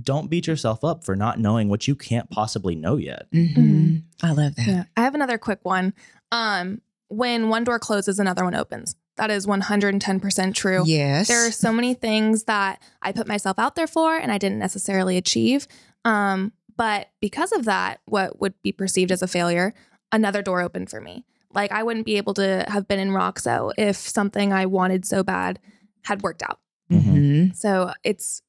don't 0.00 0.28
beat 0.28 0.46
yourself 0.46 0.84
up 0.84 1.04
for 1.04 1.16
not 1.16 1.38
knowing 1.40 1.68
what 1.68 1.88
you 1.88 1.94
can't 1.94 2.28
possibly 2.30 2.74
know 2.74 2.96
yet. 2.96 3.30
Mhm. 3.32 4.02
I 4.22 4.32
love 4.32 4.54
that. 4.56 4.66
Yeah. 4.66 4.84
I 4.96 5.02
have 5.02 5.14
another 5.14 5.38
quick 5.38 5.60
one. 5.62 5.94
Um, 6.32 6.82
when 7.08 7.48
one 7.48 7.64
door 7.64 7.78
closes, 7.78 8.18
another 8.18 8.44
one 8.44 8.54
opens. 8.54 8.94
That 9.16 9.30
is 9.30 9.46
110% 9.46 10.54
true. 10.54 10.82
Yes. 10.86 11.28
There 11.28 11.46
are 11.46 11.50
so 11.50 11.72
many 11.72 11.94
things 11.94 12.44
that 12.44 12.82
I 13.02 13.12
put 13.12 13.26
myself 13.26 13.58
out 13.58 13.74
there 13.74 13.86
for 13.86 14.16
and 14.16 14.30
I 14.30 14.38
didn't 14.38 14.58
necessarily 14.58 15.16
achieve. 15.16 15.66
Um, 16.04 16.52
but 16.76 17.08
because 17.20 17.52
of 17.52 17.64
that, 17.64 18.00
what 18.04 18.40
would 18.40 18.54
be 18.62 18.72
perceived 18.72 19.10
as 19.10 19.22
a 19.22 19.26
failure, 19.26 19.72
another 20.12 20.42
door 20.42 20.60
opened 20.60 20.90
for 20.90 21.00
me. 21.00 21.24
Like 21.54 21.72
I 21.72 21.82
wouldn't 21.82 22.04
be 22.04 22.18
able 22.18 22.34
to 22.34 22.64
have 22.68 22.86
been 22.86 22.98
in 22.98 23.10
Roxo 23.10 23.72
if 23.78 23.96
something 23.96 24.52
I 24.52 24.66
wanted 24.66 25.06
so 25.06 25.22
bad 25.22 25.58
had 26.04 26.22
worked 26.22 26.42
out. 26.42 26.60
Mhm. 26.92 27.56
So 27.56 27.92
it's 28.04 28.42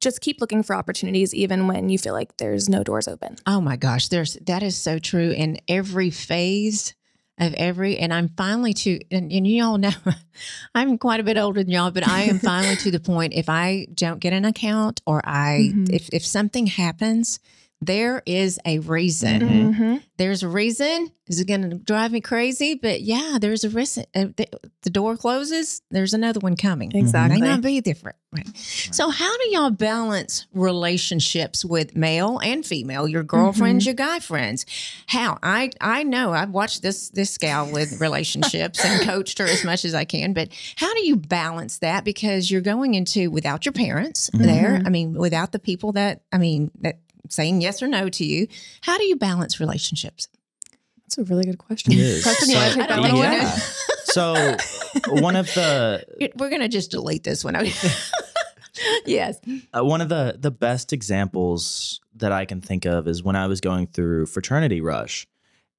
just 0.00 0.20
keep 0.20 0.40
looking 0.40 0.62
for 0.62 0.74
opportunities 0.74 1.34
even 1.34 1.66
when 1.68 1.88
you 1.90 1.98
feel 1.98 2.14
like 2.14 2.36
there's 2.38 2.68
no 2.68 2.82
doors 2.82 3.06
open. 3.06 3.36
Oh 3.46 3.60
my 3.60 3.76
gosh, 3.76 4.08
there's 4.08 4.34
that 4.46 4.62
is 4.62 4.76
so 4.76 4.98
true 4.98 5.30
in 5.30 5.58
every 5.68 6.10
phase 6.10 6.94
of 7.40 7.54
every 7.54 7.98
and 7.98 8.12
I'm 8.12 8.28
finally 8.36 8.74
to 8.74 9.00
and, 9.10 9.32
and 9.32 9.46
you 9.46 9.64
all 9.64 9.78
know 9.78 9.90
I'm 10.74 10.98
quite 10.98 11.20
a 11.20 11.22
bit 11.24 11.36
older 11.38 11.62
than 11.64 11.72
y'all, 11.72 11.90
but 11.90 12.06
I 12.06 12.22
am 12.24 12.38
finally 12.38 12.76
to 12.76 12.90
the 12.90 13.00
point 13.00 13.32
if 13.34 13.48
I 13.48 13.86
don't 13.94 14.20
get 14.20 14.32
an 14.32 14.44
account 14.44 15.00
or 15.06 15.20
I 15.24 15.72
Mhm. 15.74 15.88
if 15.92 16.08
if 16.12 16.24
something 16.24 16.66
happens, 16.68 17.40
there 17.82 18.22
is 18.26 18.58
a 18.66 18.78
reason. 18.80 19.40
Mhm. 19.40 19.74
Mhm. 19.74 20.02
There's 20.18 20.42
a 20.42 20.48
reason. 20.48 21.10
Is 21.28 21.40
it 21.40 21.46
going 21.46 21.70
to 21.70 21.76
drive 21.78 22.12
me 22.12 22.20
crazy? 22.20 22.74
But 22.74 23.00
yeah, 23.02 23.38
there's 23.40 23.64
a 23.64 23.70
reason. 23.70 24.04
Uh, 24.14 24.26
the, 24.36 24.48
the 24.82 24.90
door 24.90 25.16
closes. 25.16 25.80
There's 25.90 26.12
another 26.12 26.40
one 26.40 26.56
coming. 26.56 26.90
Exactly. 26.94 27.40
May 27.40 27.46
not 27.46 27.62
be 27.62 27.80
different. 27.80 28.16
Right. 28.32 28.46
So, 28.56 29.08
how 29.10 29.36
do 29.38 29.48
y'all 29.50 29.70
balance 29.70 30.46
relationships 30.52 31.64
with 31.64 31.96
male 31.96 32.38
and 32.42 32.64
female, 32.66 33.08
your 33.08 33.22
girlfriends, 33.22 33.86
your 33.86 33.94
guy 33.94 34.18
friends? 34.20 34.66
How? 35.06 35.38
I 35.42 35.70
I 35.80 36.02
know 36.02 36.32
I've 36.32 36.50
watched 36.50 36.82
this 36.82 37.10
this 37.10 37.38
gal 37.38 37.70
with 37.72 38.00
relationships 38.00 38.84
and 38.84 39.02
coached 39.08 39.38
her 39.38 39.46
as 39.46 39.64
much 39.64 39.84
as 39.84 39.94
I 39.94 40.04
can, 40.04 40.32
but 40.32 40.48
how 40.76 40.92
do 40.94 41.00
you 41.06 41.16
balance 41.16 41.78
that? 41.78 42.04
Because 42.04 42.50
you're 42.50 42.60
going 42.60 42.94
into 42.94 43.30
without 43.30 43.64
your 43.64 43.72
parents 43.72 44.30
there. 44.34 44.78
Mhm. 44.80 44.86
I 44.86 44.90
mean, 44.90 45.12
without 45.14 45.52
the 45.52 45.58
people 45.58 45.92
that 45.92 46.22
I 46.32 46.38
mean 46.38 46.70
that 46.80 46.98
saying 47.28 47.60
yes 47.60 47.82
or 47.82 47.88
no 47.88 48.08
to 48.08 48.24
you. 48.24 48.46
How 48.82 48.98
do 48.98 49.04
you 49.04 49.16
balance 49.16 49.60
relationships? 49.60 50.28
That's 51.02 51.18
a 51.18 51.24
really 51.24 51.44
good 51.44 51.58
question. 51.58 51.92
Preston, 51.94 52.34
So- 52.48 52.52
take 52.54 52.88
that 52.88 52.90
one 53.00 53.10
don't 53.10 53.18
away? 53.18 53.28
know. 53.28 53.32
yeah. 53.36 53.58
So 54.10 54.56
one 55.06 55.36
of 55.36 55.46
the 55.54 56.04
We're 56.36 56.50
gonna 56.50 56.68
just 56.68 56.90
delete 56.90 57.22
this 57.22 57.44
one. 57.44 57.54
yes. 59.06 59.38
uh, 59.72 59.84
one 59.84 60.00
of 60.00 60.08
the 60.08 60.36
the 60.38 60.50
best 60.50 60.92
examples 60.92 62.00
that 62.16 62.32
I 62.32 62.44
can 62.44 62.60
think 62.60 62.84
of 62.86 63.06
is 63.06 63.22
when 63.22 63.36
I 63.36 63.46
was 63.46 63.60
going 63.60 63.86
through 63.86 64.26
fraternity 64.26 64.80
rush, 64.80 65.28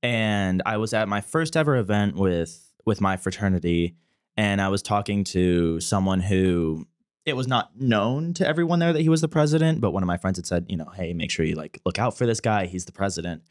and 0.01 0.61
I 0.65 0.77
was 0.77 0.93
at 0.93 1.07
my 1.09 1.19
first 1.21 1.57
ever 1.57 1.75
event 1.75 2.15
with 2.15 2.71
with 2.85 3.01
my 3.01 3.17
fraternity, 3.17 3.95
and 4.37 4.61
I 4.61 4.69
was 4.69 4.81
talking 4.81 5.23
to 5.25 5.79
someone 5.81 6.21
who 6.21 6.87
it 7.25 7.35
was 7.35 7.47
not 7.47 7.79
known 7.79 8.33
to 8.35 8.47
everyone 8.47 8.79
there 8.79 8.93
that 8.93 9.01
he 9.01 9.09
was 9.09 9.21
the 9.21 9.27
president, 9.27 9.81
but 9.81 9.91
one 9.91 10.03
of 10.03 10.07
my 10.07 10.17
friends 10.17 10.37
had 10.37 10.47
said, 10.47 10.65
you 10.69 10.77
know, 10.77 10.91
hey, 10.95 11.13
make 11.13 11.31
sure 11.31 11.45
you 11.45 11.55
like 11.55 11.79
look 11.85 11.99
out 11.99 12.17
for 12.17 12.25
this 12.25 12.39
guy. 12.39 12.65
He's 12.65 12.85
the 12.85 12.91
president, 12.91 13.43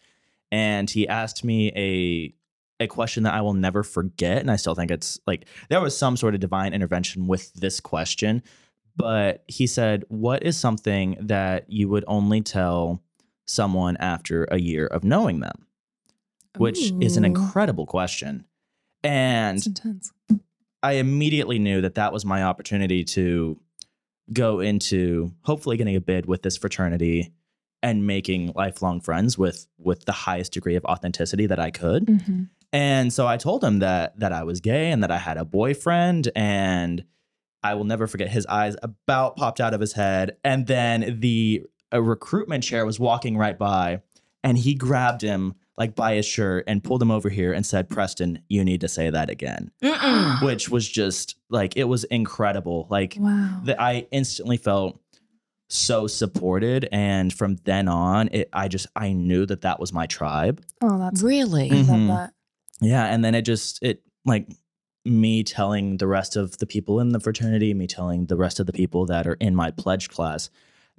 and 0.50 0.88
he 0.90 1.06
asked 1.08 1.44
me 1.44 1.72
a 1.76 2.34
a 2.82 2.86
question 2.86 3.24
that 3.24 3.34
I 3.34 3.42
will 3.42 3.54
never 3.54 3.82
forget, 3.82 4.38
and 4.38 4.50
I 4.50 4.56
still 4.56 4.74
think 4.74 4.90
it's 4.90 5.20
like 5.26 5.46
there 5.68 5.80
was 5.80 5.96
some 5.96 6.16
sort 6.16 6.34
of 6.34 6.40
divine 6.40 6.72
intervention 6.72 7.26
with 7.26 7.52
this 7.54 7.80
question 7.80 8.42
but 8.96 9.44
he 9.46 9.66
said, 9.66 10.04
What 10.08 10.42
is 10.42 10.58
something 10.58 11.16
that 11.20 11.70
you 11.70 11.88
would 11.88 12.04
only 12.06 12.42
tell 12.42 13.02
someone 13.46 13.96
after 13.96 14.44
a 14.44 14.60
year 14.60 14.86
of 14.86 15.04
knowing 15.04 15.40
them? 15.40 15.66
Which 16.56 16.92
is 17.00 17.16
an 17.16 17.24
incredible 17.24 17.86
question. 17.86 18.44
And 19.02 19.64
intense. 19.64 20.12
I 20.82 20.92
immediately 20.92 21.58
knew 21.58 21.80
that 21.82 21.96
that 21.96 22.12
was 22.12 22.24
my 22.24 22.42
opportunity 22.42 23.04
to 23.04 23.60
go 24.32 24.60
into 24.60 25.32
hopefully 25.42 25.76
getting 25.76 25.96
a 25.96 26.00
bid 26.00 26.26
with 26.26 26.42
this 26.42 26.56
fraternity 26.56 27.32
and 27.82 28.06
making 28.06 28.52
lifelong 28.54 29.00
friends 29.00 29.36
with 29.38 29.66
with 29.78 30.04
the 30.04 30.12
highest 30.12 30.52
degree 30.52 30.76
of 30.76 30.84
authenticity 30.84 31.46
that 31.46 31.58
I 31.58 31.70
could. 31.70 32.06
Mhm. 32.06 32.48
And 32.72 33.12
so 33.12 33.26
I 33.26 33.36
told 33.36 33.64
him 33.64 33.80
that 33.80 34.18
that 34.20 34.32
I 34.32 34.44
was 34.44 34.60
gay 34.60 34.90
and 34.92 35.02
that 35.02 35.10
I 35.10 35.18
had 35.18 35.36
a 35.36 35.44
boyfriend 35.44 36.30
and 36.36 37.04
I 37.62 37.74
will 37.74 37.84
never 37.84 38.06
forget 38.06 38.28
his 38.30 38.46
eyes 38.46 38.76
about 38.82 39.36
popped 39.36 39.60
out 39.60 39.74
of 39.74 39.80
his 39.80 39.94
head 39.94 40.36
and 40.44 40.66
then 40.66 41.18
the 41.20 41.64
a 41.92 42.00
recruitment 42.00 42.62
chair 42.62 42.86
was 42.86 43.00
walking 43.00 43.36
right 43.36 43.58
by 43.58 44.02
and 44.44 44.56
he 44.56 44.74
grabbed 44.74 45.22
him 45.22 45.54
like 45.80 45.94
by 45.96 46.14
his 46.14 46.26
shirt 46.26 46.62
and 46.68 46.84
pulled 46.84 47.00
him 47.02 47.10
over 47.10 47.28
here 47.30 47.52
and 47.54 47.64
said 47.66 47.88
Preston 47.88 48.38
you 48.48 48.62
need 48.62 48.82
to 48.82 48.88
say 48.88 49.08
that 49.10 49.30
again 49.30 49.70
Mm-mm. 49.82 50.42
which 50.44 50.68
was 50.68 50.88
just 50.88 51.36
like 51.48 51.76
it 51.76 51.84
was 51.84 52.04
incredible 52.04 52.86
like 52.90 53.16
Wow. 53.18 53.62
that 53.64 53.80
I 53.80 54.06
instantly 54.12 54.58
felt 54.58 55.00
so 55.68 56.06
supported 56.06 56.88
and 56.92 57.32
from 57.32 57.56
then 57.64 57.88
on 57.88 58.28
it 58.32 58.48
I 58.52 58.68
just 58.68 58.86
I 58.94 59.12
knew 59.12 59.46
that 59.46 59.62
that 59.62 59.80
was 59.80 59.92
my 59.92 60.06
tribe 60.06 60.62
oh, 60.82 60.98
that's 60.98 61.22
Really? 61.22 61.70
I 61.70 61.74
love 61.74 61.86
Mhm. 61.86 62.06
that. 62.08 62.32
yeah, 62.80 63.06
and 63.06 63.24
then 63.24 63.34
it 63.34 63.42
just 63.42 63.82
it 63.82 64.02
like 64.24 64.48
me 65.06 65.42
telling 65.42 65.96
the 65.96 66.06
rest 66.06 66.36
of 66.36 66.58
the 66.58 66.66
people 66.66 67.00
in 67.00 67.08
the 67.08 67.20
fraternity, 67.20 67.72
me 67.72 67.86
telling 67.86 68.26
the 68.26 68.36
rest 68.36 68.60
of 68.60 68.66
the 68.66 68.72
people 68.72 69.06
that 69.06 69.26
are 69.26 69.38
in 69.40 69.54
my 69.54 69.70
pledge 69.70 70.10
class, 70.10 70.50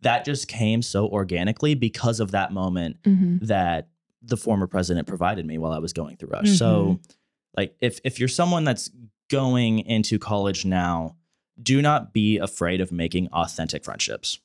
that 0.02 0.26
just 0.26 0.48
came 0.48 0.82
so 0.82 1.08
organically 1.08 1.76
because 1.76 2.20
of 2.20 2.32
that 2.32 2.52
moment 2.52 2.98
Mhm. 3.04 3.46
that 3.48 3.90
the 4.22 4.38
former 4.38 4.68
president 4.68 5.08
provided 5.08 5.46
me 5.46 5.58
while 5.58 5.72
I 5.72 5.80
was 5.80 5.94
going 5.94 6.18
through 6.18 6.30
rush. 6.30 6.58
So 6.58 6.84
mm-hmm. 6.84 7.12
like 7.58 7.76
if 7.82 8.00
if 8.04 8.20
you're 8.20 8.30
someone 8.30 8.64
that's 8.64 8.90
going 9.30 9.80
into 9.80 10.20
college 10.20 10.66
now, 10.66 11.16
do 11.62 11.82
not 11.82 12.14
be 12.14 12.38
afraid 12.38 12.82
of 12.82 12.92
making 12.92 13.28
authentic 13.30 13.84
friendships. 13.84 14.40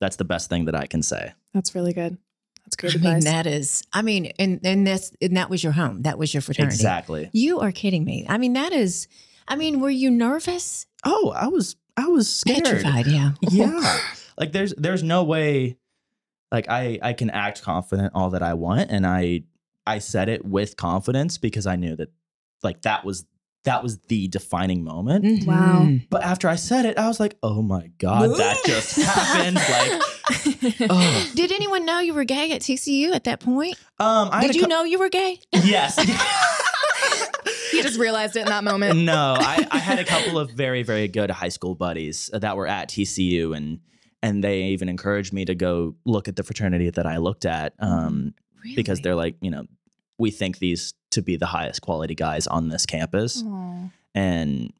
That's 0.00 0.16
the 0.16 0.24
best 0.24 0.48
thing 0.48 0.66
that 0.66 0.74
I 0.74 0.86
can 0.86 1.02
say. 1.02 1.32
That's 1.54 1.74
really 1.74 1.92
good. 1.92 2.18
That's 2.64 2.76
I 2.78 2.80
great 2.80 3.02
mean, 3.02 3.16
advice. 3.16 3.24
that 3.24 3.46
is. 3.46 3.82
I 3.92 4.02
mean, 4.02 4.32
and 4.38 4.60
and 4.64 4.86
that's 4.86 5.12
and 5.20 5.36
that 5.36 5.50
was 5.50 5.62
your 5.62 5.72
home. 5.72 6.02
That 6.02 6.18
was 6.18 6.32
your 6.32 6.40
fraternity. 6.40 6.74
Exactly. 6.74 7.30
You 7.32 7.60
are 7.60 7.72
kidding 7.72 8.04
me. 8.04 8.26
I 8.28 8.38
mean, 8.38 8.52
that 8.54 8.72
is. 8.72 9.08
I 9.48 9.56
mean, 9.56 9.80
were 9.80 9.90
you 9.90 10.10
nervous? 10.10 10.86
Oh, 11.04 11.32
I 11.36 11.48
was 11.48 11.76
I 11.96 12.06
was 12.06 12.32
scared. 12.32 12.64
Petrified. 12.64 13.06
Yeah. 13.06 13.32
yeah 13.50 13.98
like 14.38 14.52
there's 14.52 14.74
there's 14.76 15.02
no 15.02 15.24
way 15.24 15.76
like 16.52 16.68
i 16.68 16.98
i 17.02 17.12
can 17.12 17.30
act 17.30 17.62
confident 17.62 18.12
all 18.14 18.30
that 18.30 18.42
i 18.42 18.54
want 18.54 18.90
and 18.90 19.06
i 19.06 19.42
i 19.86 19.98
said 19.98 20.28
it 20.28 20.44
with 20.44 20.76
confidence 20.76 21.38
because 21.38 21.66
i 21.66 21.74
knew 21.74 21.96
that 21.96 22.10
like 22.62 22.82
that 22.82 23.04
was 23.04 23.24
that 23.64 23.80
was 23.80 23.98
the 24.08 24.26
defining 24.26 24.82
moment. 24.82 25.24
Mhm. 25.24 25.46
Wow. 25.46 25.88
But 26.10 26.24
after 26.24 26.48
I 26.48 26.56
said 26.56 26.84
it, 26.84 26.98
I 26.98 27.06
was 27.06 27.20
like, 27.20 27.36
oh 27.44 27.62
my 27.62 27.92
God, 27.98 28.36
that 28.36 28.56
just 28.66 28.96
happened. 29.00 29.54
Like, 29.54 30.80
oh. 30.90 31.30
Did 31.36 31.52
anyone 31.52 31.86
know 31.86 32.00
you 32.00 32.12
were 32.12 32.24
gay 32.24 32.50
at 32.50 32.60
TCU 32.62 33.14
at 33.14 33.22
that 33.22 33.38
point? 33.38 33.76
Um, 34.00 34.30
I 34.32 34.40
Did 34.48 34.50
a 34.50 34.54
you 34.54 34.62
cou- 34.62 34.66
know 34.68 34.82
you 34.82 34.98
were 34.98 35.10
gay? 35.10 35.38
Yes. 35.52 35.96
he 37.70 37.82
just 37.82 38.00
realized 38.00 38.34
it 38.36 38.40
in 38.40 38.46
that 38.46 38.64
moment. 38.64 38.98
no, 38.98 39.36
I, 39.38 39.64
I 39.70 39.78
had 39.78 40.00
a 40.00 40.04
couple 40.04 40.40
of 40.40 40.50
very, 40.50 40.82
very 40.82 41.06
good 41.06 41.30
high 41.30 41.48
school 41.48 41.76
buddies 41.76 42.30
that 42.32 42.56
were 42.56 42.66
at 42.66 42.88
TCU, 42.88 43.56
and 43.56 43.78
and 44.22 44.42
they 44.42 44.62
even 44.64 44.88
encouraged 44.88 45.32
me 45.32 45.44
to 45.44 45.54
go 45.54 45.96
look 46.04 46.28
at 46.28 46.36
the 46.36 46.42
fraternity 46.42 46.90
that 46.90 47.06
I 47.06 47.16
looked 47.18 47.44
at, 47.44 47.74
um, 47.78 48.34
because 48.76 49.00
they're 49.00 49.16
like, 49.16 49.36
you 49.40 49.50
know, 49.50 49.66
we 50.18 50.30
think 50.30 50.58
these 50.58 50.94
to 51.10 51.22
be 51.22 51.36
the 51.36 51.46
highest 51.46 51.82
quality 51.82 52.14
guys 52.14 52.46
on 52.46 52.68
this 52.68 52.86
campus, 52.86 53.42
Aw. 53.44 53.90
and 54.14 54.72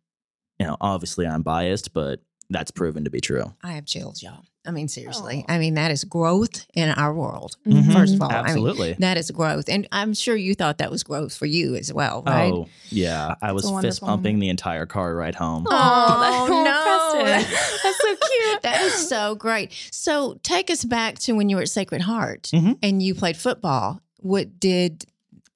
you 0.59 0.67
know, 0.67 0.77
obviously 0.81 1.27
I'm 1.27 1.43
biased, 1.43 1.93
but 1.93 2.21
that's 2.49 2.71
proven 2.71 3.05
to 3.05 3.11
be 3.11 3.21
true. 3.21 3.55
I 3.63 3.73
have 3.73 3.87
chills, 3.87 4.23
y'all. 4.23 4.45
I 4.65 4.71
mean, 4.71 4.87
seriously. 4.87 5.45
Aw. 5.49 5.55
I 5.55 5.59
mean, 5.59 5.75
that 5.75 5.91
is 5.91 6.05
growth 6.05 6.67
in 6.73 6.89
our 6.91 7.13
world. 7.13 7.57
Mhm. 7.67 7.93
First 7.93 8.15
of 8.15 8.23
all, 8.23 8.31
I 8.31 8.35
mean, 8.37 8.47
Absolutely. 8.47 8.93
that 9.01 9.17
is 9.17 9.31
growth, 9.33 9.69
and 9.69 9.89
I'm 9.91 10.15
sure 10.15 10.37
you 10.37 10.55
thought 10.55 10.79
that 10.79 10.91
was 10.91 11.03
growth 11.03 11.37
for 11.37 11.47
you 11.47 11.75
as 11.75 11.93
well, 11.93 12.23
right? 12.25 12.53
Oh 12.53 12.69
yeah, 12.89 13.35
I 13.43 13.51
was 13.53 13.69
fist 13.81 14.01
pumping 14.03 14.39
the 14.39 14.49
entire 14.49 14.87
car 14.87 15.15
ride 15.17 15.35
home. 15.35 15.67
Oh, 15.69 16.21
that's- 16.21 16.49
no. 16.49 17.23
Preston. 17.23 17.57
That's 17.83 17.99
so 17.99 18.09
cute. 18.29 18.63
That 18.63 18.81
is 18.83 19.09
so 19.09 19.35
great. 19.35 19.73
So 19.91 20.39
take 20.45 20.71
us 20.71 20.85
back 20.85 21.19
to 21.21 21.33
when 21.35 21.49
you 21.49 21.57
were 21.57 21.63
at 21.63 21.69
Sacred 21.69 22.03
Heart 22.03 22.51
Mhm. 22.55 22.79
and 22.83 23.03
you 23.03 23.15
played 23.15 23.37
football. 23.37 24.01
What 24.21 24.61
did 24.61 25.05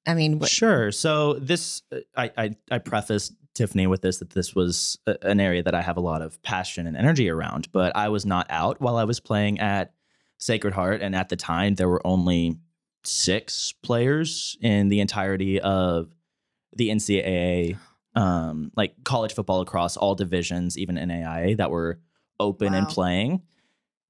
I 0.05 0.13
mean? 0.13 0.39
What, 0.39 0.49
Sure. 0.49 0.91
So 0.91 1.33
this, 1.35 1.81
uh, 1.93 1.97
I, 2.15 2.31
I, 2.37 2.55
I 2.71 2.77
prefaced 2.79 3.33
Tiffany 3.57 3.87
with 3.87 4.01
this 4.01 4.17
that 4.19 4.29
this 4.29 4.55
was 4.55 4.97
a, 5.07 5.17
an 5.23 5.39
area 5.39 5.63
that 5.63 5.75
I 5.75 5.81
have 5.81 5.97
a 5.97 6.01
lot 6.01 6.21
of 6.21 6.41
passion 6.43 6.87
and 6.87 6.95
energy 6.95 7.29
around. 7.29 7.71
But 7.71 7.95
I 7.95 8.09
was 8.09 8.25
not 8.25 8.47
out 8.49 8.79
while 8.79 8.97
I 8.97 9.03
was 9.03 9.19
playing 9.19 9.59
at 9.59 9.93
Sacred 10.37 10.73
Heart, 10.73 11.01
and 11.01 11.15
at 11.15 11.29
the 11.29 11.35
time 11.35 11.75
there 11.75 11.89
were 11.89 12.05
only 12.05 12.57
six 13.03 13.73
players 13.83 14.57
in 14.61 14.89
the 14.89 14.99
entirety 14.99 15.59
of 15.59 16.13
the 16.75 16.89
NCAA, 16.89 17.77
um, 18.15 18.71
like 18.75 18.93
college 19.03 19.33
football 19.33 19.61
across 19.61 19.97
all 19.97 20.15
divisions, 20.15 20.77
even 20.77 20.95
NAIA, 20.95 21.57
that 21.57 21.71
were 21.71 21.99
open 22.39 22.73
and 22.73 22.87
playing. 22.87 23.41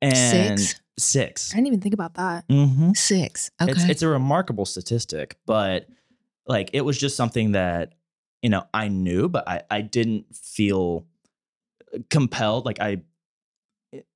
And 0.01 0.59
Six? 0.59 0.81
Six. 0.99 1.53
I 1.53 1.57
didn't 1.57 1.67
even 1.67 1.81
think 1.81 1.93
about 1.93 2.15
that. 2.15 2.47
Mm-hmm. 2.47 2.93
Six. 2.93 3.51
Okay. 3.61 3.71
It's 3.71 3.83
it's 3.83 4.01
a 4.01 4.07
remarkable 4.07 4.65
statistic, 4.65 5.37
but 5.45 5.87
like 6.47 6.71
it 6.73 6.81
was 6.81 6.97
just 6.97 7.15
something 7.15 7.51
that 7.51 7.93
you 8.47 8.51
know 8.53 8.63
I 8.73 8.87
knew, 8.87 9.27
but 9.27 9.43
I 9.47 9.57
I 9.69 9.81
didn't 9.81 10.25
feel 10.35 11.05
compelled. 12.09 12.65
Like 12.65 12.79
I, 12.79 13.01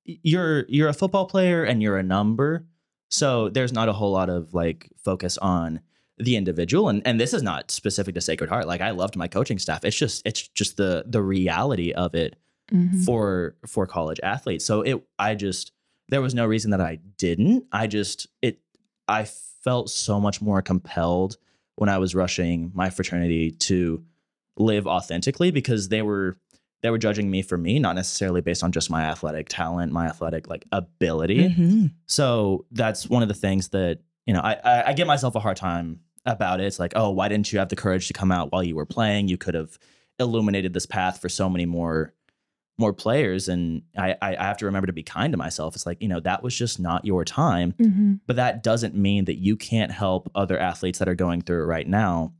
you're 0.04 0.64
you're 0.68 0.88
a 0.88 0.92
football 0.94 1.26
player 1.26 1.64
and 1.64 1.82
you're 1.82 1.98
a 1.98 2.02
number, 2.02 2.64
so 3.10 3.48
there's 3.48 3.72
not 3.72 3.88
a 3.88 3.92
whole 3.92 4.12
lot 4.12 4.28
of 4.30 4.54
like 4.54 4.90
focus 5.04 5.38
on 5.38 5.80
the 6.18 6.36
individual 6.36 6.88
and 6.88 7.02
and 7.06 7.18
this 7.20 7.32
is 7.34 7.42
not 7.42 7.70
specific 7.70 8.14
to 8.14 8.20
sacred 8.20 8.48
heart 8.48 8.66
like 8.68 8.80
i 8.82 8.90
loved 8.90 9.16
my 9.16 9.26
coaching 9.26 9.58
staff 9.58 9.82
it's 9.82 9.96
just 9.96 10.22
it's 10.24 10.46
just 10.48 10.76
the 10.76 11.02
the 11.06 11.22
reality 11.22 11.90
of 11.92 12.14
it 12.14 12.36
Mhm. 12.70 13.04
for 13.04 13.56
for 13.66 13.86
college 13.86 14.20
athletes. 14.22 14.64
So 14.64 14.82
it 14.82 15.02
I 15.18 15.34
just 15.34 15.72
there 16.08 16.22
was 16.22 16.32
no 16.34 16.46
reason 16.46 16.70
that 16.70 16.80
I 16.80 17.00
didn't. 17.18 17.64
I 17.72 17.86
just 17.86 18.28
it 18.40 18.60
I 19.08 19.24
felt 19.64 19.90
so 19.90 20.18
much 20.20 20.40
more 20.40 20.62
compelled 20.62 21.36
when 21.76 21.88
I 21.90 21.98
was 21.98 22.14
rushing 22.14 22.70
my 22.72 22.88
fraternity 22.88 23.50
to 23.50 24.02
live 24.56 24.86
authentically 24.86 25.50
because 25.50 25.88
they 25.88 26.02
were 26.02 26.36
they 26.82 26.90
were 26.90 26.98
judging 26.98 27.30
me 27.30 27.42
for 27.42 27.56
me, 27.56 27.78
not 27.78 27.94
necessarily 27.94 28.40
based 28.40 28.64
on 28.64 28.72
just 28.72 28.90
my 28.90 29.02
athletic 29.04 29.48
talent, 29.48 29.92
my 29.92 30.06
athletic 30.06 30.48
like 30.48 30.64
ability. 30.72 31.48
Mhm. 31.50 31.92
So 32.06 32.66
that's 32.72 33.08
one 33.08 33.22
of 33.22 33.28
the 33.28 33.34
things 33.34 33.68
that 33.68 34.00
you 34.26 34.34
know 34.34 34.40
I, 34.40 34.54
I 34.64 34.88
I 34.88 34.92
give 34.92 35.06
myself 35.06 35.34
a 35.36 35.40
hard 35.40 35.56
time 35.56 36.00
about 36.26 36.60
it. 36.60 36.64
It's 36.66 36.78
like, 36.78 36.92
oh, 36.96 37.10
why 37.10 37.28
didn't 37.28 37.52
you 37.52 37.58
have 37.58 37.68
the 37.68 37.76
courage 37.76 38.06
to 38.08 38.12
come 38.12 38.30
out 38.32 38.52
while 38.52 38.62
you 38.62 38.76
were 38.76 38.86
playing? 38.86 39.28
You 39.28 39.36
could 39.38 39.54
have 39.54 39.78
illuminated 40.18 40.72
this 40.72 40.86
path 40.86 41.20
for 41.20 41.28
so 41.28 41.48
many 41.48 41.66
more 41.66 42.14
more 42.78 42.92
players. 42.92 43.48
And 43.48 43.82
I 43.96 44.16
I, 44.20 44.36
I 44.36 44.44
have 44.44 44.56
to 44.58 44.64
remember 44.66 44.86
to 44.88 44.92
be 44.92 45.02
kind 45.04 45.32
to 45.32 45.36
myself. 45.36 45.74
It's 45.76 45.86
like 45.86 46.02
you 46.02 46.08
know 46.08 46.20
that 46.20 46.42
was 46.42 46.54
just 46.56 46.80
not 46.80 47.04
your 47.04 47.24
time. 47.24 47.72
Mhm. 47.78 48.20
But 48.26 48.36
that 48.36 48.62
doesn't 48.64 48.94
mean 48.96 49.24
that 49.26 49.38
you 49.38 49.56
can't 49.56 49.92
help 49.92 50.30
other 50.34 50.58
athletes 50.58 50.98
that 50.98 51.08
are 51.08 51.14
going 51.14 51.42
through 51.42 51.62
it 51.62 51.66
right 51.66 51.86
now 51.86 52.32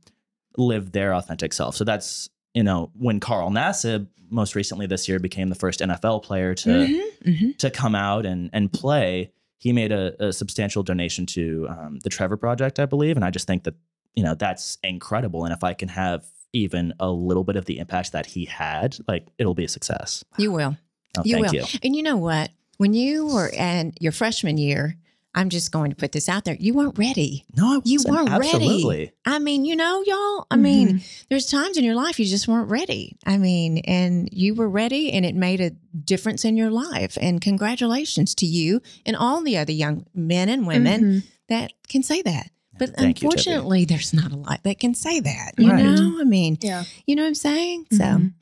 live 0.57 0.91
their 0.91 1.13
authentic 1.13 1.53
self. 1.53 1.75
So 1.75 1.83
that's 1.83 2.29
you 2.53 2.63
know 2.63 2.91
when 2.97 3.19
Carl 3.19 3.49
Nassib 3.49 4.07
most 4.29 4.55
recently 4.55 4.87
this 4.87 5.07
year 5.07 5.19
became 5.19 5.49
the 5.49 5.55
first 5.55 5.79
NFL 5.79 6.23
player 6.23 6.55
to 6.55 6.69
Mhm. 6.69 7.01
Mhm. 7.25 7.57
to 7.59 7.69
come 7.69 7.95
out 7.95 8.25
and 8.25 8.49
and 8.53 8.71
play, 8.71 9.31
he 9.57 9.71
made 9.73 9.91
a, 9.91 10.15
a 10.27 10.33
substantial 10.33 10.83
donation 10.83 11.25
to 11.27 11.67
um, 11.69 11.99
the 12.03 12.09
Trevor 12.09 12.37
Project, 12.37 12.79
I 12.79 12.85
believe, 12.85 13.15
and 13.15 13.23
I 13.25 13.29
just 13.29 13.47
think 13.47 13.63
that 13.63 13.75
you 14.15 14.23
know 14.23 14.35
that's 14.35 14.77
incredible. 14.83 15.45
And 15.45 15.53
if 15.53 15.63
I 15.63 15.73
can 15.73 15.89
have 15.89 16.25
even 16.53 16.93
a 16.99 17.09
little 17.09 17.43
bit 17.43 17.55
of 17.55 17.65
the 17.65 17.79
impact 17.79 18.11
that 18.11 18.27
he 18.27 18.45
had, 18.45 18.97
like 19.07 19.27
it'll 19.39 19.55
be 19.55 19.65
a 19.65 19.69
success. 19.69 20.23
You 20.37 20.51
will. 20.51 20.77
Oh, 21.17 21.21
You 21.25 21.35
thank 21.35 21.47
will. 21.47 21.53
you. 21.55 21.65
And 21.83 21.95
you 21.95 22.03
know 22.03 22.17
what? 22.17 22.49
When 22.77 22.93
you 22.93 23.25
were 23.27 23.49
in 23.49 23.93
your 23.99 24.11
freshman 24.11 24.57
year, 24.57 24.95
I'm 25.35 25.49
just 25.49 25.71
going 25.71 25.89
to 25.89 25.95
put 25.95 26.11
this 26.11 26.29
out 26.29 26.45
there. 26.45 26.55
You 26.59 26.73
weren't 26.75 26.97
ready. 26.97 27.43
No, 27.55 27.77
I 27.77 27.79
You 27.83 27.97
wasn't. 28.05 28.13
weren't 28.29 28.39
ready. 28.39 29.11
I 29.25 29.39
mean, 29.39 29.65
you 29.65 29.75
know, 29.75 30.03
y'all. 30.05 30.45
I 30.51 30.57
mean, 30.57 30.99
Mhm. 30.99 31.25
there's 31.29 31.47
times 31.47 31.75
in 31.77 31.83
your 31.83 31.95
life 31.95 32.19
you 32.19 32.25
just 32.25 32.47
weren't 32.47 32.69
ready. 32.69 33.17
I 33.25 33.37
mean, 33.37 33.79
and 33.79 34.29
you 34.31 34.53
were 34.53 34.69
ready 34.69 35.11
and 35.11 35.25
it 35.25 35.33
made 35.35 35.59
a 35.59 35.71
difference 36.05 36.45
in 36.45 36.55
your 36.55 36.69
life. 36.69 37.17
And 37.19 37.41
congratulations 37.41 38.35
to 38.35 38.45
you 38.45 38.81
and 39.05 39.15
all 39.15 39.41
the 39.41 39.57
other 39.57 39.71
young 39.73 40.05
men 40.13 40.49
and 40.49 40.67
women 40.67 41.01
Mhm. 41.01 41.23
that 41.49 41.73
can 41.89 42.03
say 42.03 42.21
that. 42.21 42.51
But 42.77 42.95
Thank 42.95 43.21
you, 43.21 43.27
unfortunately, 43.27 43.85
there's 43.85 44.13
not 44.13 44.31
a 44.31 44.35
lot 44.35 44.63
that 44.63 44.79
can 44.79 44.93
say 44.95 45.19
that. 45.19 45.51
You 45.59 45.71
Right. 45.71 45.83
know, 45.83 46.17
I 46.19 46.23
mean, 46.23 46.57
Yeah. 46.61 46.83
you 47.05 47.15
know 47.15 47.21
what 47.21 47.27
I'm 47.29 47.35
saying? 47.35 47.85
So, 47.91 48.03
Mhm. 48.03 48.33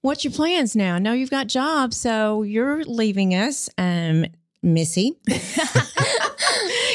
what's 0.00 0.22
your 0.24 0.32
plans 0.32 0.74
now? 0.76 0.94
I 0.94 0.98
know 1.00 1.12
you've 1.12 1.30
got 1.30 1.48
jobs, 1.48 1.96
so 1.96 2.42
you're 2.42 2.84
leaving 2.84 3.34
us, 3.34 3.68
um, 3.78 4.26
Missy. 4.62 5.16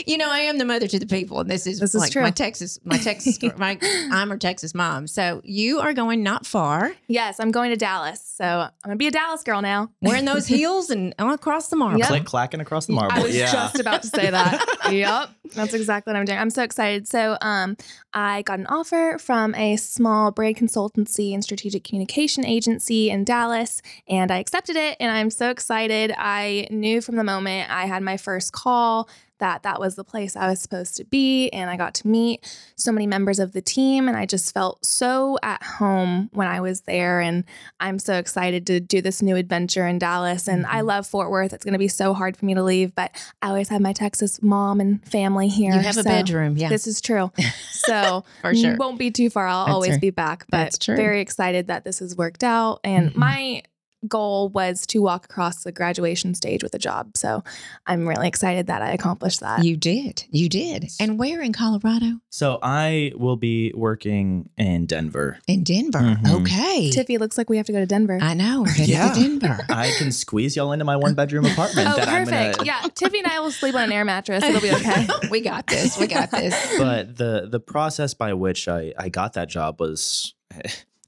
you 0.05 0.17
know, 0.17 0.29
I 0.29 0.39
am 0.39 0.57
the 0.57 0.65
mother 0.65 0.87
to 0.87 0.99
the 0.99 1.05
people, 1.05 1.39
and 1.39 1.49
this 1.49 1.67
is, 1.67 1.79
This 1.79 1.95
is 1.95 2.01
like 2.01 2.11
true. 2.11 2.21
my 2.21 2.31
Texas, 2.31 2.79
my 2.83 2.97
Texas, 2.97 3.39
my 3.57 3.77
I'm 4.11 4.31
a 4.31 4.37
Texas 4.37 4.73
mom. 4.73 5.07
So 5.07 5.41
you 5.43 5.79
are 5.79 5.93
going 5.93 6.23
not 6.23 6.45
far, 6.45 6.93
yes, 7.07 7.39
I'm 7.39 7.51
going 7.51 7.71
to 7.71 7.77
Dallas. 7.77 8.21
So 8.21 8.45
I'm 8.45 8.71
going 8.83 8.95
to 8.95 8.97
be 8.97 9.07
a 9.07 9.11
Dallas 9.11 9.43
girl 9.43 9.61
now. 9.61 9.89
wearing 10.01 10.25
those 10.25 10.47
heels 10.55 10.89
and 10.89 11.13
all 11.19 11.33
across 11.33 11.69
the 11.69 11.75
marble. 11.75 11.99
Yep. 11.99 12.07
Click 12.07 12.25
clacking 12.25 12.59
across 12.59 12.85
the 12.85 12.93
marble. 12.93 13.17
I 13.17 13.23
was 13.23 13.35
yeah. 13.35 13.51
just 13.51 13.79
about 13.79 14.01
to 14.01 14.07
say 14.09 14.29
that. 14.29 14.65
yep. 14.91 15.29
That's 15.53 15.73
exactly 15.73 16.11
what 16.11 16.19
I'm 16.19 16.25
doing. 16.25 16.39
I'm 16.39 16.49
so 16.49 16.63
excited. 16.63 17.07
So, 17.07 17.37
um, 17.41 17.77
I 18.13 18.43
got 18.43 18.59
an 18.59 18.67
offer 18.67 19.17
from 19.19 19.53
a 19.55 19.75
small 19.75 20.31
brand 20.31 20.57
consultancy 20.57 21.33
and 21.33 21.43
strategic 21.43 21.83
communication 21.83 22.45
agency 22.45 23.09
in 23.09 23.25
Dallas, 23.25 23.81
and 24.07 24.31
I 24.31 24.37
accepted 24.37 24.75
it. 24.75 24.97
And 24.99 25.11
I'm 25.11 25.29
so 25.29 25.49
excited. 25.49 26.13
I 26.17 26.67
knew 26.71 27.01
from 27.01 27.17
the 27.17 27.23
moment 27.23 27.69
I 27.69 27.85
had 27.85 28.03
my 28.03 28.17
first 28.17 28.53
call 28.53 29.09
that 29.39 29.63
that 29.63 29.79
was 29.79 29.95
the 29.95 30.03
place 30.03 30.35
I 30.35 30.47
was 30.49 30.59
supposed 30.61 30.95
to 30.97 31.03
be. 31.05 31.49
And 31.49 31.69
I 31.69 31.77
got 31.77 31.93
to 31.95 32.07
meet 32.07 32.45
so 32.75 32.91
many 32.91 33.05
members 33.07 33.39
of 33.39 33.51
the 33.53 33.61
team, 33.61 34.07
and 34.07 34.15
I 34.17 34.25
just 34.25 34.53
felt 34.53 34.85
so 34.85 35.37
at 35.43 35.61
home 35.63 36.29
when 36.33 36.47
I 36.47 36.61
was 36.61 36.81
there. 36.81 37.19
And 37.19 37.43
I'm 37.79 37.99
so 37.99 38.15
excited 38.17 38.65
to 38.67 38.79
do 38.79 39.01
this 39.01 39.21
new 39.21 39.35
adventure 39.35 39.85
in 39.87 39.99
Dallas. 39.99 40.47
And 40.47 40.65
I 40.67 40.81
Mhm. 40.81 40.85
love 40.85 41.07
Fort 41.07 41.29
Worth. 41.29 41.53
It's 41.53 41.63
going 41.65 41.73
to 41.73 41.79
be 41.79 41.87
so 41.87 42.13
hard 42.13 42.37
for 42.37 42.45
me 42.45 42.53
to 42.53 42.63
leave, 42.63 42.95
but 42.95 43.11
I 43.41 43.49
always 43.49 43.69
have 43.69 43.81
my 43.81 43.93
Texas 43.93 44.41
mom 44.41 44.79
and 44.79 45.05
family 45.07 45.47
here. 45.47 45.73
you 45.73 45.79
have 45.81 45.97
a 45.97 46.03
bedroom, 46.03 46.57
yeah, 46.57 46.69
This 46.69 46.87
is 46.87 47.01
true. 47.01 47.31
So 47.71 48.23
for 48.41 48.55
sure. 48.55 48.75
won't 48.77 48.97
be 48.97 49.11
too 49.11 49.29
far. 49.29 49.47
I'll 49.47 49.65
That's 49.65 49.73
always 49.75 49.91
true. 49.91 49.99
be 49.99 50.09
back, 50.09 50.45
but 50.49 50.83
very 50.87 51.21
excited 51.21 51.67
that 51.67 51.83
this 51.85 51.99
has 51.99 52.15
worked 52.17 52.43
out. 52.43 52.79
And 52.83 53.11
Mhm. 53.11 53.15
my 53.15 53.63
goal 54.07 54.49
was 54.49 54.85
to 54.87 54.99
walk 54.99 55.25
across 55.25 55.63
the 55.63 55.71
graduation 55.71 56.33
stage 56.35 56.63
with 56.63 56.73
a 56.73 56.79
job. 56.79 57.15
So 57.17 57.43
I'm 57.85 58.07
really 58.07 58.27
excited 58.27 58.67
that 58.67 58.81
I 58.81 58.91
accomplished 58.91 59.39
that. 59.41 59.63
You 59.63 59.77
did, 59.77 60.23
you 60.29 60.49
did, 60.49 60.85
and 60.99 61.17
where 61.19 61.41
in 61.41 61.53
Colorado? 61.53 62.19
So 62.29 62.59
I 62.61 63.11
will 63.15 63.37
be 63.37 63.71
working 63.75 64.49
in 64.57 64.85
Denver. 64.85 65.37
In 65.47 65.63
Denver. 65.63 65.99
Mhm. 65.99 66.41
Okay, 66.41 66.89
Tiffy, 66.93 67.17
looks 67.19 67.37
like 67.37 67.49
we 67.49 67.57
have 67.57 67.65
to 67.67 67.71
go 67.71 67.79
to 67.79 67.85
Denver. 67.85 68.19
I 68.21 68.33
know. 68.33 68.63
We're 68.63 68.69
headed 68.71 68.89
Yeah. 68.89 69.13
to 69.13 69.19
Denver. 69.21 69.65
I 69.69 69.91
can 69.97 70.11
squeeze 70.11 70.55
y'all 70.55 70.71
into 70.71 70.85
my 70.85 70.95
one 70.95 71.13
bedroom 71.13 71.45
apartment. 71.45 71.87
Oh, 71.95 71.95
that 71.97 72.07
I'm 72.07 72.25
perfect. 72.25 72.57
gonna, 72.57 72.65
Yeah, 72.67 72.81
Tiffy 72.95 73.19
and 73.19 73.27
I 73.27 73.39
will 73.39 73.51
sleep 73.51 73.75
on 73.75 73.83
an 73.83 73.91
air 73.91 74.03
mattress. 74.05 74.43
It'll 74.43 74.59
be 74.61 74.71
okay. 74.71 75.07
we 75.29 75.41
got 75.41 75.67
this. 75.67 75.97
We 75.97 76.07
got 76.07 76.31
this. 76.31 76.55
but 76.77 77.15
the 77.17 77.47
the 77.49 77.59
process 77.59 78.13
by 78.13 78.33
which 78.33 78.67
I, 78.67 78.93
I 78.97 79.09
got 79.09 79.33
that 79.33 79.49
job 79.49 79.79
was 79.79 80.33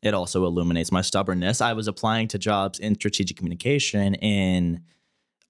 it 0.02 0.14
also 0.14 0.46
illuminates 0.46 0.92
my 0.92 1.02
stubbornness. 1.02 1.60
I 1.62 1.74
was 1.74 1.88
applying 1.88 2.28
to 2.30 2.38
jobs 2.38 2.80
in 2.80 2.96
strategic 2.96 3.38
communication 3.38 4.16
in 4.16 4.82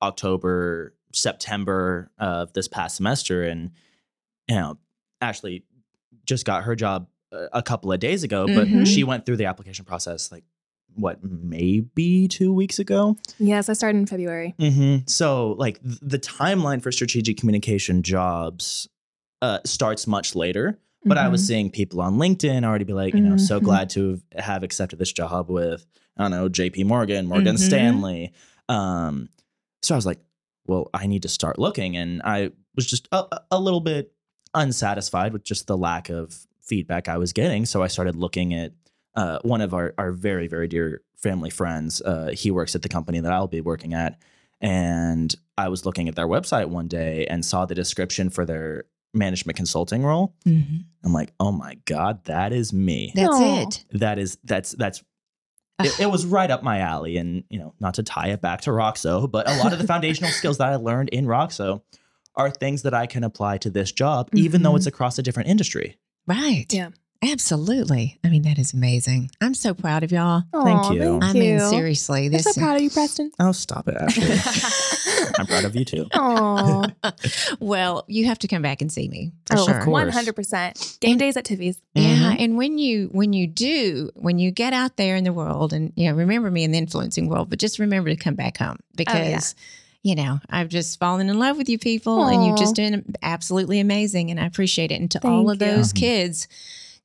October, 0.02 0.94
September 1.14 2.12
of 2.18 2.54
this 2.54 2.68
past 2.68 2.96
semester, 2.98 3.44
and 3.44 3.72
you 4.48 4.56
know, 4.56 4.78
Ashley 5.20 5.64
just 6.26 6.46
got 6.46 6.64
her 6.64 6.76
job 6.76 7.08
a- 7.32 7.48
a 7.54 7.62
couple 7.62 7.92
of 7.92 8.00
days 8.00 8.24
ago, 8.24 8.46
but 8.48 8.68
Mhm. 8.68 8.88
she 8.88 9.04
went 9.04 9.26
through 9.26 9.38
the 9.38 9.46
application 9.46 9.84
process 9.86 10.32
like 10.32 10.44
what 10.96 11.22
maybe 11.24 12.28
two 12.28 12.54
weeks 12.54 12.80
ago. 12.80 13.18
Yes, 13.40 13.70
I 13.70 13.74
started 13.74 14.00
in 14.00 14.06
February. 14.08 14.56
Mm-hmm. 14.60 15.06
So, 15.08 15.52
like 15.58 15.82
th- 15.84 16.00
the 16.02 16.18
timeline 16.20 16.82
for 16.82 16.92
strategic 16.92 17.38
communication 17.38 18.02
jobs 18.04 18.88
uh, 19.42 19.60
starts 19.66 20.08
much 20.08 20.36
later. 20.36 20.80
But 21.08 21.18
I 21.18 21.28
was 21.30 21.42
Mhm. 21.44 21.48
seeing 21.48 21.72
people 21.72 22.02
on 22.02 22.18
LinkedIn 22.18 22.64
already 22.64 22.84
be 22.86 22.94
like, 22.94 23.14
you 23.14 23.22
know, 23.22 23.38
so 23.38 23.60
Mhm. 23.60 23.64
glad 23.64 23.90
to 23.92 24.22
have 24.38 24.64
accepted 24.64 25.00
this 25.00 25.12
job 25.12 25.50
with, 25.50 25.86
I 26.18 26.24
don't 26.24 26.32
know, 26.32 26.50
JP 26.50 26.84
Morgan, 26.86 27.26
Morgan 27.28 27.56
Mhm. 27.56 27.60
Stanley. 27.60 28.34
Um, 28.70 29.30
so 29.82 29.96
I 29.96 29.98
was 29.98 30.06
like, 30.06 30.20
well, 30.66 30.90
I 30.94 31.08
need 31.08 31.22
to 31.24 31.30
start 31.30 31.58
looking. 31.60 31.96
And 31.96 32.22
I 32.24 32.52
was 32.76 32.86
just 32.86 33.08
a, 33.12 33.24
a- 33.32 33.42
a 33.52 33.60
little 33.60 33.80
bit 33.82 34.14
unsatisfied 34.54 35.34
with 35.34 35.44
just 35.44 35.68
the 35.68 35.78
lack 35.78 36.10
of 36.10 36.46
feedback 36.62 37.08
I 37.08 37.18
was 37.18 37.32
getting. 37.34 37.66
So 37.66 37.82
I 37.84 37.88
started 37.88 38.16
looking 38.16 38.54
at 38.54 38.74
uh, 39.16 39.40
one 39.42 39.62
of 39.62 39.74
our, 39.74 39.94
our 39.98 40.12
very, 40.12 40.48
very 40.48 40.68
dear 40.68 41.02
family 41.16 41.50
friends. 41.50 42.02
Uh, 42.02 42.32
he 42.36 42.52
works 42.52 42.76
at 42.76 42.82
the 42.84 42.90
company 42.90 43.20
that 43.20 43.32
I'll 43.32 43.48
be 43.48 43.62
working 43.62 43.94
at. 43.94 44.22
And 44.62 45.34
I 45.58 45.70
was 45.70 45.86
looking 45.86 46.08
at 46.08 46.16
their 46.16 46.28
website 46.28 46.68
one 46.70 46.88
day 46.88 47.26
and 47.28 47.44
saw 47.46 47.66
the 47.66 47.74
description 47.76 48.30
for 48.30 48.46
their 48.46 48.86
management 49.18 49.58
consulting 49.58 50.04
role. 50.04 50.36
Mhm. 50.46 50.86
I'm 51.04 51.14
like, 51.14 51.34
oh 51.40 51.52
my 51.52 51.76
God, 51.86 52.24
that 52.26 52.54
is 52.54 52.74
me. 52.74 53.12
That's 53.16 53.34
Aw. 53.34 53.62
it. 53.62 53.86
That 53.92 54.20
is, 54.20 54.38
that's, 54.44 54.72
that's, 54.72 55.04
it, 55.84 56.00
it 56.00 56.12
was 56.12 56.26
right 56.26 56.50
up 56.50 56.64
my 56.64 56.80
alley. 56.80 57.18
And, 57.18 57.44
you 57.50 57.60
know, 57.60 57.74
not 57.80 57.96
to 57.96 58.04
tie 58.04 58.30
it 58.30 58.42
back 58.42 58.62
to 58.62 58.72
Roxo, 58.72 59.30
but 59.30 59.50
a 59.50 59.58
lot 59.58 59.74
of 59.74 59.80
the 59.80 59.88
foundational 59.94 60.32
skills 60.32 60.58
that 60.58 60.70
I 60.70 60.76
learned 60.76 61.10
in 61.10 61.26
Roxo 61.26 61.82
are 62.36 62.50
things 62.50 62.84
that 62.84 62.94
I 62.94 63.08
can 63.08 63.24
apply 63.24 63.58
to 63.60 63.70
this 63.70 63.92
job, 63.92 64.30
even 64.34 64.62
though 64.62 64.76
it's 64.76 64.86
across 64.86 65.18
a 65.18 65.24
different 65.24 65.50
industry. 65.50 65.98
Right. 66.28 66.66
Yeah. 66.72 66.90
Absolutely. 67.24 68.20
I 68.24 68.30
mean, 68.30 68.44
that 68.44 68.60
is 68.60 68.74
amazing. 68.74 69.32
I'm 69.42 69.54
so 69.54 69.74
proud 69.74 70.04
of 70.04 70.12
y'all. 70.12 70.44
Thank 70.54 70.86
Aw, 70.86 70.92
you. 70.92 71.20
I 71.22 71.34
mean, 71.34 71.60
seriously, 71.60 72.26
I'm 72.28 72.32
this 72.32 72.44
so 72.44 72.54
proud 72.62 72.76
of 72.78 72.82
you, 72.84 72.90
Preston. 72.90 73.32
Oh, 73.40 73.52
stop 73.52 73.88
it, 73.88 73.96
Ashley. 74.00 75.34
I'm 75.40 75.48
proud 75.48 75.66
of 75.66 75.76
you 75.76 75.84
too. 75.84 76.08
Oh, 76.14 76.86
well, 77.60 78.06
you 78.08 78.26
have 78.26 78.40
to 78.40 78.48
come 78.48 78.62
back 78.62 78.82
and 78.82 78.92
see 78.92 79.08
me 79.08 79.32
for 79.46 79.58
oh, 79.58 79.66
sure. 79.66 79.74
course. 79.76 79.88
one 79.88 80.10
hundred 80.10 80.36
percent. 80.36 80.98
Game 81.02 81.18
days 81.18 81.38
at 81.38 81.46
Tiffy's. 81.46 81.82
Yeah, 81.96 82.34
Mhm. 82.34 82.36
and 82.40 82.58
when 82.58 82.78
you 82.78 83.10
when 83.12 83.34
you 83.34 83.48
do 83.48 84.12
when 84.16 84.38
you 84.40 84.52
get 84.52 84.74
out 84.74 84.98
there 84.98 85.16
in 85.16 85.24
the 85.24 85.34
world 85.34 85.74
and 85.74 85.92
you 85.96 86.10
know 86.10 86.16
remember 86.16 86.52
me 86.52 86.64
in 86.64 86.72
the 86.72 86.78
influencing 86.78 87.28
world, 87.30 87.50
but 87.50 87.60
just 87.60 87.80
remember 87.80 88.10
to 88.10 88.16
come 88.16 88.36
back 88.36 88.58
home 88.58 88.78
because 88.96 89.56
you 90.04 90.16
know 90.16 90.40
I've 90.50 90.70
just 90.70 91.00
fallen 91.00 91.30
in 91.30 91.40
love 91.40 91.58
with 91.58 91.68
you 91.68 91.80
people 91.80 92.26
and 92.26 92.46
you've 92.46 92.58
just 92.58 92.74
Aw. 92.80 92.84
been 92.90 93.16
absolutely 93.24 93.80
amazing 93.80 94.30
and 94.32 94.40
I 94.40 94.46
appreciate 94.46 94.92
it. 94.92 95.02
And 95.02 95.10
to 95.12 95.28
all 95.28 95.48
Thank 95.48 95.62
of 95.62 95.68
you. 95.68 95.76
those 95.76 95.94
Mhm. 95.94 95.98
kids 95.98 96.48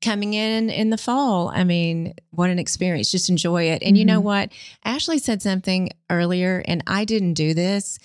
coming 0.02 0.34
in 0.34 0.68
in 0.68 0.90
the 0.90 0.98
fall, 0.98 1.48
I 1.54 1.64
mean, 1.64 2.14
what 2.30 2.50
an 2.50 2.58
experience! 2.58 3.10
Just 3.10 3.28
enjoy 3.30 3.64
it. 3.70 3.82
And 3.82 3.96
you 3.96 4.04
know 4.04 4.20
Mhm. 4.20 4.24
what? 4.24 4.52
Ashley 4.84 5.18
said 5.18 5.40
something 5.40 5.88
earlier, 6.10 6.62
and 6.66 6.82
I 6.86 7.04
didn't 7.04 7.34
do 7.34 7.54
this. 7.54 7.98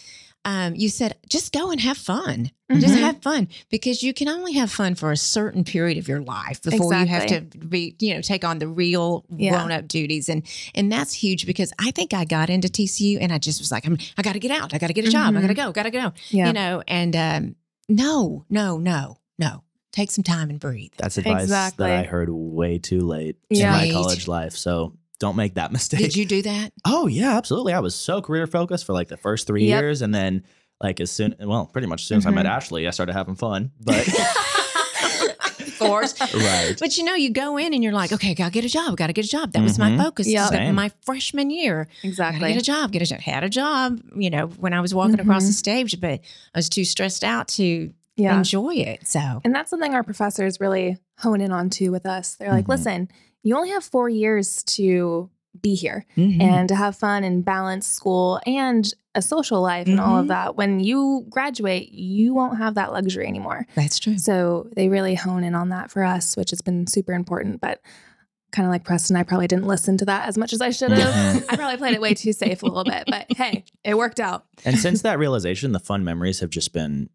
Um, 0.46 0.76
you 0.76 0.88
said 0.88 1.18
just 1.28 1.52
go 1.52 1.72
and 1.72 1.82
have 1.82 1.98
fun. 1.98 2.52
Just 2.72 2.96
Mhm. 2.96 3.00
have 3.02 3.22
fun 3.22 3.48
because 3.70 4.02
you 4.04 4.14
can 4.14 4.30
only 4.30 4.54
have 4.54 4.72
fun 4.72 4.96
for 4.96 5.12
a 5.12 5.18
certain 5.18 5.64
period 5.66 5.98
of 5.98 6.08
your 6.08 6.22
life 6.22 6.62
before 6.62 6.94
you 6.94 7.06
have 7.06 7.26
to 7.28 7.42
be, 7.42 7.96
you 8.00 8.14
know, 8.14 8.22
take 8.22 8.46
on 8.46 8.60
the 8.60 8.68
real 8.68 9.26
Yeah. 9.36 9.52
grown 9.52 9.72
up 9.74 9.88
duties. 9.90 10.30
And 10.30 10.44
and 10.76 10.90
that's 10.92 11.14
huge 11.14 11.46
because 11.46 11.74
I 11.80 11.92
think 11.92 12.14
I 12.14 12.24
got 12.24 12.50
into 12.50 12.70
TCU 12.70 13.18
and 13.20 13.34
I 13.34 13.40
just 13.40 13.60
was 13.60 13.72
like, 13.74 13.86
I'm, 13.86 13.98
I 14.18 14.22
got 14.22 14.34
to 14.34 14.40
get 14.40 14.52
out. 14.52 14.74
I 14.74 14.78
got 14.78 14.88
to 14.88 14.94
get 14.94 15.06
a 15.06 15.10
job. 15.12 15.36
I 15.36 15.38
Mhm. 15.40 15.42
got 15.42 15.48
to 15.48 15.54
go. 15.54 15.72
Got 15.74 15.84
to 15.84 15.92
go. 15.92 16.14
Yeah. 16.30 16.48
You 16.48 16.54
know, 16.54 16.82
and 16.88 17.14
um, 17.16 17.56
no, 17.90 18.46
no, 18.50 18.78
no, 18.78 19.18
no. 19.38 19.64
Take 19.98 20.12
some 20.12 20.24
time 20.24 20.52
and 20.52 20.60
breathe. 20.60 20.92
That's 20.98 21.18
advice 21.18 21.42
Exactly. 21.42 21.88
that 21.88 22.06
I 22.06 22.08
heard 22.08 22.30
way 22.30 22.78
too 22.78 23.00
late 23.00 23.36
Yeah. 23.50 23.76
in 23.82 23.88
my 23.88 23.92
college 23.92 24.28
life. 24.28 24.54
So 24.56 24.94
don't 25.20 25.36
make 25.36 25.56
that 25.56 25.72
mistake. 25.78 26.00
Did 26.02 26.16
you 26.16 26.24
do 26.26 26.44
that? 26.44 26.72
Oh 26.86 27.08
yeah, 27.08 27.36
absolutely. 27.36 27.74
I 27.74 27.80
was 27.80 27.96
so 27.96 28.22
career 28.22 28.46
focused 28.46 28.86
for 28.86 28.94
like 28.94 29.08
the 29.08 29.18
first 29.18 29.48
three 29.48 29.66
Yep. 29.66 29.82
years, 29.82 30.02
and 30.04 30.14
then 30.14 30.44
like 30.80 31.00
as 31.00 31.10
soon, 31.10 31.34
well, 31.40 31.66
pretty 31.66 31.88
much 31.88 32.02
as 32.04 32.08
soon 32.08 32.20
as 32.20 32.28
I 32.28 32.30
met 32.30 32.46
Mhm. 32.46 32.50
Ashley, 32.50 32.88
I 32.88 32.92
started 32.92 33.14
having 33.14 33.34
fun. 33.34 33.72
But 33.82 34.08
of 35.60 35.80
course. 35.80 36.14
right, 36.36 36.76
But 36.80 36.96
you 36.98 37.04
know, 37.04 37.16
you 37.16 37.32
go 37.32 37.58
in 37.58 37.74
and 37.74 37.84
you're 37.84 37.94
like, 37.94 38.12
okay, 38.12 38.32
I 38.32 38.34
gotta 38.36 38.52
get 38.52 38.66
a 38.66 38.70
job, 38.70 38.96
gotta 38.98 39.14
get 39.14 39.26
a 39.26 39.30
job. 39.30 39.54
That 39.54 39.64
was 39.64 39.80
my 39.80 39.90
Mhm. 39.90 40.04
focus 40.04 40.28
Yep. 40.28 40.48
Spent 40.50 40.76
my 40.76 40.92
freshman 41.06 41.50
year. 41.50 41.86
Gotta 42.04 42.08
exactly. 42.08 42.54
get 42.54 42.62
a 42.62 42.64
job, 42.66 42.92
get 42.92 43.02
a 43.02 43.06
job. 43.08 43.20
Had 43.22 43.44
a 43.44 43.50
job, 43.50 44.00
you 44.16 44.30
know, 44.30 44.46
when 44.48 44.74
I 44.74 44.82
was 44.82 44.94
walking 44.94 45.20
across 45.20 45.44
Mhm. 45.44 45.48
the 45.48 45.54
stage, 45.54 46.00
but 46.00 46.20
I 46.54 46.58
was 46.58 46.70
too 46.70 46.86
stressed 46.86 47.24
out 47.24 47.48
to 47.50 47.92
Yeah. 48.18 48.38
enjoy 48.38 48.76
it. 48.76 49.08
So 49.08 49.42
And 49.46 49.54
that's 49.56 49.70
something 49.70 49.94
our 49.94 50.04
professors 50.04 50.60
really 50.60 50.98
hone 51.20 51.40
in 51.42 51.52
on 51.52 51.70
too 51.70 51.92
with 51.92 52.06
us. 52.06 52.36
They're 52.36 52.52
like, 52.52 52.66
Mhm. 52.66 52.70
listen, 52.70 53.10
you 53.44 53.56
only 53.56 53.70
have 53.70 53.84
four 53.84 54.10
years 54.10 54.64
to 54.64 55.30
be 55.62 55.74
here 55.76 56.06
Mhm. 56.18 56.42
and 56.42 56.70
to 56.70 56.76
have 56.76 56.96
fun 56.96 57.24
and 57.24 57.44
balance 57.46 57.88
school 57.88 58.40
and 58.46 58.92
a 59.16 59.22
social 59.22 59.62
life 59.62 59.88
and 59.88 60.00
all 60.00 60.18
of 60.18 60.26
Mhm. 60.26 60.30
that. 60.30 60.56
When 60.56 60.80
you 60.80 61.26
graduate, 61.30 61.92
you 61.92 62.34
won't 62.36 62.58
have 62.60 62.76
that 62.76 62.92
luxury 62.92 63.26
anymore. 63.28 63.66
that's 63.74 63.98
true. 63.98 64.18
So 64.20 64.68
they 64.76 64.90
really 64.90 65.16
hone 65.16 65.44
in 65.44 65.56
on 65.56 65.70
that 65.70 65.90
for 65.90 66.04
us, 66.04 66.36
which 66.38 66.52
has 66.52 66.62
been 66.62 66.86
super 66.86 67.14
important. 67.14 67.60
But 67.62 67.80
kind 68.52 68.66
of 68.68 68.72
like 68.72 68.84
Preston, 68.84 69.16
I 69.16 69.24
probably 69.24 69.48
didn't 69.48 69.66
listen 69.68 69.98
to 69.98 70.06
that 70.06 70.28
as 70.28 70.38
much 70.38 70.54
as 70.54 70.62
I 70.62 70.70
should 70.70 70.92
have. 70.92 71.42
Mhm. 71.44 71.46
I 71.50 71.56
probably 71.56 71.78
played 71.78 71.94
it 71.96 72.02
way 72.02 72.14
too 72.14 72.34
safe 72.34 72.62
a 72.62 72.66
little 72.66 72.84
bit, 72.84 73.04
but 73.08 73.26
hey, 73.36 73.64
it 73.84 73.98
worked 73.98 74.20
out. 74.20 74.46
and 74.66 74.78
since 74.78 75.02
that 75.02 75.18
realization, 75.20 75.72
the 75.72 75.80
fun 75.80 76.04
memories 76.04 76.40
have 76.42 76.50
just 76.52 76.72
been 76.74 77.10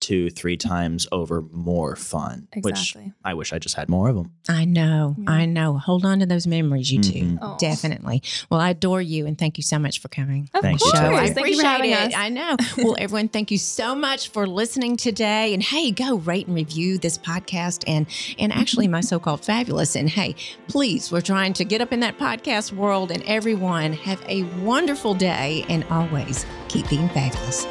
two, 0.00 0.30
three 0.30 0.56
times 0.56 1.06
over 1.12 1.42
more 1.52 1.94
fun, 1.96 2.48
which 2.62 2.72
Exactly. 2.72 3.12
I 3.24 3.34
wish 3.34 3.52
I 3.52 3.58
just 3.58 3.74
had 3.76 3.88
more 3.88 4.08
of 4.08 4.16
them. 4.16 4.32
I 4.48 4.64
know. 4.64 5.14
Yeah. 5.18 5.30
I 5.30 5.44
know. 5.46 5.76
Hold 5.78 6.04
on 6.04 6.20
to 6.20 6.26
those 6.26 6.46
memories, 6.46 6.90
you 6.90 7.02
two. 7.02 7.12
Mhm. 7.20 7.38
Oh. 7.42 7.56
Definitely. 7.60 8.22
Well, 8.50 8.60
I 8.60 8.70
adore 8.70 9.02
you 9.02 9.26
and 9.26 9.36
thank 9.38 9.58
you 9.58 9.62
so 9.62 9.78
much 9.78 10.00
for 10.00 10.08
coming. 10.08 10.48
Of 10.54 10.62
Thank 10.62 10.80
you, 10.80 10.90
course. 10.90 10.98
Chelsea. 10.98 11.14
I 11.16 11.24
Thank 11.24 11.34
Thank 11.34 11.36
you 11.36 11.40
appreciate 11.42 11.60
for 11.62 11.66
having 11.68 11.90
it. 11.90 11.98
us. 11.98 12.14
I 12.16 12.28
know. 12.30 12.56
Well, 12.78 12.96
everyone, 12.98 13.28
thank 13.28 13.50
you 13.50 13.58
so 13.58 13.94
much 13.94 14.30
for 14.30 14.46
listening 14.46 14.96
today. 14.96 15.52
And 15.54 15.62
hey, 15.62 15.90
go 15.90 16.16
rate 16.16 16.46
and 16.46 16.56
review 16.56 16.96
this 16.98 17.18
podcast 17.18 17.84
and 17.86 18.06
and 18.38 18.52
actually 18.52 18.88
my 18.88 19.00
so-called 19.02 19.44
fabulous. 19.44 19.96
And 19.96 20.08
hey, 20.08 20.34
please, 20.68 21.12
we're 21.12 21.20
trying 21.20 21.52
to 21.54 21.64
get 21.64 21.80
up 21.80 21.92
in 21.92 22.00
that 22.00 22.18
podcast 22.18 22.72
world. 22.72 23.10
And 23.10 23.22
everyone, 23.24 23.92
have 23.92 24.22
a 24.28 24.44
wonderful 24.62 25.14
day 25.14 25.64
and 25.68 25.84
always 25.90 26.46
keep 26.68 26.88
being 26.88 27.08
fabulous. 27.10 27.66